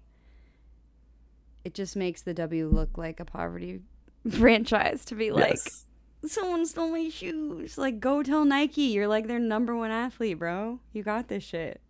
it 1.64 1.74
just 1.74 1.96
makes 1.96 2.22
the 2.22 2.34
w 2.34 2.68
look 2.68 2.96
like 2.96 3.20
a 3.20 3.24
poverty 3.24 3.80
franchise 4.30 5.04
to 5.06 5.14
be 5.14 5.30
like 5.32 5.50
Yes. 5.56 5.86
someone 6.26 6.64
stole 6.66 6.90
my 6.90 7.08
shoes 7.08 7.76
like 7.78 8.00
go 8.00 8.22
tell 8.22 8.44
nike 8.44 8.82
you're 8.82 9.08
like 9.08 9.26
their 9.26 9.38
number 9.40 9.76
one 9.76 9.90
athlete 9.90 10.38
bro 10.38 10.80
you 10.92 11.02
got 11.02 11.28
this 11.28 11.44
shit 11.44 11.80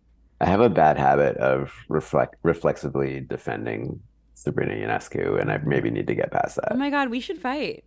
I 0.41 0.45
have 0.45 0.61
a 0.61 0.69
bad 0.69 0.97
habit 0.97 1.35
of 1.37 1.73
reflect 1.89 2.35
reflexively 2.43 3.19
defending 3.19 3.99
Sabrina 4.35 4.71
Ionescu, 4.73 5.37
and 5.37 5.51
I 5.51 5.57
maybe 5.57 5.89
need 5.91 6.07
to 6.07 6.15
get 6.15 6.31
past 6.31 6.55
that. 6.55 6.71
oh 6.71 6.77
my 6.77 6.89
god 6.89 7.09
we 7.09 7.19
should 7.19 7.39
fight 7.39 7.83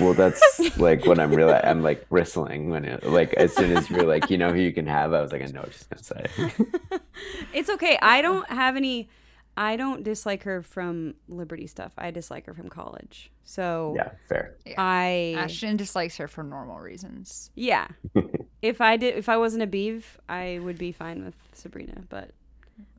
Well, 0.00 0.14
that's 0.14 0.40
like 0.78 1.04
when 1.06 1.18
I'm 1.18 1.34
really, 1.34 1.54
I'm 1.54 1.82
like 1.82 2.08
bristling 2.08 2.70
when 2.70 2.84
it, 2.84 3.04
like 3.04 3.34
as 3.34 3.54
soon 3.54 3.76
as 3.76 3.90
you're 3.90 4.04
like, 4.04 4.30
you 4.30 4.38
know 4.38 4.50
who 4.50 4.60
you 4.60 4.72
can 4.72 4.86
have, 4.86 5.12
I 5.12 5.20
was 5.20 5.32
like, 5.32 5.42
I 5.42 5.46
know 5.46 5.62
what 5.62 5.72
she's 5.72 5.84
gonna 5.84 6.02
say. 6.02 7.00
it's 7.54 7.68
okay. 7.70 7.98
I 8.00 8.22
don't 8.22 8.48
have 8.50 8.76
any. 8.76 9.08
I 9.54 9.76
don't 9.76 10.02
dislike 10.02 10.44
her 10.44 10.62
from 10.62 11.14
Liberty 11.28 11.66
stuff. 11.66 11.92
I 11.98 12.10
dislike 12.10 12.46
her 12.46 12.54
from 12.54 12.70
college. 12.70 13.30
So 13.44 13.94
yeah, 13.96 14.12
fair. 14.28 14.56
I 14.78 15.34
Ashton 15.36 15.76
dislikes 15.76 16.16
her 16.16 16.28
for 16.28 16.42
normal 16.42 16.78
reasons. 16.78 17.50
yeah. 17.54 17.88
if 18.62 18.80
I 18.80 18.96
did, 18.96 19.16
if 19.16 19.28
I 19.28 19.36
wasn't 19.36 19.62
a 19.62 19.66
beeve, 19.66 20.18
I 20.28 20.60
would 20.62 20.78
be 20.78 20.92
fine 20.92 21.24
with 21.24 21.34
Sabrina. 21.52 22.02
But 22.08 22.30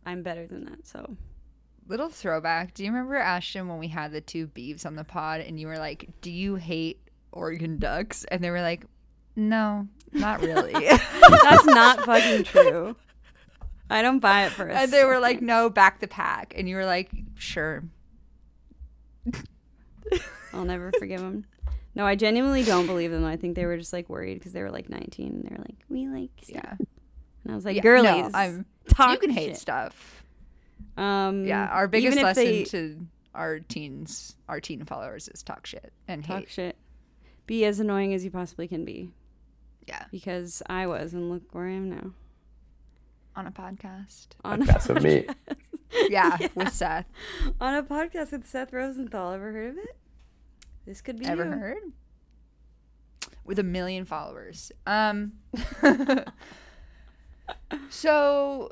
I'm 0.05 0.21
better 0.21 0.45
than 0.45 0.65
that. 0.65 0.85
So 0.85 1.17
Little 1.87 2.09
throwback. 2.09 2.73
Do 2.73 2.83
you 2.83 2.91
remember 2.91 3.15
Ashton 3.15 3.67
when 3.67 3.77
we 3.77 3.89
had 3.89 4.11
the 4.11 4.21
two 4.21 4.47
beeves 4.47 4.85
on 4.85 4.95
the 4.95 5.03
pod 5.03 5.41
and 5.41 5.59
you 5.59 5.67
were 5.67 5.77
like, 5.77 6.09
"Do 6.21 6.31
you 6.31 6.55
hate 6.55 6.99
Oregon 7.31 7.77
Ducks?" 7.77 8.23
And 8.25 8.43
they 8.43 8.49
were 8.51 8.61
like, 8.61 8.85
"No, 9.35 9.87
not 10.11 10.41
really." 10.41 10.73
that's 10.73 11.65
not 11.65 11.99
fucking 12.05 12.45
true. 12.45 12.95
I 13.89 14.01
don't 14.01 14.19
buy 14.19 14.45
it 14.45 14.51
for 14.53 14.67
a 14.67 14.73
and 14.73 14.91
they 14.91 15.03
were 15.03 15.19
like, 15.19 15.41
"No, 15.41 15.69
back 15.69 15.99
the 15.99 16.07
pack." 16.07 16.53
And 16.55 16.69
you 16.69 16.77
were 16.77 16.85
like, 16.85 17.11
"Sure." 17.35 17.83
I'll 20.53 20.65
never 20.65 20.91
forgive 20.97 21.19
them. 21.19 21.45
No, 21.95 22.05
I 22.05 22.15
genuinely 22.15 22.63
don't 22.63 22.87
believe 22.87 23.11
them. 23.11 23.25
I 23.25 23.35
think 23.37 23.55
they 23.55 23.65
were 23.65 23.77
just 23.77 23.93
like 23.93 24.09
worried 24.09 24.35
because 24.35 24.53
they 24.53 24.61
were 24.61 24.71
like 24.71 24.89
19 24.89 25.27
and 25.27 25.43
they 25.43 25.49
were 25.55 25.61
like, 25.61 25.77
we 25.89 26.07
like 26.07 26.31
stuff. 26.41 26.63
Yeah. 26.63 26.85
And 27.43 27.51
I 27.51 27.55
was 27.55 27.65
like, 27.65 27.75
Yeah, 27.75 27.81
girlies, 27.81 28.31
no, 28.31 28.31
I'm 28.33 28.65
talk 28.87 29.11
you 29.11 29.19
can 29.19 29.29
hate 29.31 29.49
shit." 29.49 29.57
stuff. 29.57 30.22
Um, 30.97 31.45
Yeah, 31.45 31.65
our 31.67 31.87
biggest 31.87 32.21
lesson 32.21 32.43
they 32.45 32.63
to 32.65 33.05
our 33.35 33.59
teens, 33.59 34.35
our 34.47 34.59
teen 34.59 34.83
followers 34.85 35.27
is 35.29 35.41
talk 35.43 35.65
shit 35.65 35.91
and 36.07 36.23
talk 36.23 36.39
hate. 36.41 36.49
shit, 36.49 36.75
be 37.47 37.65
as 37.65 37.79
annoying 37.79 38.13
as 38.13 38.23
you 38.23 38.31
possibly 38.31 38.67
can 38.67 38.85
be. 38.85 39.11
Yeah. 39.87 40.05
Because 40.11 40.61
I 40.69 40.87
was, 40.87 41.13
and 41.13 41.29
look 41.29 41.43
where 41.53 41.65
I 41.67 41.71
am 41.71 41.89
now. 41.89 42.11
On 43.35 43.47
a 43.47 43.51
podcast. 43.51 44.27
On 44.45 44.61
a 44.61 44.65
That's 44.65 44.87
with 44.87 45.03
me. 45.03 45.25
Yeah, 46.09 46.37
with 46.55 46.73
Seth. 46.73 47.05
on 47.61 47.75
a 47.75 47.83
podcast 47.83 48.31
with 48.31 48.47
Seth 48.47 48.73
Rosenthal. 48.73 49.31
Ever 49.33 49.51
heard 49.51 49.69
of 49.71 49.77
it? 49.77 49.95
This 50.87 51.01
could 51.01 51.19
be 51.19 51.25
Ever 51.25 51.45
you. 51.45 51.51
heard? 51.51 51.77
With 53.45 53.59
a 53.59 53.63
million 53.63 54.05
followers. 54.05 54.71
Um 54.87 55.33
So 57.89 58.71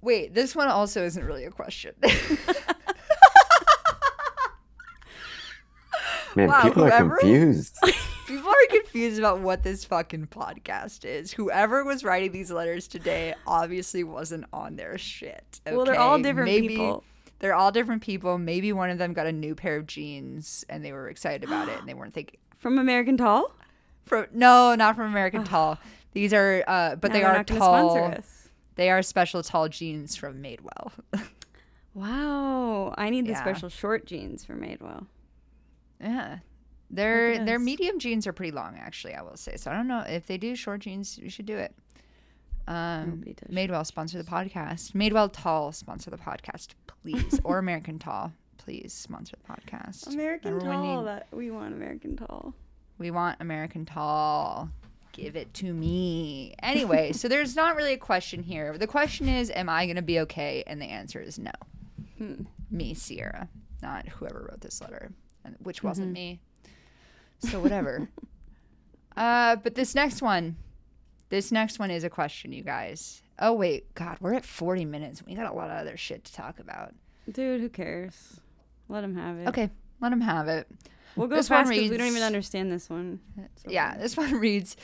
wait, 0.00 0.34
this 0.34 0.54
one 0.56 0.68
also 0.68 1.04
isn't 1.04 1.24
really 1.24 1.44
a 1.44 1.50
question. 1.50 1.94
Man, 6.36 6.48
Wow, 6.48 6.62
people 6.62 6.84
are 6.84 6.90
confused. 6.90 7.76
People 8.26 8.50
are 8.50 8.66
confused 8.68 9.18
about 9.18 9.40
what 9.40 9.62
this 9.62 9.86
fucking 9.86 10.26
podcast 10.26 11.06
is. 11.06 11.32
Whoever 11.32 11.82
was 11.82 12.04
writing 12.04 12.30
these 12.30 12.50
letters 12.50 12.86
today 12.86 13.34
obviously 13.46 14.04
wasn't 14.04 14.44
on 14.52 14.76
their 14.76 14.98
shit. 14.98 15.62
Well, 15.66 15.86
they're 15.86 15.98
all 15.98 16.18
different 16.18 16.50
Maybe 16.50 16.68
people. 16.68 17.04
They're 17.38 17.54
all 17.54 17.72
different 17.72 18.02
people. 18.02 18.36
Maybe 18.36 18.70
one 18.74 18.90
of 18.90 18.98
them 18.98 19.14
got 19.14 19.26
a 19.26 19.32
new 19.32 19.54
pair 19.54 19.76
of 19.78 19.86
jeans 19.86 20.62
and 20.68 20.84
they 20.84 20.92
were 20.92 21.08
excited 21.08 21.42
about 21.42 21.70
it 21.70 21.78
and 21.78 21.88
they 21.88 21.94
weren't 21.94 22.12
thinking 22.12 22.38
From 22.58 22.78
American 22.78 23.16
Tall. 23.16 23.50
from 24.04 24.26
no, 24.34 24.74
not 24.74 24.94
from 24.94 25.06
American 25.06 25.44
Tall. 25.44 25.78
These 26.12 26.34
are 26.34 26.62
uh 26.66 26.96
but 26.96 27.08
Now 27.08 27.14
they 27.14 27.20
they're 27.20 27.32
not 27.32 27.46
gonna 27.46 27.60
tall. 27.60 28.14
They 28.78 28.88
are 28.90 29.02
special 29.02 29.42
tall 29.42 29.68
jeans 29.68 30.16
from 30.16 30.42
Madewell. 30.42 30.92
Wow, 31.94 32.94
I 32.96 33.10
need 33.10 33.26
the 33.26 33.30
Yeah. 33.32 33.40
special 33.42 33.68
short 33.68 34.06
jeans 34.06 34.44
for 34.44 34.54
Madewell. 34.54 35.06
yeah. 36.00 36.38
Their 36.90 37.44
their 37.44 37.58
medium 37.58 37.98
jeans 37.98 38.26
are 38.26 38.32
pretty 38.32 38.52
long 38.52 38.76
actually, 38.78 39.14
I 39.14 39.20
will 39.22 39.36
say. 39.36 39.56
So 39.56 39.70
I 39.70 39.74
don't 39.74 39.88
know 39.88 40.04
if 40.06 40.26
they 40.26 40.38
do 40.38 40.54
short 40.54 40.80
jeans, 40.80 41.18
you 41.18 41.28
should 41.28 41.44
do 41.46 41.56
it. 41.58 41.74
Um 42.68 43.24
Madewell 43.50 43.84
sponsor 43.84 44.16
the 44.16 44.24
podcast. 44.30 44.92
Madewell 44.92 45.28
Tall 45.32 45.72
sponsor 45.72 46.10
the 46.10 46.16
podcast, 46.18 46.68
please. 47.02 47.40
or 47.44 47.58
American 47.58 47.98
Tall, 47.98 48.32
please 48.58 48.92
sponsor 48.92 49.34
the 49.44 49.52
podcast. 49.52 50.06
American 50.06 50.54
Everyone 50.54 50.76
Tall. 50.76 50.98
need- 51.02 51.06
That 51.08 51.26
we 51.32 51.50
want 51.50 51.74
American 51.74 52.16
Tall. 52.16 52.54
We 52.98 53.10
want 53.10 53.36
American 53.40 53.84
Tall. 53.84 54.70
Give 55.12 55.34
it 55.36 55.52
to 55.54 55.72
me. 55.72 56.54
Anyway, 56.62 57.12
so 57.12 57.26
there's 57.28 57.56
not 57.56 57.74
really 57.76 57.92
a 57.94 57.98
question 57.98 58.42
here. 58.42 58.76
The 58.78 58.86
question 58.86 59.28
is, 59.28 59.50
am 59.50 59.68
I 59.68 59.86
going 59.86 59.96
to 59.96 60.02
be 60.02 60.20
okay? 60.20 60.62
And 60.66 60.80
the 60.80 60.86
answer 60.86 61.20
is 61.20 61.38
no. 61.38 61.50
Hmm. 62.18 62.42
Me, 62.70 62.94
Sierra, 62.94 63.48
not 63.82 64.06
whoever 64.08 64.46
wrote 64.50 64.60
this 64.60 64.80
letter, 64.80 65.10
which 65.62 65.82
wasn't 65.82 66.08
Mm-hmm. 66.08 66.12
me. 66.14 66.40
So 67.40 67.60
whatever. 67.60 68.08
uh, 69.16 69.56
but 69.56 69.74
this 69.74 69.94
next 69.94 70.22
one, 70.22 70.56
this 71.30 71.50
next 71.52 71.78
one 71.78 71.90
is 71.90 72.04
a 72.04 72.10
question, 72.10 72.52
you 72.52 72.62
guys. 72.62 73.22
Oh 73.38 73.52
wait, 73.52 73.92
God, 73.94 74.18
we're 74.20 74.34
at 74.34 74.44
40 74.44 74.84
minutes. 74.84 75.22
We 75.24 75.34
got 75.34 75.50
a 75.50 75.54
lot 75.54 75.70
of 75.70 75.76
other 75.76 75.96
shit 75.96 76.24
to 76.24 76.32
talk 76.32 76.58
about. 76.58 76.94
Dude, 77.30 77.60
who 77.60 77.68
cares? 77.68 78.40
Let 78.88 79.04
him 79.04 79.16
have 79.16 79.38
it. 79.38 79.48
Okay, 79.48 79.70
let 80.00 80.12
him 80.12 80.20
have 80.20 80.48
it. 80.48 80.66
We'll 81.18 81.28
go 81.28 81.36
This 81.36 81.48
fast 81.48 81.68
because 81.70 81.90
we 81.90 81.96
don't 81.96 82.06
even 82.06 82.22
understand 82.22 82.70
this 82.70 82.88
one. 82.88 83.20
So- 83.56 83.70
Yeah, 83.70 83.96
this 83.98 84.16
one 84.16 84.32
reads 84.40 84.76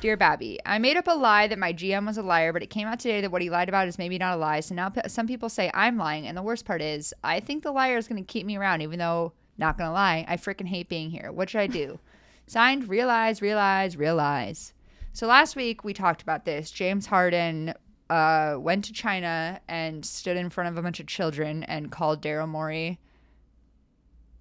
Dear 0.00 0.16
Babby, 0.16 0.58
I 0.66 0.78
made 0.78 0.96
up 0.96 1.06
a 1.06 1.14
lie 1.16 1.46
that 1.48 1.58
my 1.58 1.72
GM 1.72 2.06
was 2.06 2.18
a 2.18 2.22
liar, 2.22 2.52
but 2.52 2.62
it 2.62 2.68
came 2.70 2.86
out 2.86 3.00
today 3.00 3.20
that 3.22 3.32
what 3.32 3.42
he 3.42 3.50
lied 3.50 3.68
about 3.68 3.88
is 3.88 3.98
maybe 3.98 4.18
not 4.18 4.34
a 4.34 4.36
lie. 4.36 4.60
So 4.60 4.74
now 4.74 4.90
p- 4.90 5.00
some 5.08 5.26
people 5.26 5.48
say 5.48 5.70
I'm 5.74 5.96
lying. 5.96 6.26
And 6.26 6.36
the 6.36 6.42
worst 6.42 6.64
part 6.64 6.82
is, 6.82 7.14
I 7.24 7.40
think 7.40 7.62
the 7.62 7.72
liar 7.72 7.96
is 7.96 8.06
going 8.06 8.22
to 8.22 8.32
keep 8.32 8.44
me 8.46 8.56
around, 8.56 8.82
even 8.82 8.98
though, 8.98 9.32
not 9.56 9.76
going 9.78 9.88
to 9.88 9.92
lie, 9.94 10.24
I 10.28 10.36
freaking 10.36 10.68
hate 10.68 10.88
being 10.88 11.10
here. 11.10 11.32
What 11.32 11.50
should 11.50 11.60
I 11.60 11.66
do? 11.66 11.98
Signed, 12.46 12.88
realize, 12.88 13.42
realize, 13.42 13.96
realize. 13.96 14.72
So 15.12 15.26
last 15.26 15.56
week 15.56 15.84
we 15.84 15.92
talked 15.94 16.22
about 16.22 16.44
this. 16.44 16.70
James 16.70 17.06
Harden 17.06 17.74
uh, 18.08 18.56
went 18.58 18.84
to 18.86 18.92
China 18.92 19.60
and 19.68 20.04
stood 20.04 20.36
in 20.36 20.48
front 20.48 20.68
of 20.70 20.78
a 20.78 20.82
bunch 20.82 21.00
of 21.00 21.06
children 21.06 21.62
and 21.64 21.90
called 21.90 22.22
Daryl 22.22 22.48
Morey, 22.48 22.98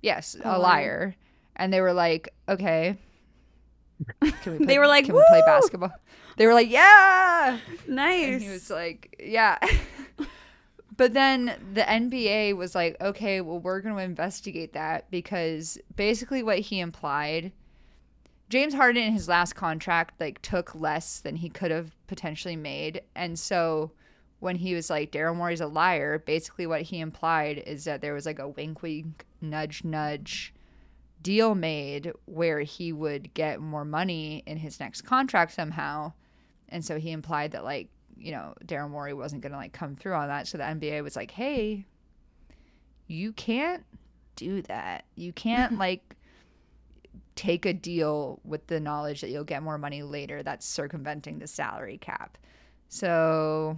yes, 0.01 0.35
A 0.43 0.57
liar. 0.59 1.15
And 1.58 1.74
they 1.74 1.82
were 1.82 1.93
like, 1.93 2.34
okay. 2.47 2.97
Can 4.22 4.53
we 4.53 4.58
play, 4.58 4.66
They 4.66 4.80
were 4.80 4.88
like, 4.88 5.05
can 5.05 5.16
we 5.16 5.26
play 5.28 5.41
basketball? 5.45 5.91
They 6.38 6.45
were 6.45 6.53
like, 6.53 6.70
yeah. 6.70 7.58
Nice. 7.88 8.34
And 8.34 8.41
he 8.43 8.49
was 8.49 8.70
like, 8.70 9.16
yeah. 9.20 9.58
but 10.97 11.14
then 11.14 11.60
the 11.74 11.82
NBA 11.82 12.55
was 12.55 12.76
like, 12.76 12.95
okay, 13.01 13.41
well, 13.41 13.60
we're 13.60 13.82
going 13.82 13.95
to 13.95 14.01
investigate 14.03 14.74
that 14.74 15.10
because 15.10 15.80
basically 15.95 16.43
what 16.43 16.60
he 16.60 16.80
implied, 16.80 17.51
James 18.49 18.74
Harden 18.74 19.03
in 19.03 19.14
his 19.14 19.28
last 19.28 19.53
contract 19.53 20.20
like 20.20 20.41
took 20.41 20.74
less 20.76 21.20
than 21.20 21.36
he 21.36 21.49
could 21.49 21.72
have 21.72 21.91
potentially 22.08 22.55
made, 22.55 23.01
and 23.16 23.38
so 23.38 23.91
when 24.39 24.55
he 24.55 24.74
was 24.74 24.89
like 24.89 25.12
Daryl 25.12 25.36
Morey's 25.36 25.62
a 25.62 25.68
liar, 25.68 26.20
basically 26.20 26.68
what 26.68 26.84
he 26.84 26.99
implied 26.99 27.58
is 27.66 27.84
that 27.86 28.01
there 28.01 28.14
was 28.14 28.26
like 28.26 28.39
a 28.39 28.47
wink, 28.47 28.82
wink, 28.82 29.26
nudge, 29.41 29.84
nudge 29.84 30.53
deal 31.28 31.55
made 31.55 32.13
where 32.23 32.61
he 32.61 32.93
would 32.93 33.34
get 33.34 33.59
more 33.59 33.84
money 33.84 34.43
in 34.45 34.55
his 34.55 34.80
next 34.80 35.01
contract 35.01 35.51
somehow. 35.51 36.13
And 36.69 36.86
so 36.86 36.97
he 36.97 37.11
implied 37.11 37.51
that 37.51 37.65
like, 37.65 37.89
you 38.15 38.32
know, 38.32 38.53
Daryl 38.65 38.89
Morey 38.89 39.13
wasn't 39.13 39.41
gonna 39.41 39.57
like 39.57 39.73
come 39.73 39.97
through 39.97 40.13
on 40.13 40.30
that. 40.30 40.47
So 40.47 40.57
the 40.57 40.63
NBA 40.63 41.03
was 41.03 41.17
like, 41.17 41.32
Hey, 41.32 41.86
you 43.07 43.34
can't 43.34 43.84
do 44.38 44.61
that. 44.61 45.03
You 45.15 45.34
can't 45.34 45.78
like 45.86 46.15
take 47.36 47.65
a 47.65 47.73
deal 47.73 48.39
with 48.45 48.65
the 48.67 48.80
knowledge 48.80 49.19
that 49.19 49.30
you'll 49.30 49.43
get 49.43 49.61
more 49.61 49.78
money 49.78 50.03
later. 50.03 50.43
That's 50.43 50.65
circumventing 50.65 51.39
the 51.39 51.47
salary 51.47 51.97
cap. 51.97 52.38
So 52.88 53.78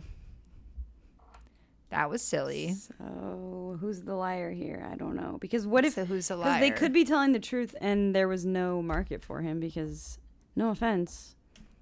That 1.90 2.10
was 2.10 2.22
silly. 2.22 2.76
So 2.76 3.78
who's 3.82 4.02
the 4.02 4.14
liar 4.16 4.52
here? 4.52 4.88
I 4.92 4.96
don't 4.96 5.16
know. 5.16 5.38
Because 5.42 5.66
what 5.66 5.86
if 5.86 5.94
so 5.94 6.06
who's 6.06 6.28
the 6.28 6.36
because 6.36 6.50
liar? 6.52 6.60
they 6.60 6.70
could 6.72 6.94
be 6.94 7.04
telling 7.04 7.32
the 7.34 7.40
truth 7.40 7.76
and 7.82 8.16
there 8.16 8.28
was 8.28 8.46
no 8.46 8.82
market 8.82 9.24
for 9.24 9.42
him 9.42 9.60
because 9.60 10.20
no 10.56 10.70
offense. 10.70 11.36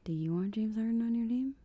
Do 0.05 0.13
you 0.13 0.33
want 0.33 0.51
James 0.51 0.75
Harden 0.75 1.01
on 1.01 1.13
your 1.13 1.27
team? 1.27 1.55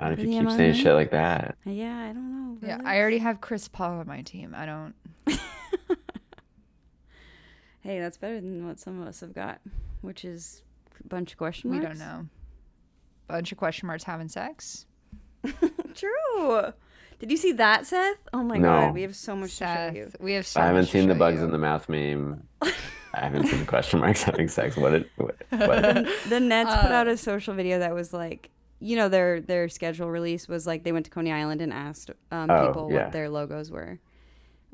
Not 0.00 0.12
if 0.12 0.20
you 0.20 0.24
keep 0.28 0.42
MIA? 0.42 0.56
saying 0.56 0.74
shit 0.74 0.94
like 0.94 1.10
that. 1.10 1.56
Uh, 1.66 1.70
Yeah, 1.70 1.98
I 1.98 2.12
don't 2.14 2.32
know. 2.62 2.66
Yeah. 2.66 2.78
I 2.82 2.98
already 2.98 3.18
have 3.18 3.42
Chris 3.42 3.68
Paul 3.68 3.98
on 4.00 4.06
my 4.06 4.22
team. 4.22 4.54
I 4.56 4.64
don't. 4.64 4.94
Hey, 7.80 7.98
that's 7.98 8.16
better 8.16 8.40
than 8.40 8.64
what 8.66 8.78
some 8.78 9.00
of 9.02 9.08
us 9.08 9.20
have 9.20 9.34
got, 9.34 9.60
which 10.02 10.24
is 10.24 10.62
a 11.04 11.08
bunch 11.08 11.32
of 11.32 11.38
question 11.38 11.68
We 11.70 11.80
don't 11.80 11.98
know. 11.98 12.26
Bunch 13.26 13.50
of 13.50 13.58
question 13.58 13.88
marks 13.88 14.04
having 14.04 14.28
sex. 14.28 14.86
True. 15.94 16.72
Did 17.22 17.30
you 17.30 17.36
see 17.36 17.52
that, 17.52 17.86
Seth? 17.86 18.16
Oh 18.32 18.42
my 18.42 18.58
No. 18.58 18.68
god, 18.68 18.94
we 18.94 19.02
have 19.02 19.14
so 19.14 19.36
much 19.36 19.50
to 19.50 19.56
show 19.58 19.64
Seth, 19.66 19.94
you. 19.94 20.10
we 20.18 20.32
have. 20.32 20.44
So 20.44 20.60
I 20.60 20.64
haven't 20.66 20.82
much 20.82 20.90
to 20.90 20.98
seen 20.98 21.08
the 21.08 21.14
bugs 21.14 21.38
you. 21.38 21.44
in 21.44 21.52
the 21.52 21.58
mouth 21.58 21.88
meme. 21.88 22.42
I 22.62 22.70
haven't 23.14 23.46
seen 23.46 23.60
the 23.60 23.64
question 23.66 24.00
marks 24.00 24.22
having 24.30 24.48
sex. 24.48 24.76
What? 24.76 24.92
It, 24.92 25.10
what, 25.14 25.36
what 25.50 26.08
The 26.28 26.40
Nets 26.40 26.74
put 26.74 26.90
out 26.90 27.06
Uh, 27.06 27.12
a 27.12 27.16
social 27.16 27.54
video 27.54 27.78
that 27.78 27.94
was 27.94 28.12
like, 28.12 28.50
you 28.80 28.96
know, 28.96 29.08
their 29.08 29.40
their 29.40 29.68
schedule 29.68 30.10
release 30.10 30.48
was 30.48 30.66
like 30.66 30.82
they 30.82 30.90
went 30.90 31.04
to 31.04 31.12
Coney 31.12 31.30
Island 31.30 31.60
and 31.62 31.72
asked 31.72 32.10
um, 32.32 32.50
Oh, 32.50 32.66
people 32.66 32.90
yeah. 32.90 33.04
what 33.04 33.12
their 33.12 33.28
logos 33.28 33.70
were, 33.70 34.00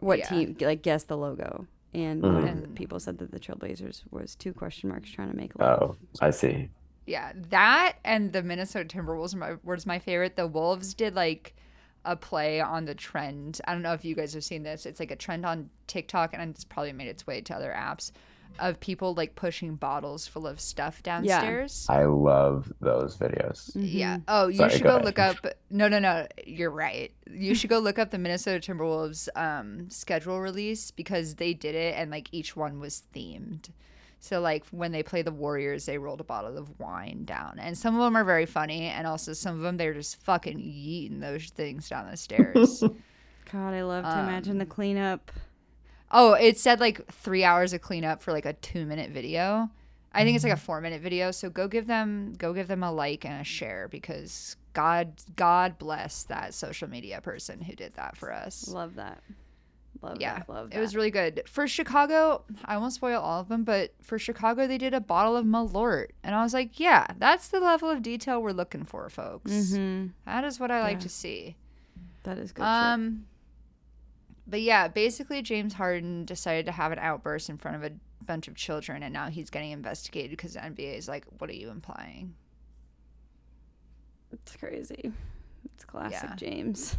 what 0.00 0.20
Yeah. 0.20 0.28
team 0.30 0.56
like 0.62 0.80
guess 0.80 1.04
the 1.04 1.18
logo, 1.18 1.66
and 1.92 2.22
Mhm. 2.22 2.32
one 2.34 2.48
of 2.48 2.62
the 2.62 2.68
people 2.68 2.98
said 2.98 3.18
that 3.18 3.30
the 3.30 3.38
Trailblazers 3.38 4.04
was 4.10 4.34
two 4.34 4.54
question 4.54 4.88
marks 4.88 5.10
trying 5.10 5.30
to 5.30 5.36
make 5.36 5.54
a 5.56 5.62
oh, 5.62 5.96
I 6.22 6.30
see. 6.30 6.70
Yeah, 7.04 7.32
that 7.50 7.96
and 8.06 8.32
the 8.32 8.42
Minnesota 8.42 8.86
Timberwolves 8.96 9.34
my, 9.34 9.56
was 9.64 9.84
my 9.84 9.98
favorite. 9.98 10.36
The 10.36 10.46
Wolves 10.46 10.94
did 10.94 11.14
like 11.14 11.54
a 12.08 12.16
play 12.16 12.60
on 12.60 12.86
the 12.86 12.94
trend. 12.94 13.60
I 13.66 13.72
don't 13.74 13.82
know 13.82 13.92
if 13.92 14.04
you 14.04 14.14
guys 14.14 14.32
have 14.34 14.42
seen 14.44 14.62
this. 14.62 14.86
It's 14.86 14.98
like 14.98 15.10
a 15.10 15.16
trend 15.16 15.44
on 15.44 15.68
TikTok, 15.86 16.32
and 16.32 16.50
it's 16.50 16.64
probably 16.64 16.92
made 16.92 17.08
its 17.08 17.26
way 17.26 17.40
to 17.42 17.54
other 17.54 17.72
apps 17.76 18.12
of 18.58 18.80
people 18.80 19.14
like 19.14 19.34
pushing 19.34 19.76
bottles 19.76 20.26
full 20.26 20.46
of 20.46 20.58
stuff 20.58 21.02
downstairs. 21.02 21.86
I 21.88 22.04
love 22.04 22.72
those 22.80 23.16
videos. 23.16 23.70
Yeah. 23.74 24.18
Oh, 24.26 24.48
you 24.48 24.56
Sorry, 24.56 24.70
should 24.70 24.82
go 24.82 24.88
go 24.88 24.94
ahead. 24.96 25.04
look 25.04 25.18
up. 25.18 25.36
No, 25.70 25.86
no, 25.86 25.98
no. 25.98 26.26
You're 26.44 26.70
right. 26.70 27.12
You 27.30 27.54
should 27.54 27.70
go 27.70 27.78
look 27.78 27.98
up 27.98 28.10
the 28.10 28.18
Minnesota 28.18 28.72
Timberwolves 28.72 29.28
um, 29.36 29.90
schedule 29.90 30.40
release 30.40 30.90
because 30.90 31.36
they 31.36 31.52
did 31.54 31.74
it 31.74 31.94
and 31.96 32.10
like 32.10 32.28
each 32.32 32.56
one 32.56 32.80
was 32.80 33.02
themed. 33.14 33.68
So 34.20 34.40
like 34.40 34.64
when 34.70 34.90
they 34.92 35.02
play 35.02 35.22
the 35.22 35.30
Warriors, 35.30 35.86
they 35.86 35.96
rolled 35.98 36.20
a 36.20 36.24
bottle 36.24 36.58
of 36.58 36.78
wine 36.80 37.24
down, 37.24 37.58
and 37.60 37.78
some 37.78 37.94
of 37.94 38.00
them 38.02 38.16
are 38.16 38.24
very 38.24 38.46
funny, 38.46 38.82
and 38.86 39.06
also 39.06 39.32
some 39.32 39.56
of 39.56 39.62
them 39.62 39.76
they're 39.76 39.94
just 39.94 40.16
fucking 40.22 40.58
yeeting 40.58 41.20
those 41.20 41.46
things 41.46 41.88
down 41.88 42.10
the 42.10 42.16
stairs. 42.16 42.82
God, 43.52 43.70
I 43.74 43.82
love 43.82 44.04
to 44.04 44.10
imagine 44.20 44.58
the 44.58 44.64
Um, 44.64 44.70
cleanup. 44.70 45.30
oh, 46.10 46.32
it 46.34 46.58
said 46.58 46.80
like 46.80 47.06
three 47.12 47.44
hours 47.44 47.72
of 47.72 47.80
cleanup 47.80 48.22
for 48.22 48.32
like 48.32 48.44
a 48.46 48.52
two 48.54 48.84
minute 48.86 49.10
video. 49.10 49.70
I 50.12 50.24
think 50.24 50.34
it's 50.34 50.44
like 50.44 50.52
a 50.52 50.56
four 50.56 50.80
minute 50.80 51.00
video. 51.00 51.30
So 51.30 51.48
go 51.48 51.68
give 51.68 51.86
them 51.86 52.34
go 52.38 52.52
give 52.52 52.66
them 52.66 52.82
a 52.82 52.90
like 52.90 53.24
and 53.24 53.40
a 53.40 53.44
share 53.44 53.88
because 53.88 54.56
God 54.72 55.12
God 55.36 55.78
bless 55.78 56.24
that 56.24 56.54
social 56.54 56.88
media 56.90 57.20
person 57.20 57.60
who 57.60 57.74
did 57.76 57.94
that 57.94 58.16
for 58.16 58.32
us. 58.32 58.66
Love 58.68 58.96
that. 58.96 59.22
Love 60.00 60.18
Yeah, 60.20 60.38
that. 60.38 60.48
Love 60.48 60.70
that. 60.70 60.78
it 60.78 60.80
was 60.80 60.94
really 60.94 61.10
good. 61.10 61.42
For 61.46 61.66
Chicago, 61.66 62.44
I 62.64 62.78
won't 62.78 62.92
spoil 62.92 63.20
all 63.20 63.40
of 63.40 63.48
them, 63.48 63.64
but 63.64 63.94
for 64.00 64.18
Chicago, 64.18 64.66
they 64.68 64.78
did 64.78 64.94
a 64.94 65.00
bottle 65.00 65.36
of 65.36 65.44
Malort, 65.44 66.08
and 66.22 66.34
I 66.34 66.42
was 66.42 66.54
like, 66.54 66.78
yeah, 66.78 67.06
that's 67.18 67.48
the 67.48 67.58
level 67.60 67.90
of 67.90 68.00
detail 68.02 68.40
we're 68.40 68.52
looking 68.52 68.84
for, 68.84 69.08
folks. 69.10 69.50
Mhm. 69.50 70.12
That 70.24 70.44
is 70.44 70.60
what 70.60 70.70
I 70.70 70.82
like 70.82 71.00
to 71.00 71.08
see. 71.08 71.56
That 72.22 72.38
is 72.38 72.52
good. 72.52 72.62
shit. 72.62 72.68
Um, 72.68 73.26
but 74.46 74.60
yeah, 74.62 74.86
basically, 74.88 75.42
James 75.42 75.74
Harden 75.74 76.24
decided 76.24 76.66
to 76.66 76.72
have 76.72 76.92
an 76.92 76.98
outburst 77.00 77.50
in 77.50 77.58
front 77.58 77.76
of 77.76 77.82
a 77.84 77.92
bunch 78.24 78.46
of 78.48 78.54
children, 78.54 79.02
and 79.02 79.12
now 79.12 79.28
he's 79.28 79.50
getting 79.50 79.72
investigated 79.72 80.30
because 80.30 80.54
the 80.54 80.60
NBA 80.60 80.94
is 80.96 81.08
like, 81.08 81.24
"What 81.38 81.50
are 81.50 81.54
you 81.54 81.70
implying?" 81.70 82.34
It's 84.32 84.56
crazy. 84.56 85.12
It's 85.74 85.84
classic 85.84 86.18
Yeah. 86.30 86.34
James. 86.36 86.96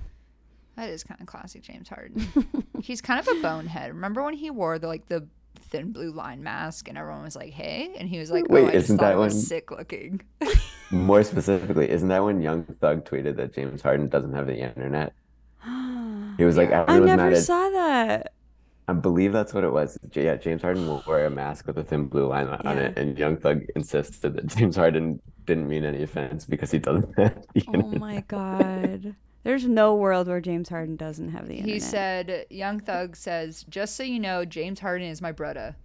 That 0.75 0.89
is 0.89 1.03
kind 1.03 1.19
of 1.21 1.27
classic 1.27 1.61
James 1.61 1.89
Harden. 1.89 2.25
he's 2.81 3.01
kind 3.01 3.19
of 3.19 3.27
a 3.27 3.41
bonehead. 3.41 3.93
Remember 3.93 4.23
when 4.23 4.33
he 4.33 4.49
wore 4.51 4.79
the 4.79 4.87
like 4.87 5.07
the 5.07 5.27
thin 5.61 5.91
blue 5.91 6.11
line 6.11 6.41
mask, 6.43 6.87
and 6.87 6.97
everyone 6.97 7.23
was 7.23 7.35
like, 7.35 7.51
"Hey," 7.51 7.93
and 7.97 8.07
he 8.09 8.19
was 8.19 8.31
like, 8.31 8.47
Wait, 8.49 8.63
"Oh, 8.63 8.67
I 8.67 8.71
isn't 8.71 8.97
thought 8.97 9.03
that 9.03 9.17
one 9.17 9.27
when- 9.27 9.31
sick 9.31 9.71
looking." 9.71 10.21
More 10.91 11.23
specifically, 11.33 11.89
isn't 11.89 12.07
that 12.07 12.23
when 12.23 12.41
Young 12.41 12.63
Thug 12.63 13.05
tweeted 13.05 13.35
that 13.37 13.53
James 13.53 13.81
Harden 13.81 14.07
doesn't 14.07 14.33
have 14.33 14.47
the 14.47 14.57
internet? 14.57 15.13
He 16.37 16.45
was 16.45 16.55
like, 16.57 16.69
Yeah. 16.69 16.79
I 16.87 16.95
everyone's 16.95 17.05
mad 17.07 17.15
never 17.17 17.35
at. 17.35 17.43
saw 17.43 17.69
that. 17.71 18.33
I 18.87 18.93
believe 18.93 19.33
that's 19.33 19.53
what 19.53 19.63
it 19.65 19.71
was. 19.73 19.99
Yeah, 20.13 20.35
James 20.37 20.61
Harden 20.63 20.87
will 20.87 21.03
wear 21.05 21.25
a 21.25 21.29
mask 21.29 21.67
with 21.67 21.77
a 21.77 21.83
thin 21.83 22.05
blue 22.07 22.25
line 22.27 22.47
on 22.47 22.61
Yeah. 22.77 22.83
it, 22.83 22.97
and 22.97 23.17
Young 23.19 23.35
Thug 23.37 23.61
insisted 23.75 24.33
that 24.35 24.47
James 24.55 24.75
Harden 24.77 25.21
didn't 25.45 25.67
mean 25.67 25.83
any 25.83 26.01
offense 26.01 26.45
because 26.45 26.71
he 26.71 26.79
doesn't 26.79 27.13
have 27.19 27.43
the 27.53 27.65
Oh 27.73 27.91
my 27.99 28.21
god. 28.27 29.15
There's 29.43 29.65
no 29.65 29.95
world 29.95 30.27
where 30.27 30.41
James 30.41 30.69
Harden 30.69 30.95
doesn't 30.95 31.29
have 31.29 31.47
the 31.47 31.55
internet. 31.55 31.73
He 31.73 31.79
said, 31.79 32.45
Young 32.49 32.79
Thug 32.79 33.15
says, 33.15 33.65
just 33.69 33.95
so 33.95 34.03
you 34.03 34.19
know, 34.19 34.43
James 34.45 34.79
Harden 34.79 35.07
is 35.07 35.21
my 35.21 35.31
brother. 35.31 35.75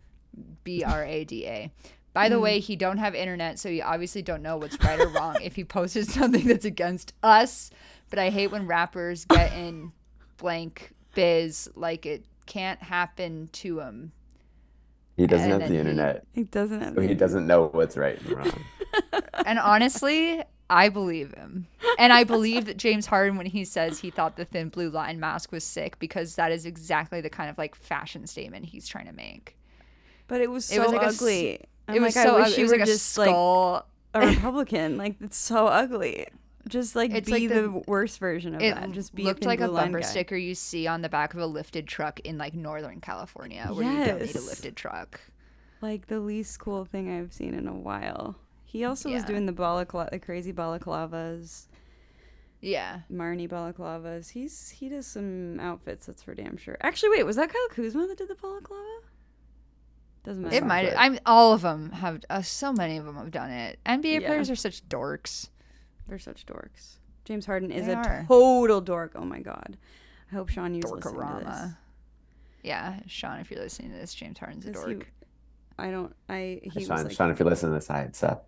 B 0.64 0.82
R 0.82 1.04
A 1.04 1.24
D 1.24 1.46
A. 1.46 1.72
By 2.12 2.28
the 2.28 2.36
hmm. 2.36 2.42
way, 2.42 2.60
he 2.60 2.76
don't 2.76 2.98
have 2.98 3.14
internet, 3.14 3.58
so 3.58 3.68
he 3.68 3.82
obviously 3.82 4.22
don't 4.22 4.42
know 4.42 4.56
what's 4.56 4.82
right 4.82 5.00
or 5.00 5.08
wrong 5.08 5.36
if 5.42 5.56
he 5.56 5.64
posted 5.64 6.06
something 6.08 6.46
that's 6.46 6.64
against 6.64 7.12
us. 7.22 7.70
But 8.10 8.18
I 8.18 8.30
hate 8.30 8.50
when 8.50 8.66
rappers 8.66 9.24
get 9.24 9.52
in 9.52 9.92
blank 10.36 10.92
biz 11.14 11.68
like 11.74 12.06
it 12.06 12.24
can't 12.46 12.82
happen 12.82 13.48
to 13.52 13.80
him. 13.80 14.12
He 15.16 15.26
doesn't 15.26 15.50
And 15.50 15.62
have 15.62 15.70
the 15.70 15.76
then 15.76 15.86
he- 15.86 15.90
internet, 15.90 16.26
he 16.32 16.44
doesn't 16.44 16.80
have 16.80 16.94
so 16.94 17.00
the 17.00 17.06
he 17.06 17.14
doesn't 17.14 17.46
know 17.46 17.68
what's 17.68 17.96
right 17.96 18.20
and 18.20 18.30
wrong. 18.36 18.64
And 19.46 19.58
honestly, 19.58 20.42
I 20.70 20.88
believe 20.88 21.32
him. 21.34 21.66
And 21.98 22.12
I 22.12 22.24
believe 22.24 22.64
that 22.66 22.76
James 22.78 23.06
Harden 23.06 23.36
when 23.36 23.46
he 23.46 23.64
says 23.64 23.98
he 23.98 24.10
thought 24.10 24.36
the 24.36 24.44
thin 24.44 24.68
blue 24.70 24.90
line 24.90 25.20
mask 25.20 25.52
was 25.52 25.62
sick 25.64 25.98
because 25.98 26.36
that 26.36 26.50
is 26.52 26.64
exactly 26.66 27.20
the 27.20 27.30
kind 27.30 27.50
of 27.50 27.58
like 27.58 27.74
fashion 27.74 28.26
statement 28.26 28.64
he's 28.66 28.88
trying 28.88 29.06
to 29.06 29.12
make. 29.12 29.56
But 30.26 30.40
it 30.40 30.50
was 30.50 30.70
It 30.70 30.76
so 30.76 30.82
was 30.84 30.92
like 30.92 31.02
ugly. 31.06 31.60
I'm 31.86 31.96
it 31.96 32.00
was 32.00 32.16
like, 32.16 32.26
so 32.26 32.36
I 32.36 32.40
wish 32.40 32.52
ugly. 32.52 32.56
you 32.56 32.60
it 32.60 32.70
was 32.70 32.72
like 32.80 32.86
just 32.86 33.16
a 33.16 33.20
like 33.20 33.28
skull. 33.28 33.86
a 34.14 34.26
Republican. 34.26 34.96
like 35.04 35.16
it's 35.20 35.36
so 35.36 35.66
ugly. 35.66 36.26
Just 36.66 36.96
like 36.96 37.10
It's 37.12 37.26
be 37.26 37.32
like 37.46 37.48
the, 37.50 37.62
the- 37.68 37.82
worst 37.86 38.18
version 38.18 38.54
of 38.54 38.62
it 38.62 38.74
that. 38.74 38.90
Just 38.92 39.14
be 39.14 39.22
looked 39.24 39.44
a 39.44 39.48
like 39.48 39.60
a 39.60 39.68
bumper 39.68 40.00
guy. 40.00 40.06
sticker 40.06 40.34
you 40.36 40.54
see 40.54 40.86
on 40.86 41.02
the 41.02 41.10
back 41.10 41.34
of 41.34 41.40
a 41.40 41.46
lifted 41.46 41.86
truck 41.86 42.20
in 42.20 42.38
like 42.38 42.54
northern 42.54 43.02
California 43.02 43.66
where 43.70 43.84
you 43.84 43.98
don't 44.06 44.18
need 44.18 44.30
a 44.30 44.32
Yes. 44.32 44.46
lifted 44.48 44.74
truck. 44.76 45.20
Like 45.82 46.06
the 46.06 46.20
least 46.20 46.58
cool 46.58 46.86
thing 46.86 47.10
I've 47.14 47.34
seen 47.34 47.52
in 47.52 47.68
a 47.68 47.74
while. 47.74 48.36
He 48.74 48.84
also 48.84 49.08
was 49.08 49.22
doing 49.22 49.46
the 49.46 49.52
balaclava, 49.52 50.10
the 50.10 50.18
crazy 50.18 50.52
balaclavas, 50.52 51.66
Yeah. 52.60 53.02
Marni 53.08 53.48
balaclavas. 53.48 54.30
He's 54.30 54.68
he 54.70 54.88
does 54.88 55.06
some 55.06 55.60
outfits. 55.60 56.06
That's 56.06 56.24
for 56.24 56.34
damn 56.34 56.56
sure. 56.56 56.76
Actually, 56.80 57.10
wait, 57.10 57.22
was 57.22 57.36
that 57.36 57.50
Kyle 57.50 57.68
Kuzma 57.70 58.08
that 58.08 58.18
did 58.18 58.26
the 58.28 58.34
balaclava? 58.34 58.82
Doesn't 60.24 60.42
matter. 60.42 60.56
It 60.56 60.66
might. 60.66 60.92
I'm 60.96 61.20
all 61.24 61.52
of 61.52 61.62
them 61.62 61.92
have 61.92 62.24
uh, 62.28 62.42
so 62.42 62.72
many 62.72 62.96
of 62.96 63.04
them 63.04 63.14
have 63.16 63.30
done 63.30 63.52
it. 63.52 63.78
NBA 63.86 64.22
Yeah. 64.22 64.26
players 64.26 64.50
are 64.50 64.56
such 64.56 64.82
dorks. 64.88 65.50
They're 66.08 66.18
such 66.18 66.44
dorks. 66.44 66.96
James 67.24 67.46
Harden 67.46 67.70
is 67.70 67.86
They 67.86 67.92
a 67.92 67.96
are. 67.98 68.24
total 68.26 68.80
dork. 68.80 69.12
Oh 69.14 69.24
my 69.24 69.38
god. 69.38 69.76
I 70.32 70.34
hope 70.34 70.48
Sean 70.48 70.74
Hughes 70.74 70.90
listening 70.90 71.14
to 71.14 71.20
this. 71.20 71.46
Dorkarama. 71.46 71.76
Yeah, 72.64 72.98
Sean, 73.06 73.38
if 73.38 73.52
you're 73.52 73.60
listening 73.60 73.92
to 73.92 73.98
this, 73.98 74.14
James 74.14 74.38
Harden's 74.40 74.66
a 74.66 74.70
Is 74.70 74.84
he- 74.84 74.94
dork. 74.94 75.12
I 75.78 75.90
don't. 75.92 76.12
I 76.28 76.60
he 76.62 76.70
was 76.74 76.86
Sean, 76.88 77.04
like, 77.04 77.12
Sean, 77.12 77.30
if 77.30 77.38
you're 77.38 77.48
listening 77.48 77.70
to 77.72 77.78
this, 77.78 77.86
hi, 77.86 78.08
Seth. 78.12 78.40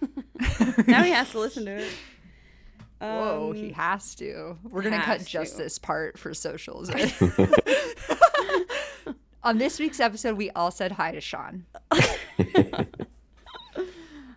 now 0.86 1.02
he 1.02 1.10
has 1.10 1.30
to 1.30 1.38
listen 1.38 1.64
to 1.66 1.72
it. 1.78 1.92
Whoa, 3.00 3.52
he 3.52 3.68
Um, 3.68 3.74
has 3.74 4.14
to. 4.16 4.58
We're 4.68 4.82
gonna 4.82 4.98
cut 5.02 5.18
has 5.18 5.28
just 5.28 5.56
this 5.56 5.78
part 5.78 6.18
for 6.18 6.34
socials. 6.34 6.90
On 9.44 9.58
this 9.58 9.80
week's 9.80 9.98
episode, 9.98 10.36
we 10.36 10.50
all 10.50 10.70
said 10.70 10.92
hi 10.92 11.10
to 11.12 11.20
Sean. 11.20 11.64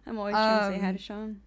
I'm 0.08 0.18
always 0.18 0.34
trying 0.34 0.72
to 0.72 0.78
say 0.78 0.82
hi 0.82 0.90
Um, 0.90 0.96
to 0.96 1.02
Sean. 1.02 1.42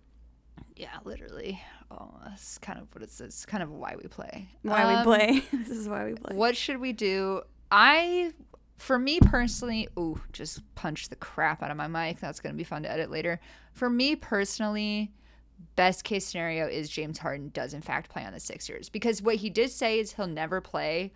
Yeah, 0.76 0.96
literally. 1.04 1.60
Oh, 1.90 2.10
that's 2.24 2.58
kind 2.58 2.78
of 2.78 2.86
what 2.94 3.02
it's. 3.02 3.20
It's 3.20 3.44
kind 3.46 3.62
of 3.62 3.70
why 3.72 3.96
we 4.00 4.08
play. 4.08 4.48
Why 4.62 4.82
Um, 4.82 4.98
we 4.98 5.02
play? 5.04 5.44
this 5.52 5.70
is 5.70 5.88
why 5.88 6.04
we 6.04 6.14
play. 6.14 6.36
What 6.36 6.56
should 6.56 6.78
we 6.78 6.92
do? 6.92 7.42
I, 7.72 8.32
for 8.78 8.98
me 8.98 9.20
personally, 9.20 9.88
ooh, 9.98 10.20
just 10.32 10.62
punch 10.74 11.08
the 11.08 11.16
crap 11.16 11.62
out 11.62 11.70
of 11.70 11.76
my 11.76 11.88
mic. 11.88 12.20
That's 12.20 12.40
gonna 12.40 12.54
be 12.54 12.64
fun 12.64 12.84
to 12.84 12.90
edit 12.90 13.10
later. 13.10 13.40
For 13.72 13.90
me 13.90 14.16
personally, 14.16 15.12
best 15.76 16.04
case 16.04 16.24
scenario 16.24 16.66
is 16.66 16.88
James 16.88 17.18
Harden 17.18 17.50
does 17.52 17.74
in 17.74 17.82
fact 17.82 18.08
play 18.08 18.24
on 18.24 18.32
the 18.32 18.40
Sixers 18.40 18.88
because 18.88 19.20
what 19.20 19.36
he 19.36 19.50
did 19.50 19.70
say 19.70 19.98
is 19.98 20.12
he'll 20.12 20.28
never 20.28 20.60
play 20.60 21.12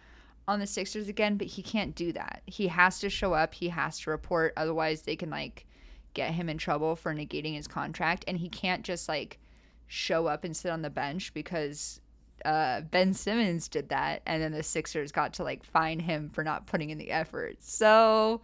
on 0.49 0.59
the 0.59 0.67
Sixers 0.67 1.09
again, 1.09 1.37
but 1.37 1.47
he 1.47 1.63
can't 1.63 1.95
do 1.95 2.13
that. 2.13 2.43
He 2.47 2.67
has 2.67 2.99
to 2.99 3.09
show 3.09 3.33
up. 3.33 3.55
He 3.55 3.69
has 3.69 4.01
to 4.01 4.11
report. 4.11 4.53
Otherwise, 4.57 5.03
they 5.03 5.17
can 5.17 5.31
like 5.31 5.67
get 6.15 6.33
him 6.33 6.49
in 6.49 6.59
trouble 6.59 6.97
for 6.97 7.15
negating 7.15 7.55
his 7.55 7.69
contract, 7.69 8.25
and 8.27 8.39
he 8.39 8.49
can't 8.49 8.83
just 8.83 9.09
like 9.09 9.39
show 9.87 10.27
up 10.27 10.43
and 10.43 10.57
sit 10.57 10.71
on 10.71 10.83
the 10.83 10.91
bench 10.91 11.33
because 11.33 12.01
uh, 12.45 12.81
Ben 12.83 13.15
Simmons 13.15 13.69
did 13.69 13.89
that, 13.91 14.23
and 14.27 14.43
then 14.43 14.53
the 14.53 14.63
Sixers 14.63 15.13
got 15.13 15.35
to 15.35 15.45
like 15.45 15.65
fine 15.65 16.01
him 16.01 16.31
for 16.33 16.43
not 16.45 16.67
putting 16.67 16.91
in 16.91 16.99
the 16.99 17.11
effort. 17.11 17.57
So, 17.61 18.41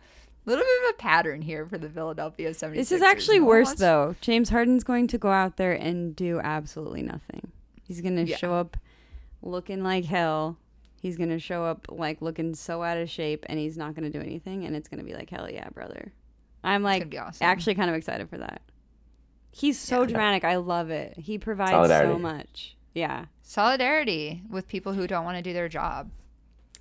a 0.47 0.49
little 0.51 0.65
bit 0.65 0.85
of 0.85 0.91
a 0.91 0.99
pattern 0.99 1.43
here 1.43 1.67
for 1.67 1.79
the 1.79 1.89
Philadelphia 1.89 2.51
76ers. 2.51 2.75
This 2.75 2.93
is 2.93 3.03
actually 3.03 3.39
No 3.41 3.45
worse 3.47 3.67
wants- 3.69 3.81
though. 3.81 4.15
James 4.21 4.49
Harden's 4.49 4.85
going 4.85 5.07
to 5.09 5.19
go 5.19 5.31
out 5.31 5.57
there 5.57 5.73
and 5.73 6.15
do 6.17 6.41
absolutely 6.41 7.03
nothing. 7.03 7.53
He's 7.83 8.01
going 8.01 8.17
to 8.17 8.25
Yeah. 8.25 8.37
show 8.37 8.55
up 8.55 8.77
looking 9.43 9.83
like 9.83 10.05
hell. 10.05 10.59
He's 11.01 11.17
going 11.17 11.29
to 11.31 11.39
show 11.39 11.65
up 11.65 11.87
like 11.91 12.21
looking 12.21 12.55
so 12.55 12.83
out 12.83 12.97
of 12.99 13.09
shape 13.09 13.47
and 13.49 13.59
he's 13.59 13.77
not 13.77 13.95
going 13.95 14.11
to 14.11 14.19
do 14.19 14.25
anything 14.25 14.65
and 14.65 14.75
it's 14.75 14.89
going 14.89 14.99
to 14.99 15.05
be 15.05 15.15
like 15.15 15.31
hell 15.31 15.49
yeah, 15.51 15.69
brother. 15.71 16.13
I'm 16.65 16.83
like 16.83 17.09
be 17.09 17.19
awesome. 17.19 17.47
actually 17.47 17.77
kind 17.77 17.89
of 17.89 17.95
excited 17.95 18.29
for 18.29 18.39
that. 18.39 18.63
He's 19.53 19.79
so 19.79 20.01
Yeah. 20.01 20.07
dramatic. 20.09 20.45
I 20.45 20.57
love 20.57 20.91
it. 20.91 21.17
He 21.19 21.39
provides 21.39 21.71
Solidarity. 21.71 22.13
so 22.13 22.19
much. 22.19 22.77
Yeah. 22.95 23.27
solidarity 23.43 24.43
with 24.51 24.67
people 24.69 24.93
who 24.93 25.07
don't 25.07 25.25
want 25.25 25.37
to 25.37 25.43
do 25.43 25.53
their 25.53 25.69
job. 25.69 26.11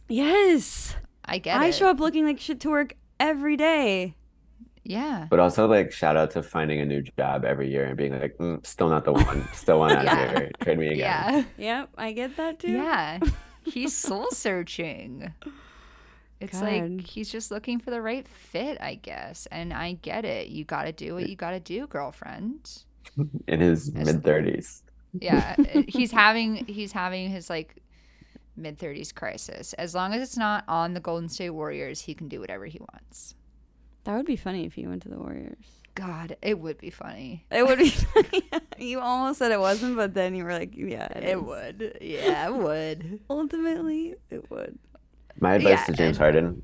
Yes. 0.09 0.95
I 1.25 1.37
get 1.37 1.57
I 1.57 1.67
it. 1.67 1.75
show 1.75 1.89
up 1.89 1.99
looking 1.99 2.25
like 2.25 2.39
shit 2.39 2.59
to 2.61 2.69
work 2.69 2.93
every 3.19 3.57
day. 3.57 4.15
Yeah. 4.83 5.27
But 5.29 5.39
also 5.39 5.67
like 5.67 5.91
shout 5.91 6.15
out 6.15 6.31
to 6.31 6.43
finding 6.43 6.79
a 6.79 6.85
new 6.85 7.01
job 7.19 7.43
every 7.43 7.69
year 7.69 7.85
and 7.85 7.97
being 7.97 8.17
like, 8.17 8.37
mm, 8.37 8.65
still 8.65 8.87
not 8.89 9.03
the 9.03 9.11
one, 9.13 9.45
still 9.53 9.79
one 9.79 9.91
out 9.97 10.05
Yeah. 10.05 10.29
here. 10.39 10.51
Trade 10.61 10.79
me 10.79 10.87
again. 10.87 10.97
Yeah. 10.99 11.43
Yep, 11.81 11.89
I 11.97 12.11
get 12.13 12.37
that 12.37 12.59
too. 12.59 12.71
Yeah. 12.71 13.19
He's 13.65 13.95
soul 13.95 14.27
searching. 14.31 15.33
It's 16.39 16.61
God. 16.61 16.71
like 16.71 17.01
he's 17.01 17.29
just 17.31 17.49
looking 17.51 17.79
for 17.79 17.89
the 17.91 17.99
right 18.01 18.25
fit, 18.27 18.77
I 18.79 18.95
guess. 18.95 19.47
And 19.51 19.73
I 19.73 19.93
get 19.93 20.23
it. 20.23 20.49
You 20.49 20.63
got 20.63 20.83
to 20.83 20.91
do 20.91 21.15
what 21.15 21.27
you 21.27 21.35
got 21.35 21.51
to 21.51 21.59
do, 21.59 21.87
girlfriend. 21.87 22.83
In 23.47 23.59
his 23.59 23.91
mid 23.91 24.23
thirties. 24.23 24.83
Yeah. 25.21 25.55
uh, 25.75 25.83
he's 25.87 26.11
having 26.11 26.65
he's 26.65 26.91
having 26.91 27.29
his 27.29 27.49
like 27.49 27.77
mid 28.55 28.77
30s 28.79 29.13
crisis. 29.13 29.73
As 29.73 29.93
long 29.95 30.13
as 30.13 30.21
it's 30.21 30.37
not 30.37 30.63
on 30.67 30.93
the 30.93 30.99
Golden 30.99 31.29
State 31.29 31.51
Warriors, 31.51 32.01
he 32.01 32.13
can 32.13 32.27
do 32.27 32.39
whatever 32.39 32.65
he 32.65 32.79
wants. 32.79 33.35
That 34.05 34.15
would 34.15 34.25
be 34.25 34.35
funny 34.37 34.65
if 34.65 34.73
he 34.73 34.87
went 34.87 35.03
to 35.03 35.09
the 35.09 35.17
Warriors. 35.17 35.65
God, 35.95 36.37
it 36.41 36.59
would 36.59 36.77
be 36.77 36.89
funny. 36.91 37.45
It 37.51 37.65
would 37.67 37.79
be 37.79 37.89
funny. 38.13 38.43
you 38.77 38.99
almost 38.99 39.39
said 39.39 39.51
it 39.51 39.59
wasn't, 39.59 39.95
but 39.95 40.13
then 40.13 40.35
you 40.35 40.43
were 40.43 40.53
like, 40.53 40.75
yeah, 40.75 41.05
it, 41.07 41.23
It 41.23 41.37
is. 41.37 41.41
would. 41.43 41.97
Yeah, 42.01 42.47
it 42.47 42.53
would. 42.55 43.19
Ultimately, 43.29 44.13
it 44.29 44.49
would. 44.51 44.77
My 45.39 45.55
advice 45.55 45.71
Yeah, 45.79 45.85
to 45.85 45.93
James 45.93 46.17
and- 46.17 46.17
Harden, 46.17 46.63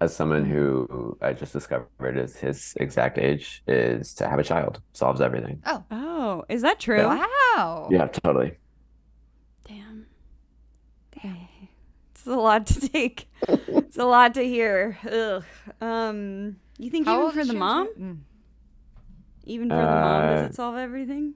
as 0.00 0.14
someone 0.16 0.44
who 0.44 1.16
I 1.20 1.32
just 1.32 1.52
discovered 1.52 2.16
is 2.16 2.36
his 2.36 2.74
exact 2.80 3.18
age, 3.18 3.62
is 3.66 4.14
to 4.14 4.28
have 4.28 4.38
a 4.38 4.42
child. 4.44 4.80
Solves 4.94 5.20
everything. 5.20 5.62
Oh, 5.66 5.84
Oh, 5.90 6.44
is 6.48 6.62
that 6.62 6.80
true? 6.80 7.04
wow. 7.06 7.88
Yeah, 7.90 8.06
totally. 8.06 8.56
Damn. 9.66 10.06
Damn. 11.22 11.36
It's 12.12 12.26
a 12.26 12.34
lot 12.34 12.66
to 12.66 12.88
take. 12.88 13.28
it's 13.48 13.96
a 13.98 14.04
lot 14.04 14.34
to 14.34 14.42
hear. 14.42 14.98
Ugh. 15.10 15.44
Um, 15.80 16.56
you 16.78 16.90
think 16.90 17.06
How 17.06 17.28
even 17.28 17.32
for 17.38 17.44
the 17.52 17.58
mom, 17.58 17.86
Harden? 17.86 18.24
even 19.44 19.68
for 19.68 19.76
the 19.76 19.82
mom, 19.82 20.26
does 20.28 20.42
Uh, 20.42 20.46
it 20.46 20.54
solve 20.54 20.76
everything? 20.76 21.34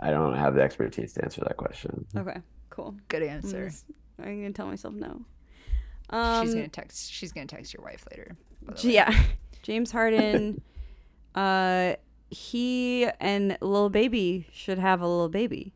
I 0.00 0.10
don't 0.10 0.34
have 0.34 0.54
the 0.54 0.62
expertise 0.62 1.12
to 1.14 1.24
answer 1.24 1.40
that 1.42 1.56
question. 1.56 2.04
Okay, 2.16 2.38
cool. 2.70 2.92
Mm, 2.92 3.00
Good 3.08 3.22
I'm, 3.22 3.28
answer. 3.28 3.68
just- 3.68 3.84
I'm 4.18 4.40
gonna 4.42 4.52
tell 4.52 4.66
myself 4.66 4.94
no. 4.94 5.24
Um, 6.10 6.44
she's 6.46 6.54
gonna 6.54 6.68
text. 6.68 7.12
She's 7.12 7.32
gonna 7.32 7.46
text 7.46 7.74
your 7.74 7.82
wife 7.84 8.04
later. 8.10 8.36
by 8.62 8.72
the 8.74 8.78
J- 8.78 8.88
way. 8.88 8.94
Yeah. 8.94 9.20
James 9.62 9.90
Harden, 9.90 10.62
uh, 11.34 11.94
he 12.30 13.06
and 13.20 13.58
Lil 13.60 13.90
Baby 13.90 14.46
should 14.52 14.78
have 14.78 15.00
a 15.02 15.06
little 15.06 15.28
baby. 15.28 15.74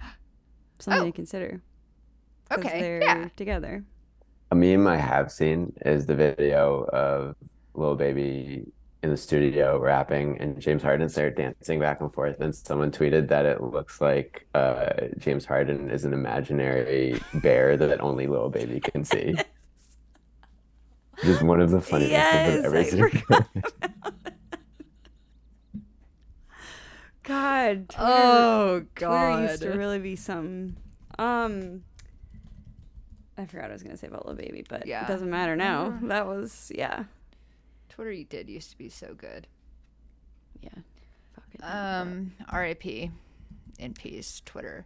Something 0.78 1.02
Oh. 1.02 1.06
to 1.06 1.12
consider. 1.12 1.62
Okay. 2.52 2.80
They're 2.80 3.00
Yeah. 3.02 3.28
together. 3.36 3.84
A 4.50 4.54
meme 4.54 4.86
I 4.86 4.96
have 4.96 5.30
seen 5.32 5.72
is 5.84 6.06
the 6.06 6.14
video 6.14 6.84
of 6.92 7.34
Lil 7.74 7.96
Baby 7.96 8.66
in 9.04 9.10
the 9.10 9.16
studio 9.18 9.78
rapping 9.78 10.38
and 10.40 10.58
James 10.58 10.82
Harden 10.82 11.10
started 11.10 11.36
dancing 11.36 11.78
back 11.78 12.00
and 12.00 12.10
forth. 12.10 12.40
And 12.40 12.54
someone 12.54 12.90
tweeted 12.90 13.28
that 13.28 13.44
it 13.44 13.62
looks 13.62 14.00
like 14.00 14.46
uh, 14.54 14.94
James 15.18 15.44
Harden 15.44 15.90
is 15.90 16.06
an 16.06 16.14
imaginary 16.14 17.20
bear 17.34 17.76
that 17.76 18.00
only 18.00 18.26
Lil 18.26 18.48
Baby 18.48 18.80
can 18.80 19.04
see. 19.04 19.34
Just 21.22 21.42
one 21.42 21.60
of 21.60 21.70
the 21.70 21.82
funniest 21.82 22.30
things 22.32 22.58
I've 22.60 22.64
ever 22.64 22.78
I 22.78 22.82
seen. 22.84 23.22
God. 27.22 27.88
Twitter, 27.90 28.08
Oh 28.08 28.84
God. 28.94 29.36
Twitter 29.36 29.50
used 29.52 29.62
to 29.62 29.70
really 29.78 29.98
be 29.98 30.16
something. 30.16 30.76
Um, 31.18 31.82
I 33.36 33.44
forgot 33.46 33.64
what 33.64 33.70
I 33.70 33.74
was 33.74 33.82
gonna 33.82 33.96
say 33.98 34.06
about 34.06 34.26
Lil 34.26 34.34
Baby, 34.36 34.64
but 34.68 34.86
Yeah. 34.86 35.04
it 35.04 35.08
doesn't 35.08 35.30
matter 35.30 35.56
now. 35.56 35.98
That 36.04 36.26
was 36.26 36.72
yeah, 36.74 37.04
Twitter 37.94 38.10
you 38.12 38.24
did 38.24 38.48
used 38.50 38.70
to 38.72 38.78
be 38.78 38.88
so 38.88 39.14
good. 39.16 39.46
yeah. 40.60 40.70
Fuck 41.34 41.44
it. 41.54 41.60
Um, 41.62 42.32
R.I.P. 42.50 43.10
In 43.78 43.92
peace, 43.94 44.42
Twitter. 44.44 44.84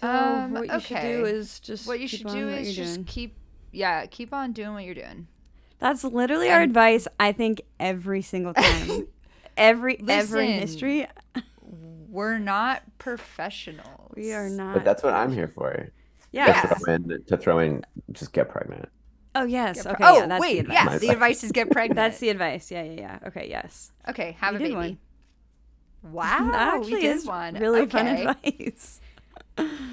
So 0.00 0.06
um, 0.08 0.52
what 0.52 0.68
you 0.68 0.78
should 0.80 1.00
do 1.00 1.24
is 1.24 1.58
just 1.58 1.88
What 1.88 1.98
you 1.98 2.06
should 2.06 2.28
do 2.28 2.48
is 2.48 2.74
just 2.76 2.94
doing. 2.94 3.04
keep, 3.04 3.36
yeah, 3.72 4.06
keep 4.06 4.32
on 4.32 4.52
doing 4.52 4.74
what 4.74 4.84
you're 4.84 4.94
doing. 4.94 5.26
That's 5.80 6.04
literally 6.04 6.50
our 6.50 6.60
advice. 6.60 7.08
I 7.18 7.32
think 7.32 7.62
every 7.80 8.22
single 8.22 8.54
time, 8.54 9.08
every 9.56 9.98
every 10.08 10.46
Listen. 10.46 10.60
history. 10.60 11.06
We're 12.10 12.38
not 12.38 12.82
professionals. 12.98 14.12
We 14.14 14.32
are 14.32 14.48
not. 14.48 14.74
But 14.74 14.84
that's 14.84 15.02
what 15.02 15.14
I'm 15.14 15.32
here 15.32 15.48
for. 15.48 15.88
yeah. 16.32 16.62
To 16.62 16.74
throw 16.76 16.94
in, 16.94 17.24
to 17.26 17.36
throw 17.36 17.58
in, 17.58 17.84
just 18.12 18.32
get 18.32 18.48
pregnant. 18.48 18.88
Oh 19.40 19.44
yes. 19.44 19.82
Get 19.84 19.94
Okay. 19.94 20.04
oh 20.04 20.18
yeah, 20.18 20.26
that's 20.26 20.40
wait, 20.40 20.54
the 20.54 20.60
advice. 20.60 20.76
yeah. 20.76 20.98
The 20.98 21.08
advice. 21.10 21.44
is 21.44 21.52
get 21.52 21.70
pregnant. 21.70 21.96
That's 21.96 22.18
the 22.18 22.28
advice. 22.30 22.70
Yeah, 22.70 22.82
yeah, 22.82 22.92
yeah. 23.00 23.18
Okay. 23.28 23.48
Yes. 23.48 23.92
okay. 24.08 24.36
Have 24.40 24.54
We 24.54 24.56
a 24.56 24.60
baby. 24.60 24.74
one. 24.74 24.98
Wow, 26.12 26.50
that 26.52 26.74
we 26.74 26.78
actually 26.78 27.00
did 27.00 27.16
is 27.16 27.26
one. 27.26 27.54
really 27.58 27.80
okay. 27.82 27.90
fun 27.90 28.06
advice. 28.06 29.00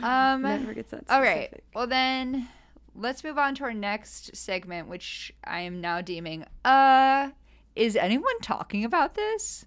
Um, 0.03 0.43
Never 0.43 0.75
gets 0.75 0.91
that. 0.91 1.05
All 1.09 1.21
right. 1.21 1.51
Well, 1.73 1.87
then 1.87 2.47
let's 2.95 3.23
move 3.23 3.39
on 3.39 3.55
to 3.55 3.63
our 3.63 3.73
next 3.73 4.35
segment, 4.35 4.87
which 4.87 5.33
I 5.43 5.61
am 5.61 5.81
now 5.81 6.01
deeming. 6.01 6.45
Uh, 6.63 7.31
is 7.75 7.95
anyone 7.95 8.39
talking 8.43 8.85
about 8.85 9.15
this? 9.15 9.65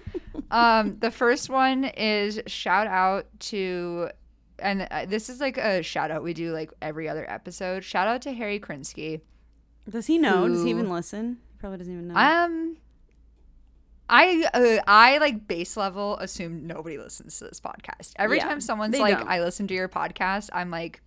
um, 0.50 0.98
the 1.00 1.10
first 1.10 1.48
one 1.48 1.84
is 1.84 2.40
shout 2.46 2.86
out 2.88 3.26
to, 3.40 4.10
and 4.58 4.88
uh, 4.90 5.06
this 5.06 5.28
is 5.28 5.40
like 5.40 5.56
a 5.58 5.82
shout 5.82 6.10
out 6.10 6.22
we 6.22 6.34
do 6.34 6.52
like 6.52 6.70
every 6.82 7.08
other 7.08 7.28
episode. 7.30 7.84
Shout 7.84 8.08
out 8.08 8.22
to 8.22 8.32
Harry 8.32 8.58
Krinsky. 8.60 9.20
Does 9.88 10.06
he 10.06 10.18
know? 10.18 10.46
Does 10.48 10.62
he 10.64 10.70
even 10.70 10.90
listen? 10.90 11.38
He 11.52 11.58
probably 11.58 11.78
doesn't 11.78 11.92
even 11.92 12.08
know. 12.08 12.14
Um, 12.16 12.76
I 14.10 14.44
uh, 14.54 14.82
I 14.86 15.18
like 15.18 15.46
base 15.46 15.76
level 15.76 16.16
assume 16.18 16.66
nobody 16.66 16.98
listens 16.98 17.38
to 17.38 17.44
this 17.44 17.60
podcast. 17.60 18.12
Every 18.16 18.38
Yeah, 18.38 18.48
time 18.48 18.60
someone's 18.60 18.98
like, 18.98 19.18
don't. 19.18 19.28
"I 19.28 19.40
listen 19.40 19.66
to 19.68 19.74
your 19.74 19.88
podcast," 19.88 20.48
I'm 20.52 20.70
like, 20.70 21.02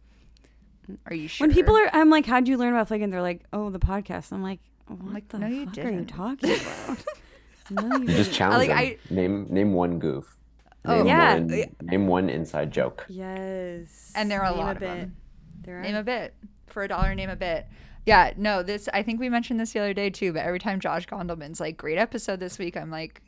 "Are 1.07 1.13
you 1.15 1.27
sure?" 1.27 1.47
when 1.47 1.53
people 1.53 1.75
are, 1.77 1.89
I'm 1.93 2.09
like, 2.09 2.25
"How'd 2.25 2.47
you 2.47 2.57
learn 2.57 2.73
about 2.73 2.87
flaking?" 2.89 3.09
They're 3.09 3.21
like, 3.21 3.41
"Oh, 3.53 3.69
the 3.71 3.79
podcast." 3.79 4.31
I'm 4.31 4.43
like, 4.43 4.59
"What 4.87 5.13
like, 5.13 5.27
the 5.29 5.39
"No, 5.39 5.47
you 5.47 5.65
fuck 5.65 5.77
are 5.79 5.89
you 5.91 6.05
talking 6.05 6.51
about?" 6.51 7.03
no, 7.71 7.97
you 7.97 8.01
You 8.01 8.07
just 8.07 8.17
didn't. 8.29 8.33
challenge 8.33 8.69
like, 8.69 9.03
them. 9.07 9.15
Name 9.17 9.47
name 9.49 9.73
one 9.73 9.97
goof. 9.97 10.37
Oh, 10.85 10.97
Name 10.97 11.07
yeah. 11.07 11.33
one, 11.35 11.65
name 11.83 12.07
one 12.07 12.29
inside 12.29 12.71
joke. 12.71 13.05
Yes. 13.07 14.11
And 14.15 14.31
there 14.31 14.41
are 14.41 14.47
a 14.51 14.55
Name 14.55 14.59
lot 14.65 14.75
of 14.77 14.79
bit. 14.79 14.87
them. 14.87 15.15
There 15.61 15.77
are. 15.79 15.81
name 15.83 15.95
a 15.95 16.03
bit 16.03 16.33
for 16.67 16.83
a 16.83 16.87
dollar. 16.87 17.13
Name 17.13 17.29
a 17.29 17.35
bit. 17.35 17.67
Yeah, 18.05 18.33
no, 18.35 18.63
this 18.63 18.89
I 18.93 19.03
think 19.03 19.19
we 19.19 19.29
mentioned 19.29 19.59
this 19.59 19.73
the 19.73 19.79
other 19.79 19.93
day 19.93 20.09
too. 20.09 20.33
But 20.33 20.39
every 20.43 20.57
time 20.59 20.79
Josh 20.79 21.05
Gondelman's 21.05 21.59
like, 21.59 21.77
"Great 21.77 21.99
episode 21.99 22.39
this 22.39 22.57
week," 22.57 22.75
I'm 22.75 22.89
like, 22.89 23.21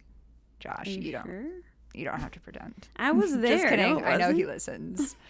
"Josh, 0.60 0.88
Are 0.88 0.89
you, 0.89 1.01
you 1.01 1.12
don't, 1.12 1.26
sure? 1.26 1.45
you 1.93 2.06
don't 2.06 2.20
have 2.20 2.32
to 2.32 2.39
pretend." 2.39 2.88
I 2.95 3.12
was 3.12 3.38
there. 3.38 3.58
Just 3.60 3.70
kidding. 3.70 3.97
No, 3.97 4.04
I 4.04 4.18
know 4.18 4.34
he 4.34 4.45
listens. 4.47 5.16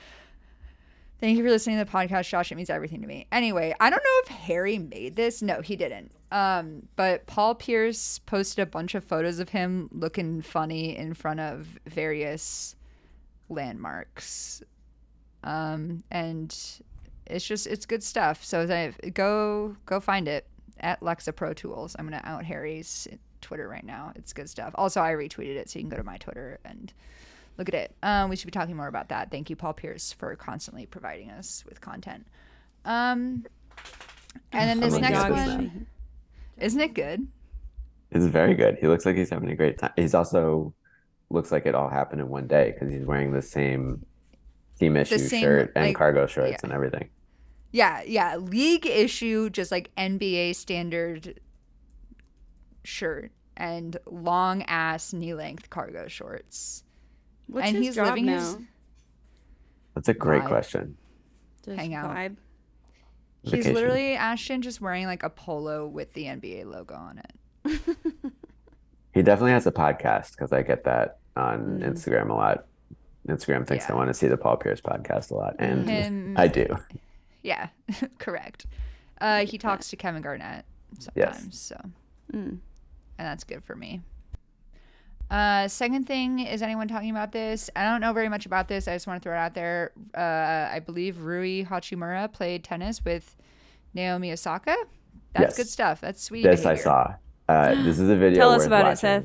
Thank 1.24 1.38
you 1.38 1.44
for 1.46 1.52
listening 1.52 1.78
to 1.78 1.86
the 1.86 1.90
podcast, 1.90 2.28
Josh. 2.28 2.52
It 2.52 2.56
means 2.56 2.70
everything 2.70 3.00
to 3.00 3.08
me. 3.08 3.28
Anyway, 3.32 3.74
I 3.80 3.90
don't 3.90 4.04
know 4.04 4.22
if 4.26 4.28
Harry 4.28 4.78
made 4.78 5.16
this. 5.16 5.42
No, 5.42 5.62
he 5.62 5.78
didn't. 5.78 6.12
Um, 6.34 6.90
but 6.98 7.26
Paul 7.28 7.56
Pierce 7.56 8.20
posted 8.20 8.62
a 8.62 8.66
bunch 8.66 8.94
of 8.94 9.06
photos 9.06 9.40
of 9.40 9.48
him 9.48 9.88
looking 9.94 10.42
funny 10.42 10.98
in 10.98 11.14
front 11.14 11.40
of 11.40 11.80
various 11.88 12.76
landmarks. 13.48 14.64
Um, 15.46 16.04
and 16.12 16.54
it's 17.26 17.48
just 17.48 17.68
it's 17.68 17.86
good 17.86 18.04
stuff. 18.04 18.44
So 18.44 18.92
go 19.14 19.78
go 19.86 20.02
find 20.02 20.28
it 20.28 20.46
at 20.82 21.00
Lexa 21.00 21.34
Pro 21.34 21.54
Tools. 21.54 21.96
I'm 21.98 22.06
gonna 22.06 22.20
out 22.26 22.44
Harry's 22.44 23.08
Twitter 23.40 23.70
right 23.70 23.86
now. 23.86 24.12
It's 24.18 24.34
good 24.34 24.50
stuff. 24.50 24.74
Also, 24.76 25.00
I 25.00 25.14
retweeted 25.14 25.56
it, 25.56 25.70
so 25.70 25.80
you 25.80 25.84
can 25.84 25.90
go 25.90 25.96
to 25.96 26.04
my 26.04 26.18
Twitter 26.18 26.60
and 26.66 26.92
look 27.58 27.70
at 27.70 27.76
it. 27.76 27.96
Um, 28.04 28.30
we 28.30 28.36
should 28.36 28.48
be 28.48 28.52
talking 28.52 28.76
more 28.76 28.88
about 28.88 29.10
that. 29.10 29.32
Thank 29.32 29.50
you, 29.50 29.56
Paul 29.56 29.74
Pierce, 29.74 30.14
for 30.14 30.36
constantly 30.36 30.86
providing 30.86 31.32
us 31.32 31.64
with 31.68 31.82
content. 31.82 32.26
Um, 32.86 33.46
and 34.52 34.70
then 34.70 34.78
Oh 34.80 34.82
this 34.82 34.94
my 34.94 35.00
next 35.00 35.20
God. 35.20 35.32
one, 35.32 35.88
isn't 36.60 36.80
it 36.80 36.94
good? 36.94 37.28
It's 38.12 38.26
very 38.26 38.54
good. 38.56 38.78
He 38.80 38.88
looks 38.88 39.06
like 39.06 39.16
he's 39.16 39.30
having 39.30 39.50
a 39.50 39.56
great 39.56 39.78
time. 39.80 39.92
He's 39.96 40.14
also 40.14 40.74
looks 41.30 41.52
like 41.52 41.66
it 41.66 41.74
all 41.74 41.90
happened 41.90 42.22
in 42.22 42.30
one 42.30 42.48
day 42.48 42.72
because 42.72 42.94
he's 42.94 43.06
wearing 43.06 43.32
the 43.32 43.42
same 43.42 44.06
team 44.80 44.98
issue 44.98 45.18
same, 45.18 45.42
shirt 45.42 45.72
and 45.76 45.88
like- 45.88 45.96
cargo 45.96 46.28
shorts 46.28 46.52
yeah. 46.52 46.58
and 46.64 46.72
everything. 46.72 47.10
Yeah, 47.72 48.04
yeah. 48.06 48.36
League 48.38 48.86
issue, 48.86 49.50
just 49.50 49.72
like 49.72 49.90
NBA 49.98 50.56
standard 50.56 51.40
shirt 52.84 53.32
and 53.58 53.98
long 54.06 54.62
ass 54.64 55.12
knee 55.12 55.34
length 55.34 55.72
cargo 55.72 56.08
shorts. 56.08 56.84
What's 57.54 57.68
and 57.68 57.78
his 57.78 57.86
he's 57.88 57.96
job 57.96 58.08
living 58.08 58.26
now? 58.26 58.40
his 58.40 58.58
That's 59.96 60.10
a 60.10 60.14
great 60.14 60.42
Vibe. 60.44 60.48
question. 60.48 60.98
Just 61.64 61.78
hang 61.78 61.94
out. 61.94 62.10
vibe? 62.10 62.36
He's 63.44 63.52
Vacation. 63.52 63.74
literally 63.76 64.16
Ashton 64.16 64.62
just 64.62 64.82
wearing 64.82 65.06
like 65.06 65.24
a 65.24 65.30
polo 65.30 65.86
with 65.88 66.14
the 66.14 66.26
NBA 66.26 66.66
logo 66.66 66.96
on 66.96 67.20
it. 67.20 67.80
He 69.14 69.22
definitely 69.22 69.52
has 69.52 69.68
a 69.68 69.72
podcast 69.72 70.32
because 70.32 70.52
I 70.52 70.64
get 70.64 70.84
that 70.86 71.20
on 71.36 71.80
Mm. 71.82 71.94
Instagram 71.94 72.30
a 72.30 72.34
lot. 72.34 72.66
Instagram 73.28 73.68
thinks 73.68 73.86
Yeah. 73.88 73.94
I 73.94 73.96
want 73.96 74.10
to 74.10 74.14
see 74.14 74.28
the 74.28 74.38
Paul 74.38 74.58
Pierce 74.58 74.82
podcast 74.82 75.30
a 75.32 75.36
lot, 75.36 75.56
and 75.60 75.88
Him, 75.88 76.34
I 76.38 76.48
do. 76.48 76.66
yeah, 77.44 77.68
correct. 78.18 78.66
Uh, 79.22 79.46
he 79.46 79.58
talks 79.60 79.90
to 79.92 79.96
Kevin 79.96 80.22
Garnett 80.24 80.66
sometimes, 81.00 81.60
so 81.60 81.76
Mm. 82.34 82.58
and 82.58 82.60
that's 83.18 83.44
good 83.44 83.64
for 83.64 83.76
me. 83.76 84.02
Uh, 85.34 85.68
second 85.68 86.06
thing 86.06 86.38
is 86.40 86.62
anyone 86.62 86.88
talking 86.88 87.10
about 87.10 87.32
this? 87.32 87.68
I 87.76 87.84
don't 87.84 88.02
know 88.02 88.14
very 88.14 88.30
much 88.30 88.46
about 88.46 88.68
this. 88.68 88.88
I 88.88 88.94
just 88.94 89.08
want 89.08 89.20
to 89.22 89.28
throw 89.28 89.36
it 89.36 89.40
out 89.40 89.56
there. 89.56 89.92
Uh, 90.16 90.70
I 90.72 90.80
believe 90.80 91.18
Rui 91.22 91.64
Hachimura 91.66 92.32
played 92.32 92.64
tennis 92.64 93.04
with 93.04 93.36
Naomi 93.96 94.32
Osaka. 94.32 94.76
That's 95.34 95.50
Yes. 95.54 95.58
good 95.58 95.68
stuff. 95.70 96.02
That's 96.02 96.22
sweet. 96.22 96.44
This 96.44 96.62
to 96.62 96.70
I 96.70 96.76
saw. 96.76 97.16
Uh, 97.50 97.74
this 97.84 97.98
is 97.98 98.10
a 98.12 98.16
video. 98.16 98.40
Tell 98.42 98.52
us 98.52 98.60
worth 98.60 98.68
about 98.68 98.94
it. 98.94 98.98
Seth. 99.00 99.24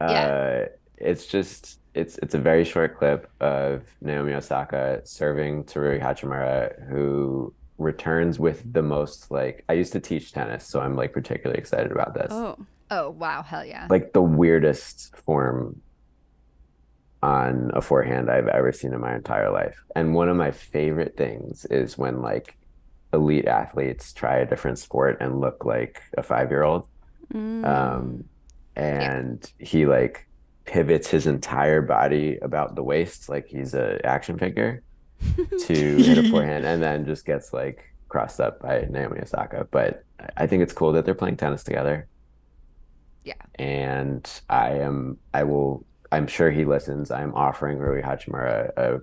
Uh, 0.00 0.06
Yeah. 0.08 0.66
it's 0.98 1.26
just 1.26 1.80
it's 1.94 2.16
it's 2.18 2.34
a 2.34 2.38
very 2.38 2.64
short 2.64 2.96
clip 2.96 3.28
of 3.40 3.82
Naomi 4.00 4.34
Osaka 4.34 5.00
serving 5.04 5.64
to 5.64 5.80
Rui 5.80 5.98
Hachimura, 5.98 6.88
who 6.88 7.52
returns 7.78 8.38
with 8.38 8.72
the 8.72 8.82
most 8.82 9.32
like 9.32 9.64
I 9.68 9.72
used 9.72 9.92
to 9.94 10.00
teach 10.00 10.30
tennis, 10.32 10.64
so 10.64 10.80
I'm 10.80 10.94
like 10.94 11.12
particularly 11.12 11.58
excited 11.58 11.90
about 11.90 12.14
this. 12.14 12.28
Oh. 12.30 12.56
Oh 12.90 13.10
wow, 13.10 13.42
hell 13.42 13.64
yeah! 13.64 13.86
Like 13.90 14.12
the 14.12 14.22
weirdest 14.22 15.16
form 15.16 15.80
on 17.24 17.70
a 17.72 17.80
forehand 17.80 18.30
I've 18.30 18.48
ever 18.48 18.70
seen 18.70 18.92
in 18.92 19.00
my 19.00 19.14
entire 19.14 19.50
life. 19.50 19.82
And 19.96 20.14
one 20.14 20.28
of 20.28 20.36
my 20.36 20.50
favorite 20.50 21.16
things 21.16 21.64
is 21.70 21.96
when 21.96 22.20
like 22.20 22.58
elite 23.14 23.46
athletes 23.46 24.12
try 24.12 24.36
a 24.36 24.46
different 24.46 24.78
sport 24.78 25.16
and 25.20 25.40
look 25.40 25.64
like 25.64 26.02
a 26.18 26.22
five-year-old. 26.22 26.86
Mm. 27.32 27.66
Um, 27.66 28.24
and 28.76 29.50
he 29.58 29.86
like 29.86 30.28
pivots 30.66 31.08
his 31.08 31.26
entire 31.26 31.80
body 31.80 32.38
about 32.42 32.74
the 32.74 32.82
waist 32.82 33.28
like 33.28 33.46
he's 33.46 33.74
a 33.74 34.04
action 34.04 34.38
figure 34.38 34.82
to 35.60 35.74
hit 35.74 36.18
a 36.18 36.28
forehand 36.28 36.66
and 36.66 36.82
then 36.82 37.06
just 37.06 37.24
gets 37.24 37.54
like 37.54 37.94
crossed 38.08 38.38
up 38.38 38.60
by 38.60 38.86
Naomi 38.90 39.20
Osaka. 39.20 39.66
But 39.70 40.04
I 40.36 40.46
think 40.46 40.62
it's 40.62 40.74
cool 40.74 40.92
that 40.92 41.06
they're 41.06 41.14
playing 41.14 41.38
tennis 41.38 41.64
together. 41.64 42.06
Yeah. 43.24 43.34
And 43.56 44.28
I 44.48 44.70
am 44.72 45.18
I 45.32 45.44
will 45.44 45.84
I'm 46.12 46.26
sure 46.26 46.50
he 46.50 46.64
listens. 46.64 47.10
I'm 47.10 47.34
offering 47.34 47.78
Rui 47.78 48.02
Hachimura 48.02 48.70
a 48.76 49.00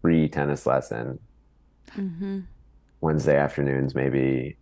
free 0.00 0.28
tennis 0.28 0.66
lesson 0.66 1.18
hmm 1.92 2.40
Wednesday 3.00 3.36
afternoons, 3.36 3.94
maybe. 3.94 4.56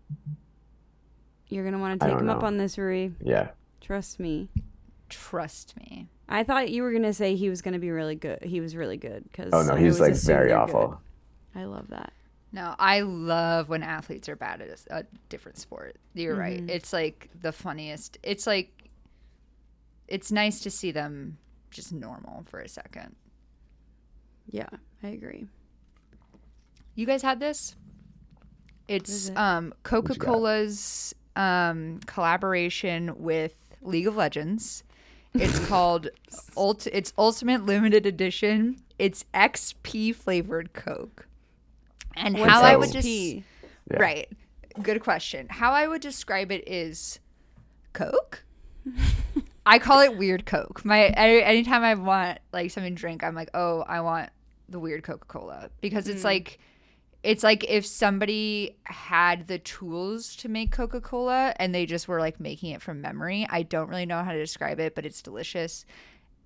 You're 1.49 1.65
gonna 1.65 1.79
want 1.79 2.01
to 2.01 2.07
take 2.07 2.15
don't 2.15 2.25
him 2.25 2.31
up 2.31 2.43
on 2.43 2.57
this, 2.57 2.77
Rui. 2.77 3.11
Yeah. 3.23 3.51
Trust 3.81 4.19
me. 4.19 4.49
Trust 5.09 5.77
me. 5.77 6.09
I 6.29 6.43
thought 6.43 6.71
you 6.71 6.83
were 6.83 6.93
gonna 6.93 7.13
say 7.13 7.37
he 7.37 7.49
was 7.49 7.63
gonna 7.63 7.79
be 7.79 7.91
really 7.91 8.17
good. 8.17 8.43
He 8.43 8.61
was 8.61 8.75
really 8.75 8.97
good 8.97 9.25
because 9.25 9.53
Oh 9.53 9.63
no, 9.63 9.77
he's 9.77 10.01
like 10.01 10.15
very 10.15 10.53
awful. 10.53 11.01
I 11.55 11.65
love 11.65 11.89
that. 11.91 12.13
No, 12.53 12.75
I 12.79 13.01
love 13.01 13.69
when 13.69 13.83
athletes 13.83 14.29
are 14.29 14.37
bad 14.37 14.61
at 14.61 14.81
a 14.91 15.07
different 15.29 15.59
sport. 15.59 15.97
You're 16.15 16.37
right. 16.37 16.61
Mhm. 16.61 16.71
It's 16.71 16.93
like 16.93 17.29
the 17.41 17.53
funniest. 17.53 18.19
It's 18.23 18.47
like 18.47 18.82
it's 20.13 20.31
nice 20.31 20.61
to 20.61 20.71
see 20.71 20.91
them 20.93 21.39
just 21.71 21.91
normal 21.91 22.45
for 22.45 22.61
a 22.61 22.69
second. 22.69 23.17
Yeah, 24.47 24.69
I 25.03 25.09
agree. 25.09 25.47
You 26.95 27.07
guys 27.07 27.23
had 27.23 27.41
this? 27.41 27.75
It's 28.89 29.31
it? 29.31 29.37
um? 29.39 29.73
Coca-Cola's 29.83 31.15
um 31.35 31.99
collaboration 32.05 33.15
with 33.17 33.55
League 33.81 34.07
of 34.07 34.15
Legends. 34.15 34.85
It's 35.33 35.59
called 35.67 36.09
Ult 36.59 36.87
it's 36.89 37.15
Ultimate 37.17 37.65
Limited 37.65 38.05
Edition. 38.05 38.77
It's 38.99 39.25
XP 39.33 40.15
flavored 40.15 40.75
Coke. 40.75 41.27
And 42.17 42.39
What's 42.39 42.53
how 42.53 42.61
I 42.61 42.77
would 42.77 42.93
just 42.93 43.09
Yeah. 43.09 43.43
Right. 43.89 44.29
Good 44.83 45.01
question. 45.03 45.47
How 45.49 45.73
I 45.73 45.89
would 45.89 46.03
describe 46.03 46.53
it 46.53 46.69
is 46.69 47.19
Coke. 47.95 48.45
I 49.65 49.79
call 49.79 50.01
it 50.01 50.17
weird 50.17 50.45
Coke. 50.47 50.85
My 50.85 51.05
any- 51.05 51.43
anytime 51.43 51.83
I 51.83 51.95
want 51.95 52.39
like 52.53 52.71
something 52.71 52.95
to 52.95 53.01
drink, 53.01 53.23
I'm 53.23 53.35
like, 53.35 53.51
oh, 53.55 53.83
I 53.87 54.01
want 54.01 54.31
the 54.69 54.79
weird 54.81 55.03
Coca 55.05 55.27
Cola 55.27 55.71
because 55.81 56.09
it's 56.09 56.25
like, 56.25 56.59
it's 57.23 57.43
like 57.45 57.65
if 57.69 57.87
somebody 57.87 58.77
had 58.85 59.47
the 59.47 59.59
tools 59.59 60.35
to 60.37 60.49
make 60.49 60.73
Coca 60.73 61.01
Cola 61.01 61.53
and 61.59 61.73
they 61.75 61.87
just 61.87 62.09
were 62.09 62.19
like 62.19 62.41
making 62.41 62.71
it 62.73 62.83
from 62.83 63.01
memory. 63.01 63.47
I 63.49 63.63
don't 63.63 63.89
really 63.89 64.07
know 64.07 64.25
how 64.25 64.33
to 64.33 64.39
describe 64.39 64.81
it, 64.81 64.95
but 64.97 65.07
it's 65.07 65.23
delicious, 65.23 65.85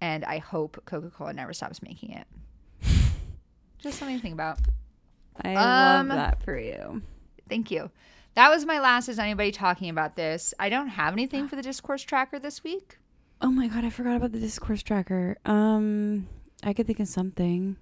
and 0.03 0.25
I 0.25 0.39
hope 0.39 0.83
Coca 0.85 1.09
Cola 1.11 1.33
never 1.33 1.53
stops 1.55 1.83
making 1.83 2.11
it. 2.11 2.27
Just 3.79 3.99
something 3.99 4.17
to 4.17 4.23
think 4.23 4.35
about. 4.35 4.59
I 5.43 5.55
Um, 5.55 6.09
love 6.09 6.17
that 6.17 6.43
for 6.43 6.59
you. 6.59 7.03
Thank 7.49 7.71
you. 7.71 7.91
That 8.35 8.51
was 8.51 8.67
my 8.67 8.81
last. 8.81 9.09
Is 9.09 9.19
anybody 9.19 9.53
talking 9.53 9.89
about 9.89 10.17
this? 10.17 10.53
I 10.59 10.69
don't 10.69 10.89
have 10.89 11.13
anything 11.15 11.49
for 11.49 11.57
the 11.57 11.63
discourse 11.63 12.03
tracker 12.03 12.39
this 12.39 12.63
week. 12.65 12.99
Oh 13.41 13.51
my 13.51 13.69
god, 13.69 13.85
I 13.85 13.91
forgot 13.91 14.17
about 14.17 14.33
the 14.33 14.39
discourse 14.41 14.83
tracker. 14.83 15.37
Um, 15.45 16.29
I 16.63 16.73
could 16.73 16.87
think 16.87 17.01
of 17.01 17.09
something. 17.09 17.77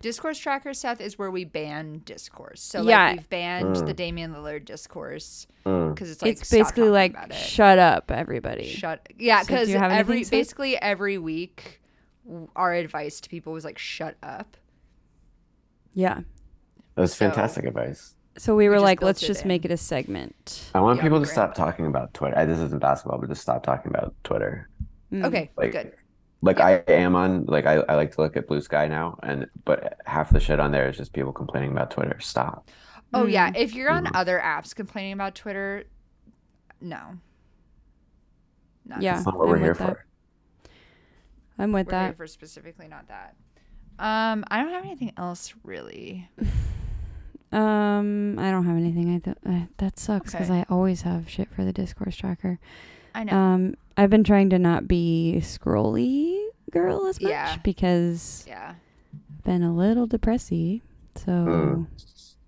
Discourse 0.00 0.38
tracker, 0.38 0.74
Seth, 0.74 1.00
is 1.00 1.18
where 1.18 1.30
we 1.30 1.44
ban 1.44 2.02
discourse. 2.04 2.60
So 2.62 2.82
Yeah. 2.82 3.06
like 3.08 3.16
we've 3.18 3.30
banned 3.30 3.76
Mm. 3.76 3.86
the 3.86 3.94
Damian 3.94 4.32
Lillard 4.34 4.64
discourse 4.64 5.46
Mm. 5.64 5.94
because 5.94 6.10
it's 6.10 6.22
like 6.22 6.32
it's 6.32 6.50
basically 6.50 6.88
like 6.88 7.12
about 7.12 7.30
it. 7.30 7.34
shut 7.34 7.78
up, 7.78 8.10
everybody. 8.10 8.66
shut. 8.66 9.06
Yeah, 9.18 9.42
So 9.42 9.46
do 9.48 9.52
you 9.52 9.58
because 9.60 9.68
have 9.74 9.82
anything, 9.92 9.98
every 10.00 10.24
Seth? 10.24 10.30
basically 10.30 10.76
every 10.82 11.18
week, 11.18 11.80
our 12.56 12.72
advice 12.74 13.20
to 13.20 13.28
people 13.28 13.52
was 13.52 13.64
like 13.64 13.78
shut 13.78 14.16
up. 14.22 14.56
yeah. 15.94 16.20
That's 16.94 17.12
So- 17.14 17.26
fantastic 17.26 17.64
advice. 17.64 18.14
So 18.38 18.56
we 18.56 18.66
were 18.68 18.76
just 18.76 18.84
like, 18.84 19.02
let's 19.02 19.20
just 19.20 19.42
in. 19.42 19.48
make 19.48 19.64
it 19.66 19.70
a 19.70 19.76
segment. 19.76 20.70
I 20.74 20.80
want 20.80 20.96
Yeah, 20.98 21.02
people 21.02 21.18
to 21.20 21.24
great. 21.26 21.32
stop 21.32 21.54
talking 21.54 21.86
about 21.86 22.14
Twitter. 22.14 22.36
I, 22.36 22.46
this 22.46 22.58
isn't 22.60 22.80
basketball, 22.80 23.18
but 23.18 23.28
just 23.28 23.42
stop 23.42 23.62
talking 23.62 23.90
about 23.94 24.14
Twitter. 24.24 24.68
Mm. 25.12 25.24
Okay, 25.26 25.50
Like, 25.56 25.72
good. 25.72 25.92
like 26.40 26.58
I 26.60 26.82
am 26.88 27.14
on. 27.14 27.44
Like 27.44 27.66
I, 27.66 27.74
I 27.88 27.94
like 27.96 28.12
to 28.14 28.22
look 28.22 28.36
at 28.36 28.48
Bluesky 28.48 28.88
now, 28.88 29.18
and 29.22 29.46
but 29.64 30.00
half 30.06 30.30
the 30.30 30.40
shit 30.40 30.58
on 30.58 30.72
there 30.72 30.88
is 30.88 30.96
just 30.96 31.12
people 31.12 31.32
complaining 31.32 31.70
about 31.70 31.90
Twitter. 31.90 32.18
Stop. 32.20 32.68
Oh 33.14 33.24
Mm. 33.24 33.32
yeah, 33.32 33.52
if 33.54 33.74
you're 33.74 33.90
on 33.90 34.06
Mhm. 34.06 34.10
other 34.14 34.40
apps 34.42 34.74
complaining 34.74 35.12
about 35.12 35.34
Twitter, 35.34 35.84
no. 36.80 37.18
Not 38.86 39.02
Yeah. 39.02 39.14
That's 39.14 39.26
not 39.26 39.36
what 39.36 39.44
I'm 39.44 39.50
we're 39.50 39.58
here 39.58 39.68
with 39.72 39.78
that. 39.80 39.86
for. 39.88 40.04
I'm 41.58 41.72
with 41.72 41.86
We're 41.88 41.98
here 42.00 42.08
that. 42.08 42.16
for 42.16 42.26
specifically 42.26 42.88
not 42.88 43.06
that. 43.08 43.34
Um, 43.98 44.44
I 44.50 44.60
don't 44.62 44.72
have 44.72 44.84
anything 44.84 45.12
else 45.18 45.54
really. 45.62 46.28
Um, 47.52 48.38
I 48.38 48.50
don't 48.50 48.64
have 48.64 48.78
anything. 48.78 49.14
I 49.14 49.18
th- 49.18 49.36
uh, 49.44 49.66
that 49.76 49.98
sucks 49.98 50.32
because 50.32 50.48
Okay. 50.48 50.60
I 50.60 50.66
always 50.70 51.02
have 51.02 51.28
shit 51.28 51.50
for 51.52 51.64
the 51.64 51.72
discourse 51.72 52.16
tracker. 52.16 52.58
I 53.14 53.24
know. 53.24 53.36
Um, 53.36 53.74
I've 53.96 54.10
been 54.10 54.24
trying 54.24 54.50
to 54.50 54.58
not 54.58 54.88
be 54.88 55.36
scrolly 55.40 56.38
girl 56.70 57.06
as 57.06 57.20
much 57.20 57.30
Yeah. 57.30 57.56
because 57.62 58.44
yeah. 58.48 58.74
I've 59.14 59.44
been 59.44 59.62
a 59.62 59.74
little 59.74 60.06
depressy, 60.08 60.80
so 61.16 61.30
Mm. 61.30 61.86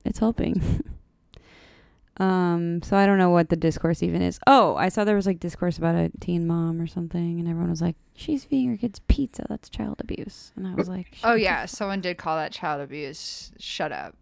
it's 0.05 0.19
helping. 0.19 0.83
um, 2.19 2.81
so 2.83 2.97
I 2.97 3.07
don't 3.07 3.19
know 3.19 3.31
what 3.31 3.49
the 3.49 3.57
discourse 3.57 4.03
even 4.03 4.23
is. 4.23 4.39
Oh, 4.47 4.77
I 4.77 4.89
saw 4.89 5.05
there 5.05 5.17
was 5.17 5.27
like 5.27 5.41
discourse 5.41 5.77
about 5.79 5.95
a 5.97 6.11
teen 6.21 6.47
mom 6.47 6.81
or 6.81 6.87
something, 6.87 7.41
and 7.41 7.49
everyone 7.49 7.71
was 7.71 7.83
like, 7.83 7.97
"She's 8.15 8.45
feeding 8.45 8.71
her 8.71 8.77
kids 8.77 9.01
pizza. 9.09 9.45
That's 9.49 9.69
child 9.69 9.97
abuse." 10.01 10.53
And 10.57 10.67
I 10.67 10.75
was 10.75 10.89
like, 10.89 11.09
Oh 11.25 11.31
"Shut 11.31 11.35
the 11.35 11.43
yeah, 11.43 11.67
someone 11.67 12.01
did 12.01 12.17
call 12.17 12.37
that 12.37 12.53
child 12.53 12.81
abuse. 12.81 13.53
Shut 13.59 13.91
up. 13.93 14.15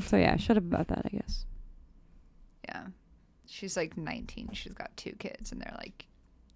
So 0.00 0.16
yeah, 0.16 0.36
shut 0.36 0.56
up 0.56 0.64
about 0.64 0.88
that, 0.88 1.02
I 1.06 1.08
guess. 1.16 1.44
Yeah. 2.68 2.86
She's 3.50 3.76
like 3.76 3.96
19. 3.96 4.50
She's 4.52 4.72
got 4.74 4.94
two 4.96 5.12
kids, 5.18 5.50
and 5.52 5.60
they're 5.60 5.74
like, 5.78 6.06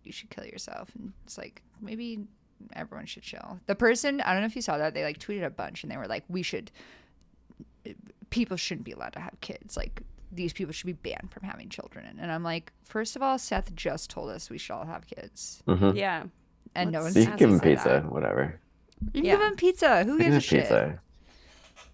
"You 0.05 0.13
should 0.13 0.31
kill 0.31 0.45
yourself." 0.45 0.91
And 0.95 1.13
it's 1.25 1.39
like 1.39 1.63
maybe 1.81 2.21
everyone 2.75 3.07
should 3.07 3.23
chill. 3.23 3.59
The 3.67 3.75
person 3.75 4.21
I 4.21 4.33
don't 4.33 4.43
know 4.43 4.47
if 4.47 4.55
you 4.55 4.63
saw 4.63 4.77
that 4.79 4.93
they 4.95 5.03
like 5.03 5.19
tweeted 5.19 5.45
a 5.45 5.51
bunch, 5.51 5.83
and 5.83 5.91
they 5.91 5.97
were 5.97 6.07
like, 6.07 6.25
"We 6.29 6.43
should. 6.43 6.71
People 8.31 8.57
shouldn't 8.57 8.85
be 8.85 8.93
allowed 8.93 9.13
to 9.15 9.21
have 9.21 9.39
kids. 9.41 9.77
Like 9.77 10.03
these 10.31 10.53
people 10.53 10.73
should 10.73 10.87
be 10.87 10.93
banned 10.93 11.31
from 11.33 11.43
having 11.43 11.69
children." 11.69 12.19
And 12.21 12.31
I'm 12.31 12.43
like, 12.43 12.73
first 12.85 13.17
of 13.17 13.23
all, 13.23 13.39
Seth 13.39 13.75
just 13.75 14.09
told 14.11 14.31
us 14.31 14.49
we 14.51 14.59
should 14.59 14.73
all 14.75 14.87
have 14.87 15.07
kids, 15.07 15.63
Mhm. 15.67 15.97
Yeah. 15.97 16.25
and 16.75 16.93
no 16.93 17.01
Let's- 17.03 17.15
one's 17.17 17.25
You 17.27 17.31
can 17.31 17.37
give 17.39 17.51
him 17.51 17.61
pizza, 17.61 17.89
that. 17.89 18.05
whatever. 18.13 18.59
You 19.03 19.11
can 19.13 19.25
Yeah. 19.25 19.33
give 19.37 19.43
him 19.43 19.57
pizza. 19.57 20.05
Who 20.05 20.19
gives 20.19 20.35
a 20.35 20.37
of 20.37 20.45
shit? 20.45 20.61
pizza, 20.61 21.01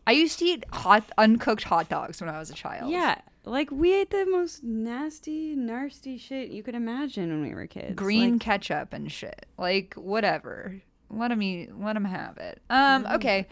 I 0.06 0.12
used 0.12 0.38
to 0.40 0.44
eat 0.44 0.64
hot, 0.72 1.10
uncooked 1.18 1.64
hot 1.64 1.88
dogs 1.88 2.20
when 2.20 2.30
I 2.30 2.38
was 2.38 2.50
a 2.50 2.54
child. 2.54 2.90
Yeah, 2.90 3.20
like 3.48 3.70
we 3.70 3.94
ate 3.94 4.10
the 4.10 4.26
most 4.26 4.62
nasty, 4.62 5.54
nasty 5.54 6.18
shit 6.18 6.50
you 6.50 6.62
could 6.62 6.74
imagine 6.74 7.28
when 7.28 7.42
we 7.42 7.54
were 7.54 7.66
kids. 7.66 7.94
green 7.94 8.32
Like, 8.32 8.40
ketchup 8.40 8.92
and 8.92 9.10
shit. 9.10 9.46
Like 9.56 9.94
whatever. 9.94 10.80
Let 11.10 11.30
him 11.30 11.42
eat. 11.42 11.70
Let 11.78 11.96
him 11.96 12.04
have 12.04 12.36
it. 12.38 12.60
Um. 12.70 13.06
Okay. 13.06 13.46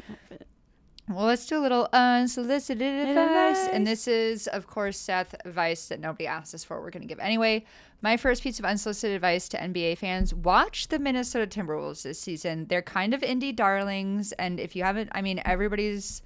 Well, 1.09 1.26
let's 1.26 1.47
do 1.47 1.59
a 1.59 1.62
little 1.62 1.88
unsolicited 1.92 3.09
advice. 3.09 3.68
And 3.68 3.86
this 3.86 4.09
is, 4.09 4.49
of 4.49 4.66
course, 4.66 4.99
Seth 4.99 5.36
advice 5.44 5.86
that 5.86 6.01
nobody 6.01 6.26
asked 6.26 6.53
us 6.53 6.64
for. 6.64 6.80
We're 6.80 6.90
going 6.90 7.03
to 7.03 7.09
give 7.09 7.20
anyway. 7.20 7.64
My 8.03 8.16
first 8.16 8.42
piece 8.42 8.59
of 8.59 8.64
unsolicited 8.64 9.14
advice 9.14 9.49
to 9.51 9.57
NBA 9.57 9.99
fans 9.99 10.34
watch 10.34 10.88
the 10.88 10.99
Minnesota 10.99 11.47
Timberwolves 11.47 12.03
this 12.03 12.18
season. 12.18 12.66
They're 12.66 12.82
kind 12.82 13.14
of 13.14 13.20
indie 13.20 13.55
darlings. 13.55 14.32
And 14.32 14.59
if 14.59 14.74
you 14.74 14.82
haven't, 14.82 15.11
I 15.12 15.22
mean, 15.22 15.40
everybody's 15.44 16.22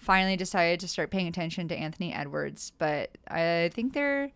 finally 0.00 0.36
decided 0.36 0.80
to 0.80 0.88
start 0.88 1.10
paying 1.10 1.28
attention 1.28 1.68
to 1.68 1.76
Anthony 1.76 2.12
Edwards. 2.12 2.72
But 2.78 3.16
I 3.28 3.70
think 3.72 3.92
they're. 3.92 4.32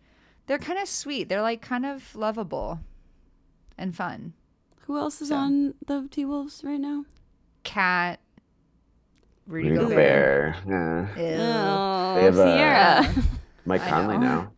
They're 0.47 0.59
kind 0.59 0.77
of 0.77 0.87
sweet. 0.87 1.27
They're 1.27 1.41
like 1.41 1.63
kind 1.63 1.87
of 1.87 2.15
lovable 2.15 2.79
and 3.79 3.95
fun. 3.95 4.33
Who 4.85 4.95
else 4.95 5.19
is 5.19 5.29
So. 5.29 5.35
on 5.37 5.73
the 5.87 6.07
T 6.11 6.23
Wolves 6.23 6.61
right 6.63 6.79
now? 6.79 7.05
Cat, 7.63 8.19
Rudy, 9.47 9.69
Rudy 9.71 9.81
Gobert. 9.81 10.55
Gobert, 10.63 11.15
yeah. 11.17 11.17
Ew. 11.17 11.37
Oh, 11.39 12.15
They 12.15 12.23
have, 12.25 12.37
uh, 12.37 12.55
Sierra. 12.55 13.23
Mike 13.65 13.81
Conley 13.87 14.19
now. 14.19 14.51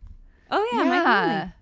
oh 0.52 0.70
yeah, 0.74 0.84
Mike 0.84 1.04
Conley. 1.06 1.54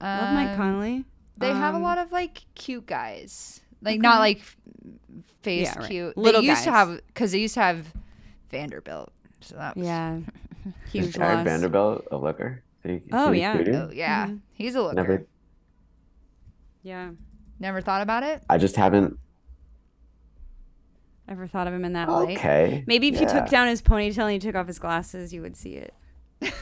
Love 0.00 0.34
Mike 0.34 0.48
Um, 0.50 0.56
Conley. 0.56 1.04
They 1.38 1.48
have 1.52 1.74
a 1.74 1.76
Um, 1.76 1.82
lot 1.84 1.98
of 1.98 2.10
like 2.10 2.42
cute 2.56 2.86
guys, 2.86 3.60
like 3.80 4.00
not 4.00 4.18
like 4.18 4.42
face 5.42 5.68
Yeah, 5.68 5.78
right. 5.78 5.88
cute. 5.88 6.16
Little 6.16 6.40
they 6.42 6.48
used 6.48 6.64
to 6.64 6.72
have 6.72 7.00
because 7.06 7.30
they 7.30 7.38
used 7.38 7.54
to 7.54 7.60
have 7.62 7.86
Vanderbilt. 8.50 9.12
So 9.40 9.56
that 9.56 9.76
was, 9.76 9.86
Yeah, 9.86 10.18
Is 10.66 10.92
huge 10.92 11.14
Jarred 11.14 11.36
loss. 11.38 11.44
Vanderbilt 11.44 12.06
a 12.10 12.16
looker? 12.16 12.62
Is 12.84 13.02
he- 13.02 13.10
Oh, 13.12 13.30
is 13.30 13.34
he 13.36 13.40
yeah. 13.40 13.56
Oh 13.58 13.90
yeah, 13.92 14.26
Mhm. 14.26 14.40
he's 14.52 14.74
a 14.74 14.82
looker. 14.82 15.26
Never, 16.84 17.14
Never, 17.58 17.80
thought 17.82 18.02
about 18.02 18.22
it. 18.22 18.42
I 18.48 18.56
just 18.58 18.76
haven't. 18.76 19.18
ever 21.28 21.46
thought 21.46 21.66
of 21.68 21.74
him 21.74 21.84
in 21.84 21.92
that 21.92 22.08
light? 22.08 22.38
Okay. 22.38 22.82
Maybe 22.86 23.08
if 23.08 23.20
you 23.20 23.28
took 23.28 23.48
down 23.48 23.68
his 23.68 23.82
ponytail 23.82 24.24
and 24.24 24.32
you 24.34 24.40
took 24.40 24.56
off 24.56 24.66
his 24.66 24.78
glasses, 24.78 25.32
you 25.32 25.42
would 25.42 25.56
see 25.56 25.74
it. 25.74 25.94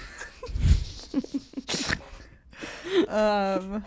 Um, 3.08 3.84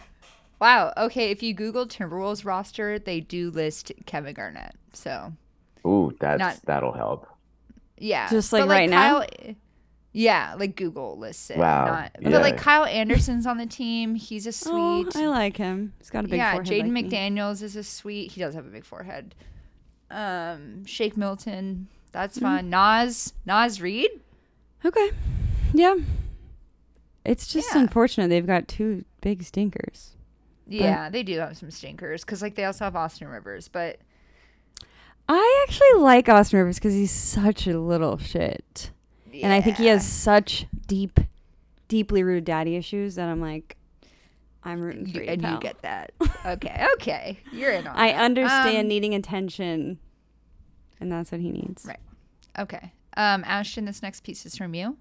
wow. 0.60 0.94
Okay, 0.96 1.32
if 1.32 1.44
you 1.44 1.54
Google 1.54 1.86
Timberwolves 1.86 2.46
roster, 2.46 2.98
they 2.98 3.20
do 3.20 3.52
list 3.52 3.92
Kevin 4.06 4.34
Garnett. 4.34 4.74
So 4.94 5.34
Ooh, 5.86 6.16
that's 6.20 6.40
Not- 6.40 6.60
that'll 6.66 6.94
help. 6.94 7.28
Yeah, 8.02 8.30
Just, 8.30 8.52
like, 8.52 8.64
But, 8.64 8.70
right 8.70 8.90
now? 8.90 9.24
Yeah, 10.14 10.56
like 10.58 10.76
Google 10.76 11.18
lists 11.18 11.50
it. 11.52 11.58
Wow, 11.58 11.86
Not, 11.86 12.12
yeah. 12.20 12.30
But 12.32 12.42
like 12.42 12.58
Kyle 12.58 12.84
Anderson's 12.84 13.46
on 13.46 13.58
the 13.58 13.66
team. 13.66 14.16
He's 14.16 14.46
a 14.46 14.50
Oh, 14.70 15.04
sweet. 15.06 15.16
I 15.16 15.28
like 15.28 15.56
him. 15.56 15.94
He's 16.00 16.10
got 16.10 16.26
a 16.26 16.28
big 16.28 16.38
yeah, 16.38 16.54
forehead. 16.56 16.70
Jaden 16.74 16.94
like 16.94 17.06
me. 17.06 17.10
McDaniels 17.10 17.62
is 17.62 17.76
a 17.78 17.84
sweet. 17.84 18.32
He 18.32 18.42
does 18.42 18.54
have 18.56 18.66
a 18.66 18.70
big 18.70 18.84
forehead. 18.84 19.36
Um, 20.10 20.86
Shake 20.86 21.16
Milton, 21.16 21.88
that's 22.12 22.38
Mm-hmm. 22.38 22.46
fun. 22.46 22.70
Naz, 22.70 23.34
Naz 23.46 23.82
Reid. 23.82 24.10
Okay. 24.84 25.12
Yeah. 25.74 25.96
It's 27.24 27.48
just 27.48 27.74
Yeah. 27.74 27.82
unfortunate 27.82 28.28
they've 28.30 28.46
got 28.46 28.68
two 28.68 29.06
big 29.22 29.44
stinkers. 29.44 30.12
Yeah, 30.68 31.10
they 31.10 31.24
do 31.24 31.38
have 31.40 31.56
some 31.58 31.70
stinkers 31.72 32.26
because 32.26 32.42
like 32.42 32.56
they 32.56 32.66
also 32.66 32.84
have 32.86 32.96
Austin 32.96 33.28
Rivers, 33.28 33.68
but 33.68 34.00
I 35.34 35.66
actually 35.68 36.02
like 36.02 36.28
Austin 36.28 36.60
Rivers 36.60 36.76
because 36.78 36.94
he's 36.94 37.12
such 37.12 37.66
a 37.66 37.80
little 37.80 38.18
shit. 38.18 38.92
And 39.42 39.54
I 39.54 39.62
think 39.62 39.78
he 39.78 39.86
has 39.88 40.06
such 40.06 40.66
deep, 40.88 41.20
deeply 41.88 42.22
rooted 42.22 42.44
daddy 42.44 42.76
issues 42.76 43.16
that 43.16 43.30
I'm 43.30 43.40
like, 43.40 43.78
I'm 44.64 44.82
rooting 44.82 45.06
for 45.06 45.24
You, 45.24 45.30
and 45.30 45.42
you 45.42 45.58
get 45.60 45.82
that. 45.84 46.12
Okay, 46.46 46.88
okay, 46.94 47.40
you're 47.52 47.72
in 47.72 47.86
on. 47.86 47.96
I 47.96 48.12
that. 48.12 48.24
understand 48.24 48.80
Um, 48.80 48.88
needing 48.88 49.14
attention, 49.14 50.00
and 51.00 51.12
that's 51.12 51.32
what 51.32 51.40
he 51.40 51.52
needs. 51.52 51.86
Right. 51.86 52.00
Okay. 52.58 52.92
Um, 53.16 53.44
Ashton, 53.46 53.86
this 53.86 54.02
next 54.02 54.22
piece 54.22 54.46
is 54.46 54.58
from 54.58 54.74
you. 54.74 54.98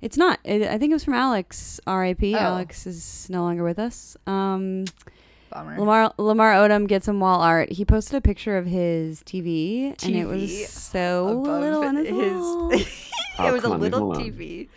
It's 0.00 0.16
not. 0.16 0.38
It, 0.44 0.62
I 0.62 0.78
think 0.78 0.90
it 0.90 0.94
was 0.94 1.04
from 1.04 1.14
Alex. 1.14 1.80
R.I.P. 1.86 2.34
Oh. 2.36 2.38
Alex 2.38 2.86
is 2.86 3.28
no 3.28 3.42
longer 3.42 3.64
with 3.64 3.78
us. 3.78 4.16
Um, 4.26 4.84
Bummer. 5.56 5.78
Lamar 5.78 6.14
Lamar 6.18 6.52
Odom 6.54 6.86
gets 6.86 7.06
some 7.06 7.18
wall 7.20 7.40
art. 7.40 7.72
He 7.72 7.84
posted 7.84 8.16
a 8.16 8.20
picture 8.20 8.56
of 8.58 8.66
his 8.66 9.22
TV, 9.22 9.94
and 10.04 10.14
it 10.16 10.26
was 10.26 10.68
so 10.68 11.42
little 11.44 11.82
on 11.84 11.96
his, 11.96 12.08
his- 12.08 12.32
wall. 12.32 12.72
It 13.38 13.52
was 13.52 13.60
a 13.64 13.68
come 13.68 13.72
on, 13.72 13.80
leave 13.80 13.92
him 13.92 14.08
little. 14.08 14.14
TV 14.14 14.68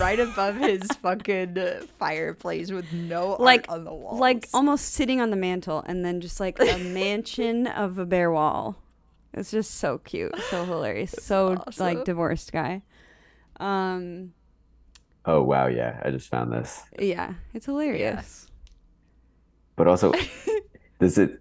right 0.00 0.18
above 0.20 0.56
his 0.56 0.82
fucking 1.00 1.56
fireplace 1.98 2.70
with 2.70 2.92
no 2.92 3.36
Like- 3.38 3.66
art 3.70 3.78
on 3.78 3.84
the 3.84 3.94
wall. 3.94 4.18
like 4.18 4.46
almost 4.52 4.92
sitting 4.94 5.20
on 5.22 5.30
the 5.30 5.36
mantle, 5.36 5.82
and 5.86 6.04
then 6.04 6.20
just 6.20 6.38
like 6.40 6.58
a 6.60 6.76
mansion 6.78 7.66
of 7.84 7.98
a 7.98 8.04
bare 8.04 8.30
wall. 8.30 8.76
It's 9.32 9.50
just 9.50 9.72
so 9.76 9.98
cute, 9.98 10.34
so 10.50 10.64
hilarious, 10.64 11.14
so 11.20 11.56
awesome. 11.66 11.84
like 11.86 12.04
divorced 12.04 12.50
guy. 12.52 12.82
Um, 13.60 14.32
Oh 15.24 15.42
wow, 15.42 15.66
yeah, 15.66 16.00
I 16.04 16.10
just 16.10 16.28
found 16.28 16.52
this. 16.52 16.82
yeah, 16.98 17.34
it's 17.54 17.66
hilarious. 17.66 18.47
But 19.78 19.86
also, 19.88 20.12
does 21.00 21.16
it? 21.16 21.40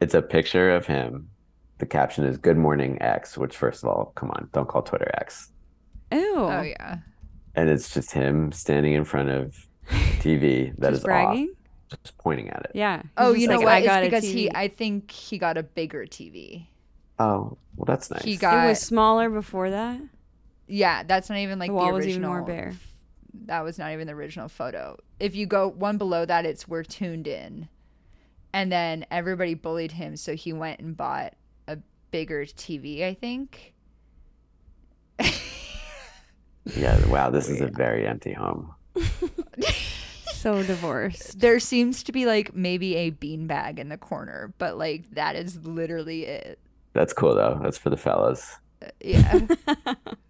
It's 0.00 0.14
a 0.14 0.20
picture 0.20 0.74
of 0.74 0.86
him. 0.86 1.30
The 1.78 1.86
caption 1.86 2.24
is 2.24 2.36
"Good 2.36 2.58
morning 2.58 3.00
X," 3.00 3.38
which 3.38 3.56
first 3.56 3.82
of 3.82 3.88
all, 3.88 4.12
come 4.16 4.30
on, 4.32 4.48
don't 4.52 4.68
call 4.68 4.82
Twitter 4.82 5.10
X. 5.14 5.50
Ew. 6.12 6.34
oh 6.36 6.60
yeah. 6.62 6.98
And 7.54 7.70
it's 7.70 7.94
just 7.94 8.12
him 8.12 8.52
standing 8.52 8.92
in 8.92 9.04
front 9.04 9.30
of 9.30 9.66
TV 10.18 10.72
that 10.78 10.90
Just 10.90 10.98
is 11.00 11.04
bragging. 11.04 11.54
off, 11.92 12.02
just 12.02 12.18
pointing 12.18 12.48
at 12.50 12.62
it. 12.66 12.72
Yeah. 12.74 13.02
Oh, 13.16 13.32
you 13.32 13.48
know 13.48 13.56
like, 13.56 13.64
what? 13.64 13.72
I 13.74 13.78
It's 13.78 13.86
got 13.86 14.02
a 14.02 14.06
because 14.06 14.24
he. 14.24 14.50
I 14.54 14.68
think 14.68 15.10
he 15.10 15.38
got 15.38 15.56
a 15.56 15.62
bigger 15.62 16.04
TV. 16.06 16.66
Oh, 17.18 17.56
well, 17.76 17.84
that's 17.86 18.10
nice. 18.10 18.22
He 18.24 18.36
got. 18.36 18.64
it 18.64 18.68
was 18.70 18.80
smaller 18.80 19.30
before 19.30 19.70
that. 19.70 20.00
yeah, 20.66 21.02
that's 21.04 21.28
not 21.30 21.38
even 21.38 21.58
like 21.58 21.68
the 21.68 21.72
the, 21.72 21.76
wall 21.76 21.88
original. 21.88 21.96
was 21.96 22.06
even 22.08 22.22
more 22.22 22.42
bare. 22.42 22.72
That 23.46 23.62
was 23.62 23.78
not 23.78 23.92
even 23.92 24.06
the 24.06 24.12
original 24.14 24.48
photo. 24.48 24.96
If 25.18 25.34
you 25.34 25.46
go 25.46 25.68
one 25.68 25.98
below 25.98 26.24
that, 26.24 26.46
it's 26.46 26.68
we're 26.68 26.84
tuned 26.84 27.26
in, 27.26 27.68
and 28.52 28.70
then 28.70 29.06
everybody 29.10 29.54
bullied 29.54 29.92
him, 29.92 30.16
so 30.16 30.34
he 30.34 30.52
went 30.52 30.80
and 30.80 30.96
bought 30.96 31.34
a 31.68 31.78
bigger 32.10 32.44
TV. 32.44 33.04
I 33.04 33.14
think. 33.14 33.74
Yeah, 36.76 37.04
wow, 37.08 37.30
this 37.30 37.48
is 37.48 37.60
a 37.60 37.66
very 37.66 38.06
empty 38.06 38.32
home. 38.32 38.74
So 40.40 40.62
divorced. 40.62 41.38
There 41.38 41.60
seems 41.60 42.02
to 42.04 42.12
be 42.12 42.24
like 42.24 42.54
maybe 42.54 42.96
a 42.96 43.10
beanbag 43.10 43.78
in 43.78 43.90
the 43.90 43.98
corner, 43.98 44.54
but 44.56 44.78
like 44.78 45.10
that 45.10 45.36
is 45.36 45.66
literally 45.66 46.24
it. 46.24 46.58
That's 46.94 47.12
cool 47.12 47.34
though. 47.34 47.60
That's 47.62 47.76
for 47.76 47.90
the 47.90 47.98
fellas. 47.98 48.56
Uh, 48.80 48.86
yeah, 49.02 49.34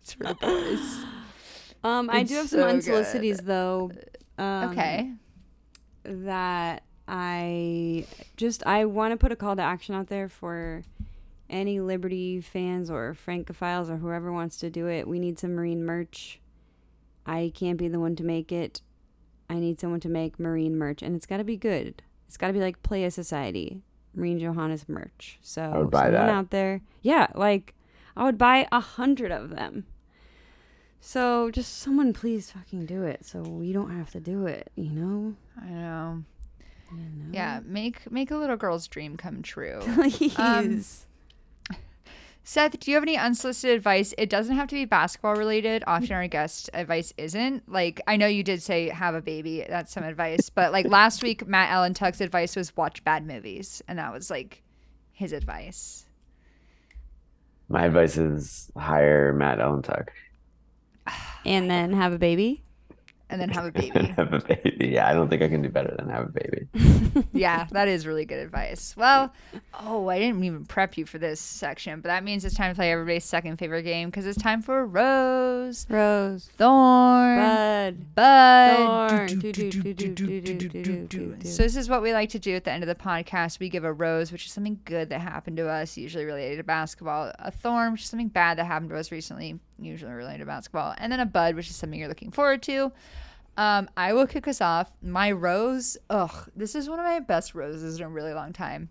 it's 0.03 0.15
for 0.15 0.25
the 0.25 0.35
boys. 0.35 1.05
Um, 1.83 2.11
I 2.11 2.23
do 2.23 2.35
have 2.35 2.49
so 2.49 2.59
some 2.59 2.81
good. 2.81 3.41
though. 3.41 3.91
Um, 4.39 4.71
Okay. 4.71 5.13
That 6.05 6.83
I 7.07 8.07
just 8.37 8.67
I 8.67 8.85
want 8.85 9.13
to 9.13 9.17
put 9.17 9.33
a 9.33 9.37
call 9.37 9.57
to 9.57 9.63
action 9.63 9.95
out 9.95 10.07
there 10.09 10.29
for 10.29 10.85
any 11.49 11.81
Liberty 11.81 12.41
fans 12.41 12.91
or 12.91 13.17
Francophiles 13.27 13.91
or 13.91 13.97
whoever 13.97 14.33
wants 14.33 14.57
to 14.59 14.71
do 14.71 14.87
it. 14.87 15.09
We 15.09 15.19
need 15.19 15.39
some 15.39 15.55
Marine 15.55 15.85
merch. 15.85 16.41
I 17.27 17.53
can't 17.55 17.79
be 17.79 17.89
the 17.89 18.01
one 18.01 18.17
to 18.17 18.25
make 18.25 18.53
it. 18.53 18.81
I 19.49 19.55
need 19.55 19.81
someone 19.81 20.01
to 20.01 20.09
make 20.09 20.39
Marine 20.39 20.77
merch, 20.77 21.03
and 21.03 21.17
it's 21.17 21.27
got 21.27 21.39
to 21.39 21.45
be 21.45 21.57
good. 21.57 22.03
It's 22.29 22.37
got 22.37 22.47
to 22.47 22.53
be 22.53 22.61
like 22.61 22.83
Playa 22.85 23.11
Society, 23.11 23.83
Marine 24.15 24.39
Johannes 24.39 24.89
merch. 24.89 25.39
So 25.43 25.63
I 25.63 25.79
would 25.79 25.91
buy 25.91 26.05
someone 26.05 26.13
that. 26.27 26.31
out 26.31 26.51
there, 26.51 26.81
yeah, 27.03 27.27
like 27.35 27.75
I 28.17 28.25
would 28.25 28.39
buy 28.39 28.69
a 28.71 28.81
hundred 28.81 29.33
of 29.33 29.51
them. 29.51 29.87
So 31.01 31.51
just 31.51 31.79
someone 31.79 32.13
please 32.13 32.51
fucking 32.51 32.87
do 32.87 33.05
it, 33.05 33.25
so 33.25 33.41
we 33.41 33.73
don't 33.73 33.91
have 33.91 34.11
to 34.11 34.21
do 34.21 34.47
it. 34.47 34.71
You 34.77 34.91
know. 34.91 35.35
I 35.61 35.69
know. 35.71 36.25
You 36.93 36.99
know? 36.99 37.31
Yeah, 37.33 37.61
make 37.65 38.11
make 38.11 38.31
a 38.31 38.37
little 38.37 38.57
girl's 38.57 38.87
dream 38.87 39.17
come 39.17 39.43
true. 39.43 39.81
Please. 39.95 40.39
Um, 40.39 40.85
Seth, 42.43 42.81
do 42.81 42.91
you 42.91 42.97
have 42.97 43.05
any 43.05 43.17
unsolicited 43.17 43.77
advice? 43.77 44.13
It 44.19 44.29
doesn't 44.29 44.57
have 44.57 44.67
to 44.69 44.75
be 44.75 44.85
basketball 44.85 45.37
related. 45.37 45.85
Often 45.87 46.13
our 46.13 46.27
guest 46.27 46.69
advice 46.75 47.15
isn't. 47.17 47.69
Like 47.69 48.01
I 48.07 48.17
know 48.17 48.27
you 48.27 48.43
did 48.43 48.63
say 48.63 48.89
have 48.89 49.15
a 49.15 49.23
baby. 49.23 49.65
That's 49.69 49.93
some 49.93 50.05
advice. 50.05 50.51
But 50.51 50.73
like 50.73 50.87
last 50.87 51.23
week, 51.23 51.47
Matt 51.47 51.71
Allentuck's 51.71 52.21
advice 52.21 52.57
was 52.57 52.77
watch 52.77 53.03
bad 53.05 53.27
movies, 53.27 53.83
and 53.89 53.99
that 53.99 54.13
was 54.13 54.31
like 54.31 54.63
his 55.13 55.33
advice. 55.33 56.07
My 57.69 57.85
advice 57.85 58.17
is 58.17 58.71
hire 58.77 59.33
Matt 59.33 59.59
Allentuck 59.59 60.09
and 61.45 61.71
then 61.71 61.93
have 61.93 62.13
a 62.13 62.19
baby 62.19 62.63
and 63.31 63.41
then 63.41 63.49
have 63.51 63.65
a 63.65 63.71
baby. 63.71 64.07
have 64.17 64.33
a 64.33 64.41
baby. 64.41 64.89
Yeah, 64.91 65.09
I 65.09 65.15
don't 65.15 65.29
think 65.29 65.43
I 65.43 65.49
can 65.49 65.63
do 65.63 65.69
better 65.69 65.95
than 65.97 66.09
have 66.09 66.27
a 66.27 66.33
baby. 66.33 66.67
yeah, 67.33 67.67
that 67.71 67.87
is 67.87 68.07
really 68.07 68.25
good 68.25 68.39
advice. 68.41 68.95
Well, 68.97 69.33
oh, 69.81 70.09
I 70.09 70.19
didn't 70.19 70.43
even 70.43 70.65
prep 70.65 70.99
you 70.99 71.07
for 71.07 71.19
this 71.19 71.41
section, 71.41 72.01
but 72.01 72.09
that 72.09 72.25
means 72.25 72.45
it's 72.45 72.57
time 72.57 72.73
to 72.73 72.75
play 72.75 72.91
everybody's 72.91 73.25
second 73.25 73.59
favorite 73.59 73.85
game 73.85 74.11
because 74.11 74.27
it's 74.27 74.41
time 74.41 74.63
for 74.63 74.85
Rose, 74.85 75.87
Rose, 75.89 76.51
Thorn, 76.57 77.39
Bud, 77.39 78.15
Bud. 78.15 78.77
Thorn. 78.77 79.29
So 81.45 81.63
this 81.63 81.77
is 81.77 81.89
what 81.89 82.03
we 82.03 82.13
like 82.13 82.31
to 82.31 82.39
do 82.39 82.55
at 82.57 82.65
the 82.65 82.73
end 82.73 82.83
of 82.83 82.89
the 82.89 82.95
podcast. 82.95 83.61
We 83.61 83.69
give 83.69 83.85
a 83.85 83.93
rose, 83.93 84.33
which 84.33 84.47
is 84.47 84.53
something 84.53 84.81
good 84.85 85.09
that 85.11 85.21
happened 85.21 85.57
to 85.59 85.69
us, 85.69 85.97
usually 85.97 86.25
related 86.25 86.57
to 86.57 86.65
basketball. 86.65 87.33
A 87.39 87.51
thorn, 87.51 87.93
which 87.93 88.03
is 88.03 88.09
something 88.09 88.29
bad 88.29 88.59
that 88.59 88.65
happened 88.65 88.91
to 88.91 88.97
us 88.97 89.13
recently 89.13 89.61
usually 89.85 90.13
related 90.13 90.39
to 90.41 90.47
basketball. 90.47 90.95
And 90.99 91.13
then 91.13 91.21
a 91.21 91.27
bud, 91.27 91.55
which 91.55 91.69
is 91.69 91.77
something 91.77 91.99
you're 91.99 92.09
looking 92.09 92.31
forward 92.31 92.63
to. 92.63 92.93
Um, 93.57 93.91
I 93.97 94.13
will 94.13 94.27
kick 94.27 94.49
us 94.49 94.61
off. 94.61 94.91
My 95.03 95.31
rose, 95.33 95.97
ugh, 96.09 96.51
this 96.57 96.75
is 96.75 96.89
one 96.89 96.99
of 96.99 97.05
my 97.05 97.21
best 97.21 97.55
roses 97.55 97.99
in 97.99 98.07
a 98.07 98.09
really 98.09 98.33
long 98.33 98.53
time. 98.53 98.89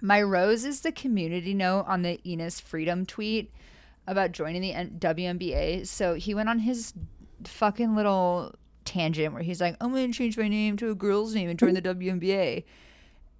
My 0.00 0.20
rose 0.20 0.64
is 0.64 0.80
the 0.80 0.90
community 0.90 1.54
note 1.54 1.84
on 1.86 2.02
the 2.02 2.20
Enes 2.26 2.60
Freedom 2.60 3.06
tweet 3.06 3.52
about 4.06 4.32
joining 4.32 4.62
the 4.62 4.72
WNBA. 4.72 5.86
So 5.86 6.14
he 6.14 6.34
went 6.34 6.48
on 6.48 6.58
his 6.60 6.92
fucking 7.44 7.94
little 7.94 8.54
tangent 8.84 9.32
where 9.32 9.42
he's 9.42 9.60
like, 9.60 9.76
I'm 9.80 9.92
going 9.92 10.10
to 10.10 10.16
change 10.16 10.36
my 10.36 10.48
name 10.48 10.76
to 10.78 10.90
a 10.90 10.94
girl's 10.94 11.34
name 11.34 11.48
and 11.48 11.58
join 11.58 11.74
the 11.74 11.82
WNBA. 11.82 12.64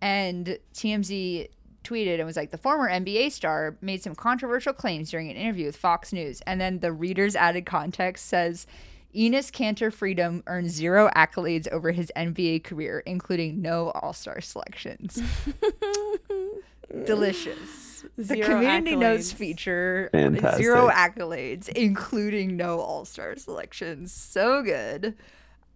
And 0.01 0.59
TMZ 0.75 1.49
tweeted 1.83 2.17
and 2.17 2.25
was 2.27 2.37
like, 2.37 2.51
the 2.51 2.59
former 2.59 2.89
NBA 2.89 3.33
star 3.33 3.77
made 3.81 4.03
some 4.03 4.15
controversial 4.15 4.73
claims 4.73 5.11
during 5.11 5.31
an 5.31 5.37
interview 5.37 5.67
with 5.67 5.77
Fox 5.77 6.13
News. 6.13 6.41
And 6.47 6.61
then 6.61 6.81
the 6.81 6.93
reader's 6.93 7.37
added 7.37 7.67
context 7.67 8.27
says, 8.27 8.67
Enes 9.15 9.51
Kanter 9.51 9.93
Freedom 9.93 10.43
earned 10.47 10.71
zero 10.71 11.11
accolades 11.15 11.69
over 11.69 11.93
his 11.93 12.11
NBA 12.17 12.65
career, 12.65 13.03
including 13.05 13.61
no 13.61 13.91
All 13.91 14.13
Star 14.15 14.41
selections. 14.41 15.21
Delicious. 17.05 18.05
the 18.17 18.25
Zero 18.25 18.47
community 18.49 18.97
notes 18.97 19.33
feature 19.33 20.09
Fantastic. 20.13 20.63
zero 20.63 20.89
accolades, 20.91 21.69
including 21.69 22.57
no 22.57 22.81
All 22.81 23.05
Star 23.05 23.37
selections. 23.37 24.13
So 24.13 24.63
good. 24.63 25.15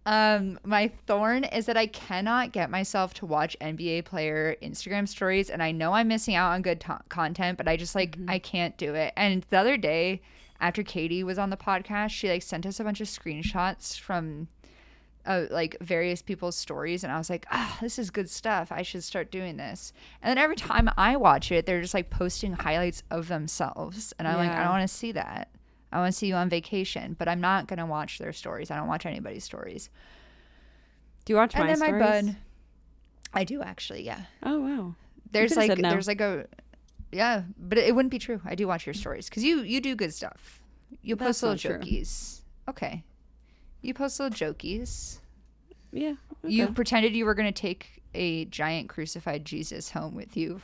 Um, 0.07 0.57
my 0.63 0.89
thorn 1.05 1.43
is 1.43 1.65
that 1.65 1.75
I 1.75 1.85
cannot 1.85 2.53
get 2.53 2.69
myself 2.69 3.13
to 3.15 3.25
watch 3.25 3.57
NBA 3.59 4.05
player 4.05 4.55
Instagram 4.63 5.05
stories, 5.05 5.49
and 5.49 5.61
I 5.61 5.73
know 5.73 5.91
I'm 5.91 6.07
missing 6.07 6.33
out 6.33 6.53
on 6.53 6.61
good 6.61 6.79
to- 6.81 7.01
content, 7.09 7.57
but 7.57 7.67
I 7.67 7.75
just 7.75 7.93
like 7.93 8.17
I 8.25 8.39
can't 8.39 8.77
do 8.77 8.95
it. 8.95 9.11
And 9.17 9.45
the 9.49 9.59
other 9.59 9.75
day, 9.75 10.21
after 10.61 10.81
Katie 10.81 11.25
was 11.25 11.37
on 11.37 11.49
the 11.49 11.57
podcast, 11.57 12.11
she 12.11 12.29
like 12.29 12.41
sent 12.41 12.65
us 12.65 12.79
a 12.79 12.85
bunch 12.85 13.01
of 13.01 13.07
screenshots 13.07 13.99
from 13.99 14.47
uh, 15.25 15.47
like 15.51 15.75
various 15.81 16.21
people's 16.21 16.55
stories, 16.55 17.03
and 17.03 17.11
I 17.11 17.17
was 17.17 17.29
like, 17.29 17.45
ah, 17.51 17.77
this 17.81 17.99
is 17.99 18.09
good 18.09 18.29
stuff. 18.29 18.71
I 18.71 18.83
should 18.83 19.03
start 19.03 19.29
doing 19.29 19.57
this. 19.57 19.91
And 20.21 20.29
then 20.29 20.37
every 20.41 20.55
time 20.55 20.89
I 20.95 21.17
watch 21.17 21.51
it, 21.51 21.65
they're 21.65 21.81
just 21.81 21.93
like 21.93 22.09
posting 22.09 22.53
highlights 22.53 23.03
of 23.11 23.27
themselves, 23.27 24.13
and 24.17 24.25
I'm 24.25 24.37
like, 24.37 24.51
I 24.51 24.63
don't 24.63 24.71
want 24.71 24.89
to 24.89 24.95
see 24.95 25.11
that. 25.11 25.49
I 25.91 25.99
want 25.99 26.13
to 26.13 26.17
see 26.17 26.27
you 26.27 26.35
on 26.35 26.49
vacation, 26.49 27.15
but 27.17 27.27
I'm 27.27 27.41
not 27.41 27.67
gonna 27.67 27.85
watch 27.85 28.19
their 28.19 28.33
stories. 28.33 28.71
I 28.71 28.75
don't 28.75 28.87
watch 28.87 29.05
anybody's 29.05 29.43
stories. 29.43 29.89
Do 31.25 31.33
you 31.33 31.37
watch 31.37 31.55
and 31.55 31.65
my 31.65 31.75
then 31.75 31.79
my 31.79 31.99
bud, 31.99 32.35
I 33.33 33.43
do 33.43 33.61
actually, 33.61 34.03
yeah. 34.03 34.21
Oh 34.43 34.59
wow. 34.59 34.95
There's 35.31 35.55
like 35.55 35.77
no. 35.77 35.89
there's 35.89 36.07
like 36.07 36.21
a 36.21 36.47
yeah, 37.11 37.43
but 37.57 37.77
it 37.77 37.95
wouldn't 37.95 38.11
be 38.11 38.19
true. 38.19 38.41
I 38.45 38.55
do 38.55 38.67
watch 38.67 38.85
your 38.85 38.93
stories 38.93 39.29
because 39.29 39.43
you 39.43 39.61
you 39.61 39.81
do 39.81 39.95
good 39.95 40.13
stuff. 40.13 40.61
You 41.01 41.15
post 41.15 41.41
That's 41.41 41.61
little 41.63 41.73
not 41.73 41.85
true. 41.85 42.03
Okay, 42.69 43.03
you 43.81 43.93
post 43.93 44.19
little 44.19 44.35
jokies. 44.35 45.19
Yeah. 45.91 46.15
You 46.43 46.67
pretended 46.67 47.15
you 47.15 47.25
were 47.25 47.33
going 47.33 47.51
to 47.51 47.61
take 47.61 48.03
a 48.13 48.45
giant 48.45 48.89
crucified 48.89 49.45
Jesus 49.45 49.91
home 49.91 50.15
with 50.15 50.35
you. 50.37 50.61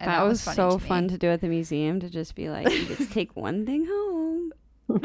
And 0.00 0.10
that, 0.10 0.22
was, 0.24 0.42
funny 0.42 0.56
so 0.56 0.78
to 0.78 0.84
fun 0.84 1.08
to 1.08 1.18
do 1.18 1.28
at 1.28 1.40
the 1.42 1.48
museum 1.48 2.00
to 2.00 2.08
just 2.10 2.34
be 2.34 2.48
like, 2.48 2.68
you 2.70 2.86
get 2.86 2.98
to 2.98 3.06
take 3.06 3.36
one 3.36 3.66
thing 3.66 3.86
home. 3.86 4.52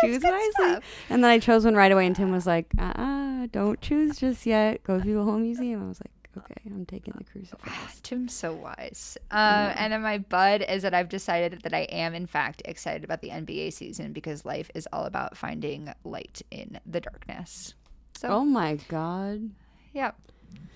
choose 0.00 0.22
wisely. 0.22 0.50
stuff. 0.52 0.82
And 1.10 1.22
then 1.22 1.30
I 1.30 1.38
chose 1.38 1.64
one 1.64 1.74
right 1.74 1.90
away, 1.92 2.06
and 2.06 2.14
Tim 2.16 2.30
was 2.32 2.46
like, 2.46 2.66
uh 2.78 2.92
uh, 2.96 3.46
don't 3.52 3.80
choose 3.80 4.18
just 4.18 4.46
yet. 4.46 4.82
Go 4.84 5.00
through 5.00 5.14
the 5.14 5.22
whole 5.22 5.38
museum. 5.38 5.84
I 5.84 5.88
was 5.88 6.00
like, 6.00 6.44
okay, 6.44 6.60
I'm 6.66 6.84
taking 6.86 7.14
the 7.16 7.24
crucifix. 7.24 8.00
Tim's 8.02 8.34
so 8.34 8.52
wise. 8.52 9.16
Um, 9.30 9.72
And 9.76 9.92
then 9.92 10.02
my 10.02 10.18
bud 10.18 10.64
is 10.68 10.82
that 10.82 10.94
I've 10.94 11.08
decided 11.08 11.60
that 11.62 11.72
I 11.74 11.80
am, 11.90 12.14
in 12.14 12.26
fact, 12.26 12.62
excited 12.64 13.04
about 13.04 13.20
the 13.22 13.30
NBA 13.30 13.72
season 13.72 14.12
because 14.12 14.44
life 14.44 14.70
is 14.74 14.88
all 14.92 15.04
about 15.04 15.36
finding 15.36 15.92
light 16.04 16.42
in 16.50 16.78
the 16.86 17.00
darkness. 17.00 17.74
So, 18.16 18.28
Oh 18.28 18.44
my 18.44 18.76
god. 18.88 19.48
yeah, 19.92 20.10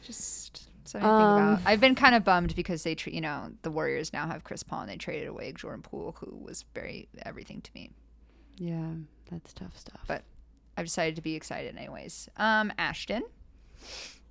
just 0.04 0.68
Um, 0.98 1.02
about. 1.04 1.60
I've 1.64 1.80
been 1.80 1.94
kind 1.94 2.14
of 2.14 2.24
bummed 2.24 2.54
because 2.54 2.82
they, 2.82 2.96
you 3.06 3.20
know, 3.20 3.50
the 3.62 3.70
Warriors 3.70 4.12
now 4.12 4.26
have 4.26 4.44
Chris 4.44 4.62
Paul 4.62 4.82
and 4.82 4.90
they 4.90 4.96
traded 4.96 5.28
away 5.28 5.52
Jordan 5.52 5.82
Poole, 5.82 6.16
who 6.18 6.36
was 6.36 6.64
very 6.74 7.08
everything 7.24 7.60
to 7.60 7.70
me. 7.74 7.90
Yeah, 8.58 8.92
that's 9.30 9.52
tough 9.52 9.78
stuff. 9.78 10.00
But 10.06 10.22
I've 10.76 10.86
decided 10.86 11.16
to 11.16 11.22
be 11.22 11.34
excited 11.34 11.76
anyways. 11.76 12.28
Um, 12.36 12.72
Ashton. 12.78 13.22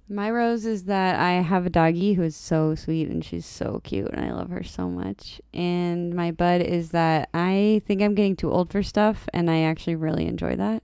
My 0.09 0.30
rose 0.30 0.66
is 0.66 0.86
that 0.86 1.20
I 1.20 1.41
have 1.41 1.66
a 1.66 1.70
doggie 1.70 2.14
who 2.16 2.24
is 2.24 2.36
so 2.36 2.76
sweet 2.76 3.07
and 3.07 3.24
she's 3.24 3.45
so 3.45 3.80
cute 3.84 4.09
and 4.09 4.26
I 4.26 4.34
love 4.34 4.49
her 4.49 4.64
so 4.64 4.89
much. 4.89 5.39
And 5.53 6.14
my 6.14 6.32
bud 6.32 6.62
is 6.62 6.89
that 6.89 7.30
I 7.34 7.82
think 7.86 8.01
I'm 8.01 8.14
getting 8.14 8.36
too 8.36 8.51
old 8.51 8.72
for 8.72 8.84
stuff 8.84 9.30
and 9.34 9.49
I 9.49 9.62
actually 9.62 9.95
really 9.95 10.26
enjoy 10.26 10.57
that. 10.57 10.84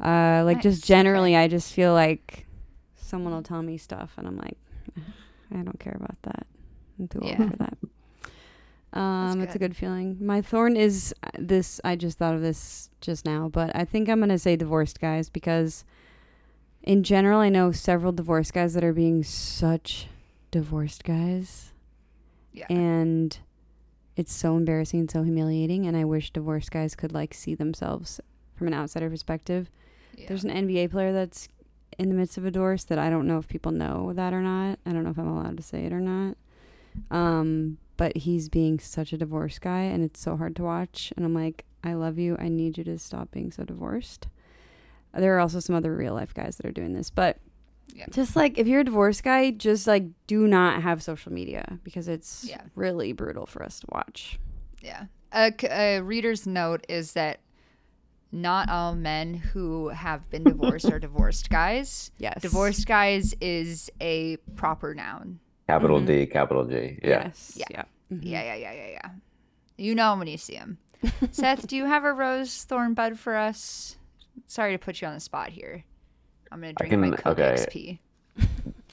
Uh, 0.00 0.42
like 0.44 0.56
Nice, 0.56 0.62
just 0.64 0.84
generally, 0.84 1.36
I 1.36 1.46
just 1.46 1.72
feel 1.72 1.92
like 1.92 2.46
someone 2.96 3.32
will 3.32 3.42
tell 3.42 3.62
me 3.62 3.78
stuff 3.78 4.14
and 4.16 4.26
I'm 4.26 4.36
like, 4.36 4.58
I 4.96 5.62
don't 5.62 5.78
care 5.78 5.96
about 5.96 6.16
that. 6.22 6.46
I'm 6.98 7.08
too 7.08 7.20
Yeah. 7.22 7.36
old 7.40 7.50
for 7.50 7.56
that. 7.58 7.78
Um, 8.92 9.40
it's 9.40 9.56
a 9.56 9.58
good. 9.58 9.74
feeling. 9.76 10.18
My 10.24 10.40
thorn 10.40 10.76
is 10.76 11.12
uh, 11.24 11.30
this. 11.36 11.80
I 11.82 11.96
just 11.96 12.16
thought 12.16 12.34
of 12.36 12.42
this 12.42 12.90
just 13.00 13.24
now, 13.24 13.48
but 13.48 13.74
I 13.74 13.84
think 13.84 14.08
I'm 14.08 14.20
gonna 14.20 14.38
say 14.38 14.54
divorced 14.54 15.00
guys 15.00 15.28
because 15.28 15.84
in 16.84 17.02
general, 17.02 17.40
I 17.40 17.48
know 17.48 17.72
several 17.72 18.12
divorced 18.12 18.52
guys 18.54 18.72
that 18.74 18.84
are 18.84 18.92
being 18.92 19.24
such 19.24 20.06
divorced 20.52 21.02
guys, 21.02 21.72
Yeah. 22.52 22.66
and 22.70 23.36
it's 24.14 24.32
so 24.32 24.56
embarrassing 24.56 25.00
and 25.00 25.10
so 25.10 25.24
humiliating. 25.24 25.86
And 25.86 25.96
I 25.96 26.04
wish 26.04 26.30
divorced 26.30 26.70
guys 26.70 26.94
could 26.94 27.12
like 27.12 27.34
see 27.34 27.56
themselves 27.56 28.20
from 28.54 28.68
an 28.68 28.74
outsider 28.74 29.10
perspective. 29.10 29.72
yeah. 30.16 30.28
There's 30.28 30.44
an 30.44 30.50
NBA 30.50 30.92
player 30.92 31.12
that's 31.12 31.48
in 31.98 32.08
the 32.08 32.14
midst 32.14 32.36
of 32.38 32.44
a 32.44 32.50
divorce 32.50 32.84
that 32.84 32.98
I 32.98 33.10
don't 33.10 33.26
know 33.26 33.38
if 33.38 33.48
people 33.48 33.72
know 33.72 34.12
that 34.14 34.32
or 34.32 34.40
not. 34.42 34.78
I 34.86 34.92
don't 34.92 35.04
know 35.04 35.10
if 35.10 35.18
I'm 35.18 35.28
allowed 35.28 35.56
to 35.56 35.62
say 35.62 35.84
it 35.84 35.92
or 35.92 36.00
not. 36.00 36.36
Um, 37.10 37.78
but 37.96 38.16
he's 38.16 38.48
being 38.48 38.78
such 38.78 39.12
a 39.12 39.18
divorced 39.18 39.60
guy, 39.60 39.82
and 39.82 40.02
it's 40.02 40.20
so 40.20 40.36
hard 40.36 40.56
to 40.56 40.62
watch. 40.62 41.12
And 41.16 41.24
I'm 41.24 41.34
like, 41.34 41.64
I 41.82 41.94
love 41.94 42.18
you. 42.18 42.36
I 42.38 42.48
need 42.48 42.78
you 42.78 42.84
to 42.84 42.98
stop 42.98 43.30
being 43.30 43.50
so 43.52 43.64
divorced. 43.64 44.28
There 45.16 45.36
are 45.36 45.40
also 45.40 45.60
some 45.60 45.76
other 45.76 45.94
real 45.94 46.14
life 46.14 46.34
guys 46.34 46.56
that 46.56 46.66
are 46.66 46.72
doing 46.72 46.92
this, 46.92 47.10
but 47.10 47.38
Yeah. 47.94 48.06
just 48.10 48.34
like 48.34 48.58
if 48.58 48.66
you're 48.66 48.80
a 48.80 48.84
divorced 48.84 49.22
guy, 49.22 49.52
just 49.52 49.86
like 49.86 50.04
do 50.26 50.48
not 50.48 50.82
have 50.82 51.02
social 51.02 51.32
media 51.32 51.78
because 51.84 52.08
it's 52.08 52.46
Yeah. 52.48 52.62
really 52.74 53.12
brutal 53.12 53.46
for 53.46 53.62
us 53.62 53.78
to 53.80 53.86
watch. 53.92 54.40
Yeah. 54.80 55.04
A 55.32 56.00
reader's 56.00 56.46
note 56.46 56.84
is 56.88 57.12
that 57.12 57.40
not 58.34 58.68
all 58.68 58.94
men 58.94 59.34
who 59.34 59.88
have 59.90 60.28
been 60.28 60.42
divorced 60.44 60.90
are 60.90 60.98
divorced 61.08 61.48
guys. 61.50 62.10
Yes, 62.18 62.42
Divorced 62.42 62.86
guys 62.86 63.34
is 63.40 63.90
a 64.00 64.36
proper 64.56 64.92
noun. 64.94 65.38
Capital 65.68 66.00
Mhm. 66.00 66.06
D, 66.06 66.26
capital 66.26 66.64
G. 66.66 66.98
Yeah. 67.02 67.24
Yes, 67.24 67.52
Yeah. 67.56 67.66
yeah, 67.70 67.82
Mhm. 68.12 68.20
Yeah, 68.22 68.42
yeah, 68.42 68.54
yeah, 68.56 68.72
yeah, 68.72 68.88
yeah. 68.90 69.10
You 69.78 69.94
know 69.94 70.12
'em 70.12 70.18
when 70.18 70.28
you 70.28 70.36
see 70.36 70.56
them. 70.56 70.78
Seth, 71.30 71.66
do 71.66 71.76
you 71.76 71.86
have 71.86 72.04
a 72.04 72.12
rose 72.12 72.64
thorn 72.64 72.92
bud 72.94 73.18
for 73.18 73.36
us? 73.36 73.96
Sorry 74.46 74.72
to 74.72 74.78
put 74.78 75.00
you 75.00 75.08
on 75.08 75.14
the 75.14 75.20
spot 75.20 75.50
here. 75.50 75.84
I'm 76.50 76.60
gonna 76.60 76.74
I 76.80 76.84
drink 76.86 77.00
my 77.00 77.08
can- 77.10 77.16
Coke 77.18 77.38
okay. 77.38 77.54
XP. 77.66 77.98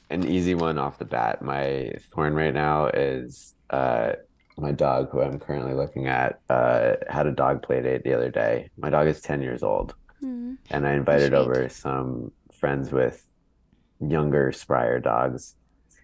An 0.09 0.27
easy 0.27 0.55
one 0.55 0.77
off 0.77 0.97
the 0.99 1.05
bat. 1.05 1.41
My 1.41 1.93
thorn 2.11 2.33
right 2.35 2.53
now 2.53 2.87
is 2.87 3.55
uh 3.69 4.13
my 4.57 4.71
dog, 4.71 5.09
who 5.11 5.21
I'm 5.21 5.39
currently 5.39 5.73
looking 5.73 6.07
at, 6.07 6.39
uh 6.49 6.93
had 7.09 7.27
a 7.27 7.31
dog 7.31 7.61
play 7.63 7.81
date 7.81 8.03
the 8.03 8.13
other 8.13 8.29
day. 8.29 8.69
My 8.77 8.89
dog 8.89 9.07
is 9.07 9.21
10 9.21 9.41
years 9.41 9.63
old, 9.63 9.95
Mhm. 10.23 10.57
and 10.69 10.87
I 10.87 10.93
invited 10.93 11.33
over 11.33 11.67
some 11.69 12.31
friends 12.51 12.91
with 12.91 13.25
younger, 13.99 14.51
sprier 14.51 15.01
dogs. 15.01 15.55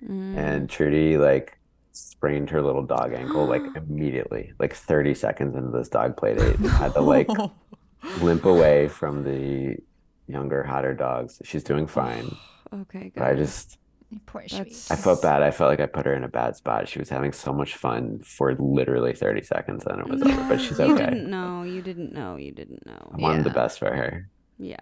Mm. 0.04 0.38
And 0.38 0.70
Trudy 0.70 1.18
like 1.18 1.60
sprained 1.91 2.50
her 2.52 2.62
little 2.62 2.84
dog 2.84 3.14
ankle 3.14 3.45
like 3.45 3.64
immediately, 3.76 4.54
like 4.60 4.74
30 4.74 5.14
seconds 5.16 5.56
into 5.56 5.72
this 5.76 5.89
dog 5.89 6.16
play 6.18 6.36
date. 6.36 6.56
Had 6.82 6.93
to 6.93 7.02
like 7.02 7.28
limp 8.22 8.45
away 8.45 8.88
from 8.88 9.24
the 9.24 9.76
younger, 10.28 10.64
hotter 10.64 10.93
dogs. 10.93 11.41
She's 11.43 11.64
doing 11.64 11.88
fine. 11.88 12.36
Okay, 12.74 13.14
But 13.16 13.24
I 13.24 13.34
just 13.34 13.78
Poor 14.26 14.41
That's- 14.49 14.89
I 14.89 14.95
felt 14.95 15.22
bad. 15.22 15.43
I 15.43 15.51
felt 15.51 15.70
like 15.70 15.82
I 15.82 15.86
put 15.86 16.05
her 16.05 16.14
in 16.14 16.24
a 16.24 16.30
bad 16.30 16.55
spot. 16.55 16.88
She 16.88 16.97
was 16.99 17.10
having 17.10 17.34
so 17.34 17.51
much 17.51 17.76
fun 17.76 18.20
for 18.24 18.55
literally 18.55 19.14
30 19.14 19.41
seconds, 19.43 19.86
and 19.86 19.99
it 19.99 20.08
was 20.08 20.22
over. 20.22 20.47
But 20.47 20.62
she's 20.62 20.80
okay. 20.80 20.89
You 20.91 20.95
didn't 20.97 21.30
know. 21.30 21.64
You 21.64 21.82
didn't 21.82 22.14
know. 22.14 22.38
You 22.38 22.51
didn't 22.53 22.86
know. 22.86 23.12
I 23.14 23.18
wanted 23.18 23.43
the 23.43 23.49
best 23.49 23.80
for 23.80 23.93
her, 23.93 24.30
Yeah. 24.58 24.78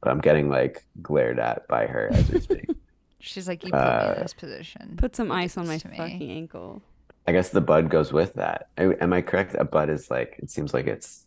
but 0.00 0.10
I'm 0.10 0.20
getting 0.20 0.48
like 0.48 0.84
glared 1.02 1.38
at 1.38 1.66
by 1.68 1.86
her 1.86 2.08
as 2.12 2.30
we 2.30 2.40
speak. 2.40 2.66
She's 3.18 3.48
like, 3.48 3.64
you 3.64 3.70
put 3.72 3.78
me 3.80 3.84
Uh, 3.86 4.14
in 4.14 4.22
this 4.22 4.34
position. 4.34 4.94
Put 4.96 5.16
some 5.16 5.32
ice 5.32 5.56
on 5.56 5.66
my 5.66 5.74
this 5.74 5.84
me. 5.84 5.96
fucking 5.96 6.30
ankle. 6.30 6.82
I 7.26 7.32
guess 7.32 7.48
the 7.48 7.60
bud 7.60 7.90
goes 7.90 8.12
with 8.12 8.34
that. 8.34 8.68
I- 8.78 8.94
Am 9.00 9.12
I 9.12 9.20
correct? 9.20 9.56
A 9.58 9.64
bud 9.64 9.90
is 9.90 10.10
like 10.10 10.36
it 10.38 10.50
seems 10.50 10.72
like 10.72 10.86
it's 10.86 11.24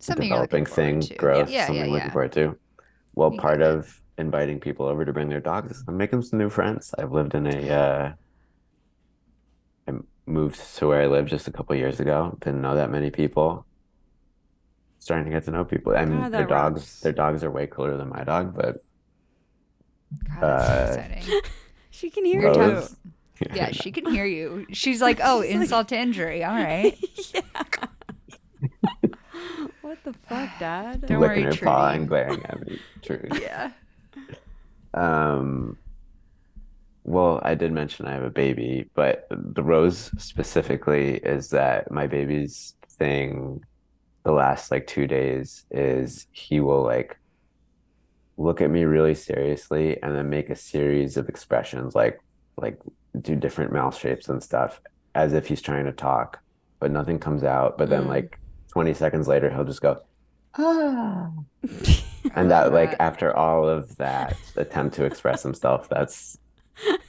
a 0.00 0.04
Something 0.04 0.28
developing 0.30 0.66
thing, 0.66 1.00
to. 1.00 1.14
growth, 1.14 1.48
Yeah, 1.48 1.66
something 1.66 1.86
yeah, 1.86 1.92
looking 1.92 2.10
forward 2.10 2.32
to. 2.32 2.56
Well, 3.14 3.32
You 3.32 3.38
part 3.40 3.62
of 3.62 4.00
inviting 4.22 4.58
people 4.60 4.86
over 4.86 5.04
to 5.04 5.12
bring 5.12 5.28
their 5.28 5.40
dogs 5.40 5.70
is 5.76 5.84
I'm 5.86 5.98
making 5.98 6.22
some 6.22 6.38
new 6.38 6.48
friends. 6.48 6.94
I've 6.98 7.12
lived 7.12 7.34
in 7.34 7.46
a 7.46 7.70
uh 7.70 8.12
I 9.88 9.92
moved 10.26 10.58
to 10.76 10.88
where 10.88 11.02
I 11.02 11.06
live 11.06 11.26
just 11.26 11.46
a 11.48 11.52
couple 11.52 11.76
years 11.76 12.00
ago. 12.00 12.36
Didn't 12.40 12.62
know 12.62 12.74
that 12.76 12.90
many 12.90 13.10
people. 13.10 13.66
Starting 14.98 15.26
to 15.26 15.30
get 15.32 15.44
to 15.44 15.50
know 15.50 15.64
people. 15.64 15.94
I 15.96 16.04
mean, 16.06 16.20
God, 16.20 16.32
their 16.32 16.40
that 16.42 16.48
dogs, 16.48 16.80
rocks. 16.80 17.00
their 17.00 17.12
dogs 17.12 17.44
are 17.44 17.50
way 17.50 17.66
cooler 17.66 17.96
than 17.96 18.08
my 18.08 18.22
dog, 18.24 18.54
but 18.56 18.78
God, 20.28 20.40
that's 20.40 20.66
so 20.66 20.72
uh, 20.72 21.04
exciting. 21.04 21.40
She 21.90 22.08
can 22.08 22.24
hear 22.24 22.40
Your 22.40 22.50
you. 22.50 22.54
dog- 22.54 22.72
Rose- 22.74 22.96
Yeah, 23.54 23.70
she 23.72 23.90
can 23.92 24.06
hear 24.06 24.24
you. 24.24 24.66
She's 24.72 25.02
like, 25.02 25.20
oh, 25.22 25.42
She's 25.42 25.50
like- 25.52 25.60
insult 25.62 25.88
to 25.88 25.98
injury. 25.98 26.42
All 26.44 26.54
right. 26.70 26.96
yeah. 27.34 27.40
What 29.82 29.98
the 30.04 30.12
fuck, 30.26 30.48
Dad? 30.58 31.02
Don't 31.06 31.20
licking 31.20 31.44
worry, 31.44 31.56
her 31.56 31.64
paw 31.64 31.80
Trudy. 31.88 31.98
and 31.98 32.08
glaring 32.08 32.42
at 32.46 32.66
me. 32.66 32.78
True. 33.02 33.28
Yeah. 33.40 33.72
Um, 34.94 35.78
well, 37.04 37.40
I 37.42 37.54
did 37.54 37.72
mention 37.72 38.06
I 38.06 38.12
have 38.12 38.22
a 38.22 38.30
baby, 38.30 38.88
but 38.94 39.26
the 39.30 39.62
rose 39.62 40.10
specifically 40.18 41.16
is 41.16 41.50
that 41.50 41.90
my 41.90 42.06
baby's 42.06 42.74
thing 42.98 43.60
the 44.24 44.32
last 44.32 44.70
like 44.70 44.86
two 44.86 45.06
days 45.08 45.64
is 45.72 46.26
he 46.30 46.60
will 46.60 46.82
like 46.84 47.16
look 48.36 48.60
at 48.60 48.70
me 48.70 48.84
really 48.84 49.14
seriously 49.16 50.00
and 50.02 50.14
then 50.14 50.30
make 50.30 50.48
a 50.48 50.54
series 50.56 51.16
of 51.16 51.28
expressions 51.28 51.94
like 51.94 52.18
like 52.56 52.78
do 53.20 53.34
different 53.34 53.72
mouth 53.72 53.96
shapes 53.98 54.28
and 54.28 54.42
stuff 54.42 54.80
as 55.14 55.32
if 55.32 55.46
he's 55.48 55.60
trying 55.60 55.84
to 55.86 55.92
talk, 55.92 56.38
but 56.80 56.90
nothing 56.90 57.18
comes 57.18 57.42
out. 57.42 57.76
But 57.78 57.90
then 57.90 58.04
Mm. 58.04 58.08
like 58.08 58.38
20 58.72 58.94
seconds 58.94 59.26
later 59.28 59.50
he'll 59.50 59.64
just 59.64 59.82
go, 59.82 59.98
ah. 60.56 61.30
And 62.34 62.50
that, 62.50 62.72
like, 62.72 62.92
that. 62.92 63.02
after 63.02 63.36
all 63.36 63.68
of 63.68 63.96
that 63.96 64.36
attempt 64.56 64.94
to 64.96 65.04
express 65.04 65.42
himself, 65.42 65.88
that's 65.88 66.38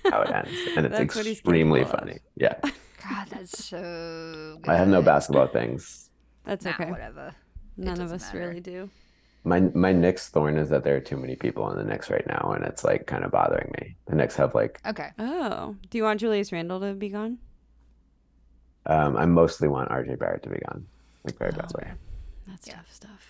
how 0.10 0.22
it 0.22 0.32
ends. 0.32 0.52
And 0.76 0.86
it's 0.88 0.98
That's 0.98 1.28
extremely 1.28 1.84
funny. 1.86 2.20
Yeah. 2.36 2.56
God, 3.10 3.28
that's 3.30 3.66
so 3.66 4.58
good. 4.62 4.70
I 4.72 4.76
have 4.78 4.88
no 4.88 5.02
basketball 5.02 5.48
things. 5.48 6.10
That's 6.46 6.66
Nah, 6.66 6.72
okay. 6.72 6.90
whatever. 6.90 7.36
None 7.78 8.00
of 8.02 8.12
us 8.12 8.34
matter. 8.34 8.48
really 8.48 8.60
do. 8.62 8.90
My 9.46 9.60
my 9.60 9.92
Knicks 9.92 10.30
thorn 10.30 10.58
is 10.58 10.70
that 10.70 10.84
there 10.86 10.96
are 10.96 11.02
too 11.02 11.18
many 11.18 11.36
people 11.36 11.64
on 11.64 11.76
the 11.78 11.84
Knicks 11.84 12.10
right 12.10 12.26
now, 12.26 12.54
and 12.56 12.64
it's 12.64 12.84
like 12.86 13.08
kind 13.08 13.26
of 13.26 13.32
bothering 13.32 13.72
me. 13.82 13.98
The 14.08 14.16
Knicks 14.16 14.38
have 14.38 14.56
like 14.56 14.80
Okay. 14.86 15.10
Oh, 15.20 15.76
do 15.90 15.98
you 15.98 16.04
want 16.06 16.22
Julius 16.22 16.52
Randle 16.54 16.80
to 16.80 16.94
be 16.94 17.10
gone? 17.10 17.40
um, 18.86 19.18
I 19.18 19.26
mostly 19.26 19.68
want 19.68 19.90
RJ 19.90 20.18
Barrett 20.20 20.44
to 20.44 20.50
be 20.50 20.60
gone, 20.68 20.86
like 21.26 21.38
very 21.38 21.52
Oh, 21.54 21.58
badly. 21.58 21.84
okay. 21.84 21.94
That's 22.48 22.68
Yeah. 22.68 22.76
tough 22.76 22.94
stuff. 22.94 23.23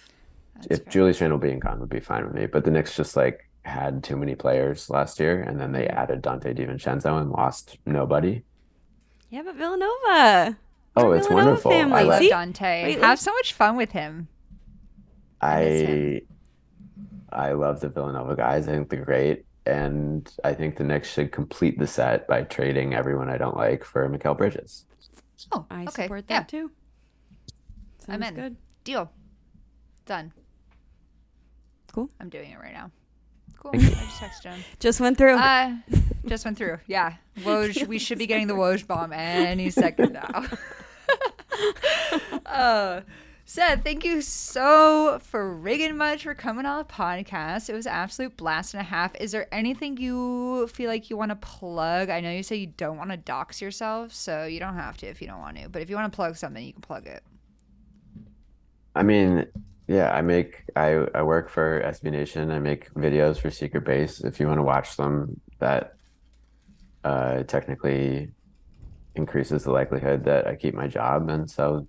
That's 0.68 0.80
If 0.80 0.84
fair. 0.86 0.92
Julius 0.92 1.22
Randle 1.22 1.40
being 1.40 1.60
gone 1.60 1.80
would 1.80 1.90
be 1.90 2.00
fine 2.00 2.26
with 2.26 2.34
me, 2.34 2.46
but 2.46 2.64
the 2.66 2.72
Knicks 2.72 2.96
just 2.96 3.16
like 3.16 3.50
had 3.64 4.04
too 4.04 4.18
many 4.18 4.36
players 4.36 4.90
last 4.90 5.20
year, 5.20 5.42
and 5.42 5.60
then 5.60 5.72
they 5.72 5.88
added 5.88 6.22
Dante 6.22 6.54
DiVincenzo 6.54 7.20
and 7.20 7.32
lost 7.32 7.78
nobody. 7.86 8.44
Yeah, 9.30 9.42
but 9.44 9.56
Villanova. 9.56 10.58
Oh, 10.96 11.12
it's 11.12 11.28
Villanova 11.28 11.50
wonderful. 11.50 11.72
I 11.72 11.76
family. 11.76 11.96
I 11.96 12.04
like 12.04 12.08
love 12.10 12.20
See? 12.20 12.30
Dante. 12.30 12.84
Wait, 12.84 13.00
have 13.00 13.20
so 13.20 13.32
much 13.34 13.54
fun 13.54 13.76
with 13.78 13.92
him. 13.92 14.28
I 15.42 15.64
miss 15.64 15.82
him. 15.82 16.22
I 17.32 17.50
I 17.50 17.54
love 17.54 17.80
the 17.80 17.90
Villanova 17.90 18.36
guys. 18.36 18.68
I 18.68 18.74
think 18.74 18.90
they're 18.90 19.04
great. 19.04 19.46
And 19.66 20.30
I 20.44 20.54
think 20.54 20.76
the 20.76 20.84
Knicks 20.84 21.12
should 21.12 21.32
complete 21.32 21.80
the 21.80 21.88
set 21.88 22.28
by 22.28 22.44
trading 22.44 22.94
everyone 22.94 23.30
I 23.30 23.38
don't 23.38 23.56
like 23.56 23.84
for 23.84 24.08
Mikal 24.10 24.38
Bridges. 24.38 24.86
Oh, 25.52 25.66
I 25.72 25.84
okay. 25.84 26.04
support 26.04 26.26
yeah. 26.28 26.40
that 26.40 26.50
too. 26.50 26.72
I'm 28.08 28.22
Sounds 28.22 28.30
in. 28.30 28.36
good. 28.36 28.56
Deal. 28.84 29.12
Done. 30.06 30.34
Cool. 31.94 32.10
I'm 32.20 32.30
doing 32.30 32.52
it 32.52 32.60
right 32.60 32.74
now. 32.74 32.92
Cool. 33.58 33.72
I 33.74 33.78
just 33.78 34.20
texted 34.20 34.46
him. 34.46 34.64
Just 34.80 35.00
went 35.00 35.18
through. 35.18 35.38
Uh, 35.38 35.76
just 36.26 36.44
went 36.44 36.58
through. 36.58 36.80
Yeah. 36.88 37.14
Woj, 37.40 37.88
we 37.88 37.98
should 37.98 38.18
be 38.18 38.28
getting 38.28 38.48
the 38.48 38.56
Woj 38.56 38.86
bomb 38.86 39.14
any 39.14 39.70
second 39.70 40.14
now. 40.14 40.46
uh, 42.46 43.02
Seth, 43.46 43.84
thank 43.84 44.04
you 44.04 44.22
so 44.22 45.20
friggin' 45.32 45.96
much 45.96 46.24
for 46.24 46.34
coming 46.34 46.66
on 46.66 46.80
the 46.80 46.84
podcast. 46.86 47.70
It 47.70 47.74
was 47.74 47.86
an 47.86 47.94
absolute 47.94 48.36
blast 48.36 48.74
and 48.74 48.82
a 48.82 48.86
half. 48.86 49.16
Is 49.16 49.32
there 49.32 49.48
anything 49.54 49.96
you 49.98 50.68
feel 50.68 50.90
like 50.90 51.10
you 51.10 51.18
want 51.18 51.30
to 51.30 51.36
plug? 51.36 52.10
I 52.10 52.20
know 52.20 52.32
you 52.32 52.44
say 52.44 52.56
you 52.56 52.68
don't 52.68 52.98
want 52.98 53.12
to 53.12 53.18
dox 53.18 53.62
yourself, 53.62 54.14
so 54.14 54.46
you 54.46 54.60
don't 54.60 54.76
have 54.76 54.98
to 54.98 55.08
if 55.08 55.22
you 55.22 55.28
don't 55.28 55.40
want 55.40 55.58
to. 55.58 55.70
But 55.70 55.82
if 55.82 55.90
you 55.90 55.96
want 55.96 56.12
to 56.12 56.16
plug 56.16 56.36
something, 56.36 56.66
you 56.66 56.74
can 56.74 56.82
plug 56.82 57.06
it. 57.06 57.24
I 58.96 59.04
mean, 59.04 59.46
yeah, 59.88 60.12
I 60.12 60.22
make 60.22 60.64
I 60.76 61.06
I 61.14 61.22
work 61.24 61.50
for 61.50 61.82
SB 61.82 62.12
Nation. 62.12 62.52
I 62.52 62.60
make 62.60 62.94
videos 62.94 63.40
for 63.40 63.50
Secret 63.52 63.84
Base. 63.86 64.22
If 64.24 64.40
you 64.40 64.48
want 64.48 64.60
to 64.60 64.64
watch 64.64 64.96
them, 64.98 65.40
that 65.60 65.96
uh 67.04 67.44
technically 67.44 68.30
increases 69.16 69.64
the 69.64 69.72
likelihood 69.72 70.24
that 70.26 70.48
I 70.48 70.56
keep 70.56 70.74
my 70.74 70.88
job, 70.88 71.30
and 71.30 71.50
so 71.50 71.88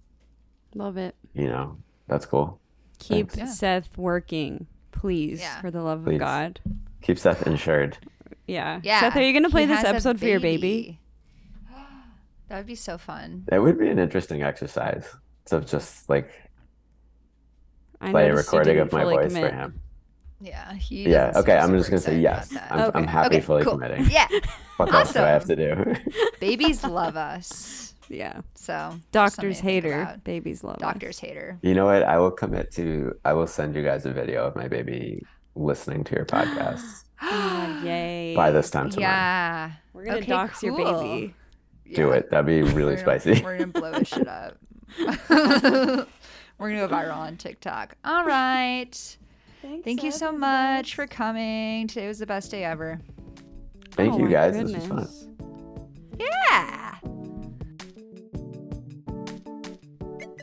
Love 0.74 0.97
it. 0.97 1.14
you 1.34 1.47
know 1.47 1.76
that's 2.09 2.26
cool. 2.26 2.61
Keep 2.99 3.30
Thanks. 3.32 3.36
Yeah. 3.51 3.55
Seth 3.80 3.97
working, 3.99 4.66
please, 4.92 5.40
Yeah. 5.40 5.61
for 5.61 5.70
the 5.70 5.82
love 5.82 6.05
Please. 6.05 6.14
of 6.14 6.20
God. 6.20 6.61
Keep 7.03 7.18
Seth 7.18 7.47
insured. 7.47 7.99
Yeah. 8.47 8.80
Yeah. 8.82 9.01
Seth, 9.01 9.16
are 9.16 9.22
you 9.22 9.32
gonna 9.32 9.51
play 9.51 9.62
he 9.62 9.74
this 9.74 9.84
episode 9.84 10.18
for 10.18 10.26
your 10.26 10.40
baby? 10.40 11.01
That 12.49 12.59
would 12.59 12.66
be 12.66 12.74
so 12.74 12.99
fun. 12.99 13.45
That 13.49 13.62
would 13.62 13.78
be 13.78 13.88
an 13.88 13.99
interesting 13.99 14.42
exercise. 14.42 15.07
So 15.47 15.61
just 15.61 16.09
like 16.11 16.30
I 16.30 16.43
play 18.11 18.28
a 18.30 18.34
recording 18.34 18.78
of 18.78 18.92
my 18.92 19.02
fully 19.02 19.16
voice 19.16 19.32
for 19.32 19.48
him. 19.50 19.80
Yeah. 20.40 20.74
He 20.74 21.09
Yeah, 21.09 21.32
okay, 21.36 21.57
I'm 21.57 21.76
just 21.76 21.88
gonna 21.90 22.00
say 22.02 22.18
yes. 22.18 22.55
I'm, 22.70 22.90
I'm 22.94 23.07
happy 23.07 23.36
Okay, 23.36 23.40
fully 23.44 23.62
cool. 23.64 23.72
committing. 23.74 24.07
Yeah. 24.11 24.28
What 24.76 24.92
else 24.92 25.12
do 25.12 25.20
I 25.20 25.28
have 25.28 25.44
to 25.44 25.55
do? 25.55 25.94
Babies 26.40 26.82
love 26.82 27.16
us. 27.16 27.94
Yeah. 28.09 28.40
So 28.57 28.96
Doctors 29.12 29.59
to 29.59 29.62
think 29.62 29.84
hater. 29.84 30.02
about. 30.02 30.24
Babies 30.24 30.64
love 30.64 30.74
us. 30.76 30.80
Doctors 30.80 31.18
hater. 31.20 31.59
You 31.62 31.74
know 31.74 31.84
what? 31.86 32.02
I 32.02 32.18
will 32.18 32.32
commit 32.32 32.72
to, 32.72 33.14
I 33.24 33.34
will 33.34 33.46
send 33.46 33.76
you 33.76 33.84
guys 33.84 34.05
a 34.05 34.12
video 34.12 34.44
of 34.44 34.57
my 34.57 34.66
baby 34.66 35.24
listening 35.55 36.02
to 36.05 36.14
your 36.16 36.24
podcast 36.26 37.05
Oh 37.22 37.80
yay. 37.84 38.35
by 38.35 38.51
this 38.51 38.68
time 38.68 38.90
tomorrow. 38.90 39.12
Yeah. 39.12 39.70
We're 39.93 40.05
gonna 40.06 40.16
Okay, 40.18 40.26
dox 40.26 40.62
your 40.64 40.74
cool. 40.76 41.01
baby. 41.02 41.35
Do 41.94 42.10
it. 42.10 42.28
That'd 42.31 42.47
be 42.47 42.62
really 42.62 42.74
We're 42.74 43.05
gonna- 43.05 43.20
spicy. 43.20 43.43
We're 43.44 43.59
gonna 43.59 43.66
blow 43.68 43.93
his 43.93 44.09
shit 44.09 44.26
up. 44.26 44.56
we're 46.59 46.70
gonna 46.70 46.86
go 46.89 46.94
viral 46.94 47.16
on 47.16 47.36
TikTok. 47.36 47.97
All 48.05 48.24
right. 48.24 49.16
Thank 49.82 50.02
you 50.02 50.10
so 50.12 50.31
much 50.31 50.94
for 50.94 51.06
coming. 51.06 51.89
Today 51.89 52.06
was 52.06 52.18
the 52.18 52.26
best 52.26 52.51
day 52.51 52.64
ever. 52.64 53.01
Thank 53.93 54.14
Oh 54.14 54.18
you 54.18 54.24
my 54.24 54.31
guys. 54.31 54.55
This 54.55 54.72
was 54.72 54.86
fun. 54.86 55.09
Yeah. 56.18 56.94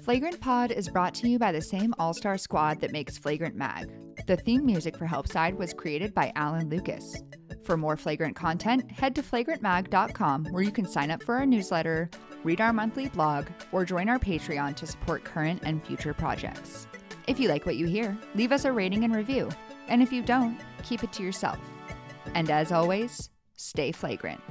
Flagrant 0.04 0.42
Pod 0.42 0.72
is 0.72 0.90
brought 0.90 1.14
to 1.16 1.30
you 1.30 1.38
by 1.38 1.52
the 1.52 1.62
same 1.62 1.94
all 2.00 2.14
star 2.14 2.38
squad 2.38 2.82
that 2.82 2.92
makes 2.92 3.18
Flagrant 3.18 3.56
Mag. 3.56 3.92
The 4.26 4.38
theme 4.38 4.66
music 4.66 4.98
for 4.98 5.06
Helpside 5.06 5.56
was 5.56 5.74
created 5.74 6.14
by 6.14 6.32
Alan 6.36 6.70
Lucas. 6.70 7.22
For 7.64 7.78
more 7.78 7.98
flagrant 7.98 8.36
content, 8.36 8.90
head 8.92 9.16
to 9.16 9.24
flagrantmag.com 9.24 10.46
where 10.46 10.64
you 10.64 10.72
can 10.72 10.88
sign 10.88 11.12
up 11.12 11.24
for 11.24 11.36
our 11.36 11.46
newsletter, 11.46 12.10
read 12.44 12.60
our 12.60 12.74
monthly 12.74 13.08
blog, 13.10 13.48
or 13.72 13.86
join 13.86 14.10
our 14.10 14.20
Patreon 14.20 14.76
to 14.78 14.88
support 14.88 15.24
current 15.24 15.62
and 15.64 15.86
future 15.86 16.14
projects. 16.14 16.88
If 17.28 17.40
you 17.40 17.50
like 17.50 17.66
what 17.66 17.76
you 17.76 17.86
hear, 17.86 18.18
leave 18.36 18.52
us 18.52 18.66
a 18.66 18.72
rating 18.72 19.04
and 19.04 19.16
review. 19.16 19.50
And 19.88 20.02
if 20.02 20.12
you 20.12 20.22
don't, 20.22 20.60
keep 20.84 21.04
it 21.04 21.14
to 21.14 21.24
yourself. 21.24 21.60
And 22.34 22.50
as 22.50 22.72
always, 22.72 23.30
stay 23.58 23.92
flagrant. 23.92 24.42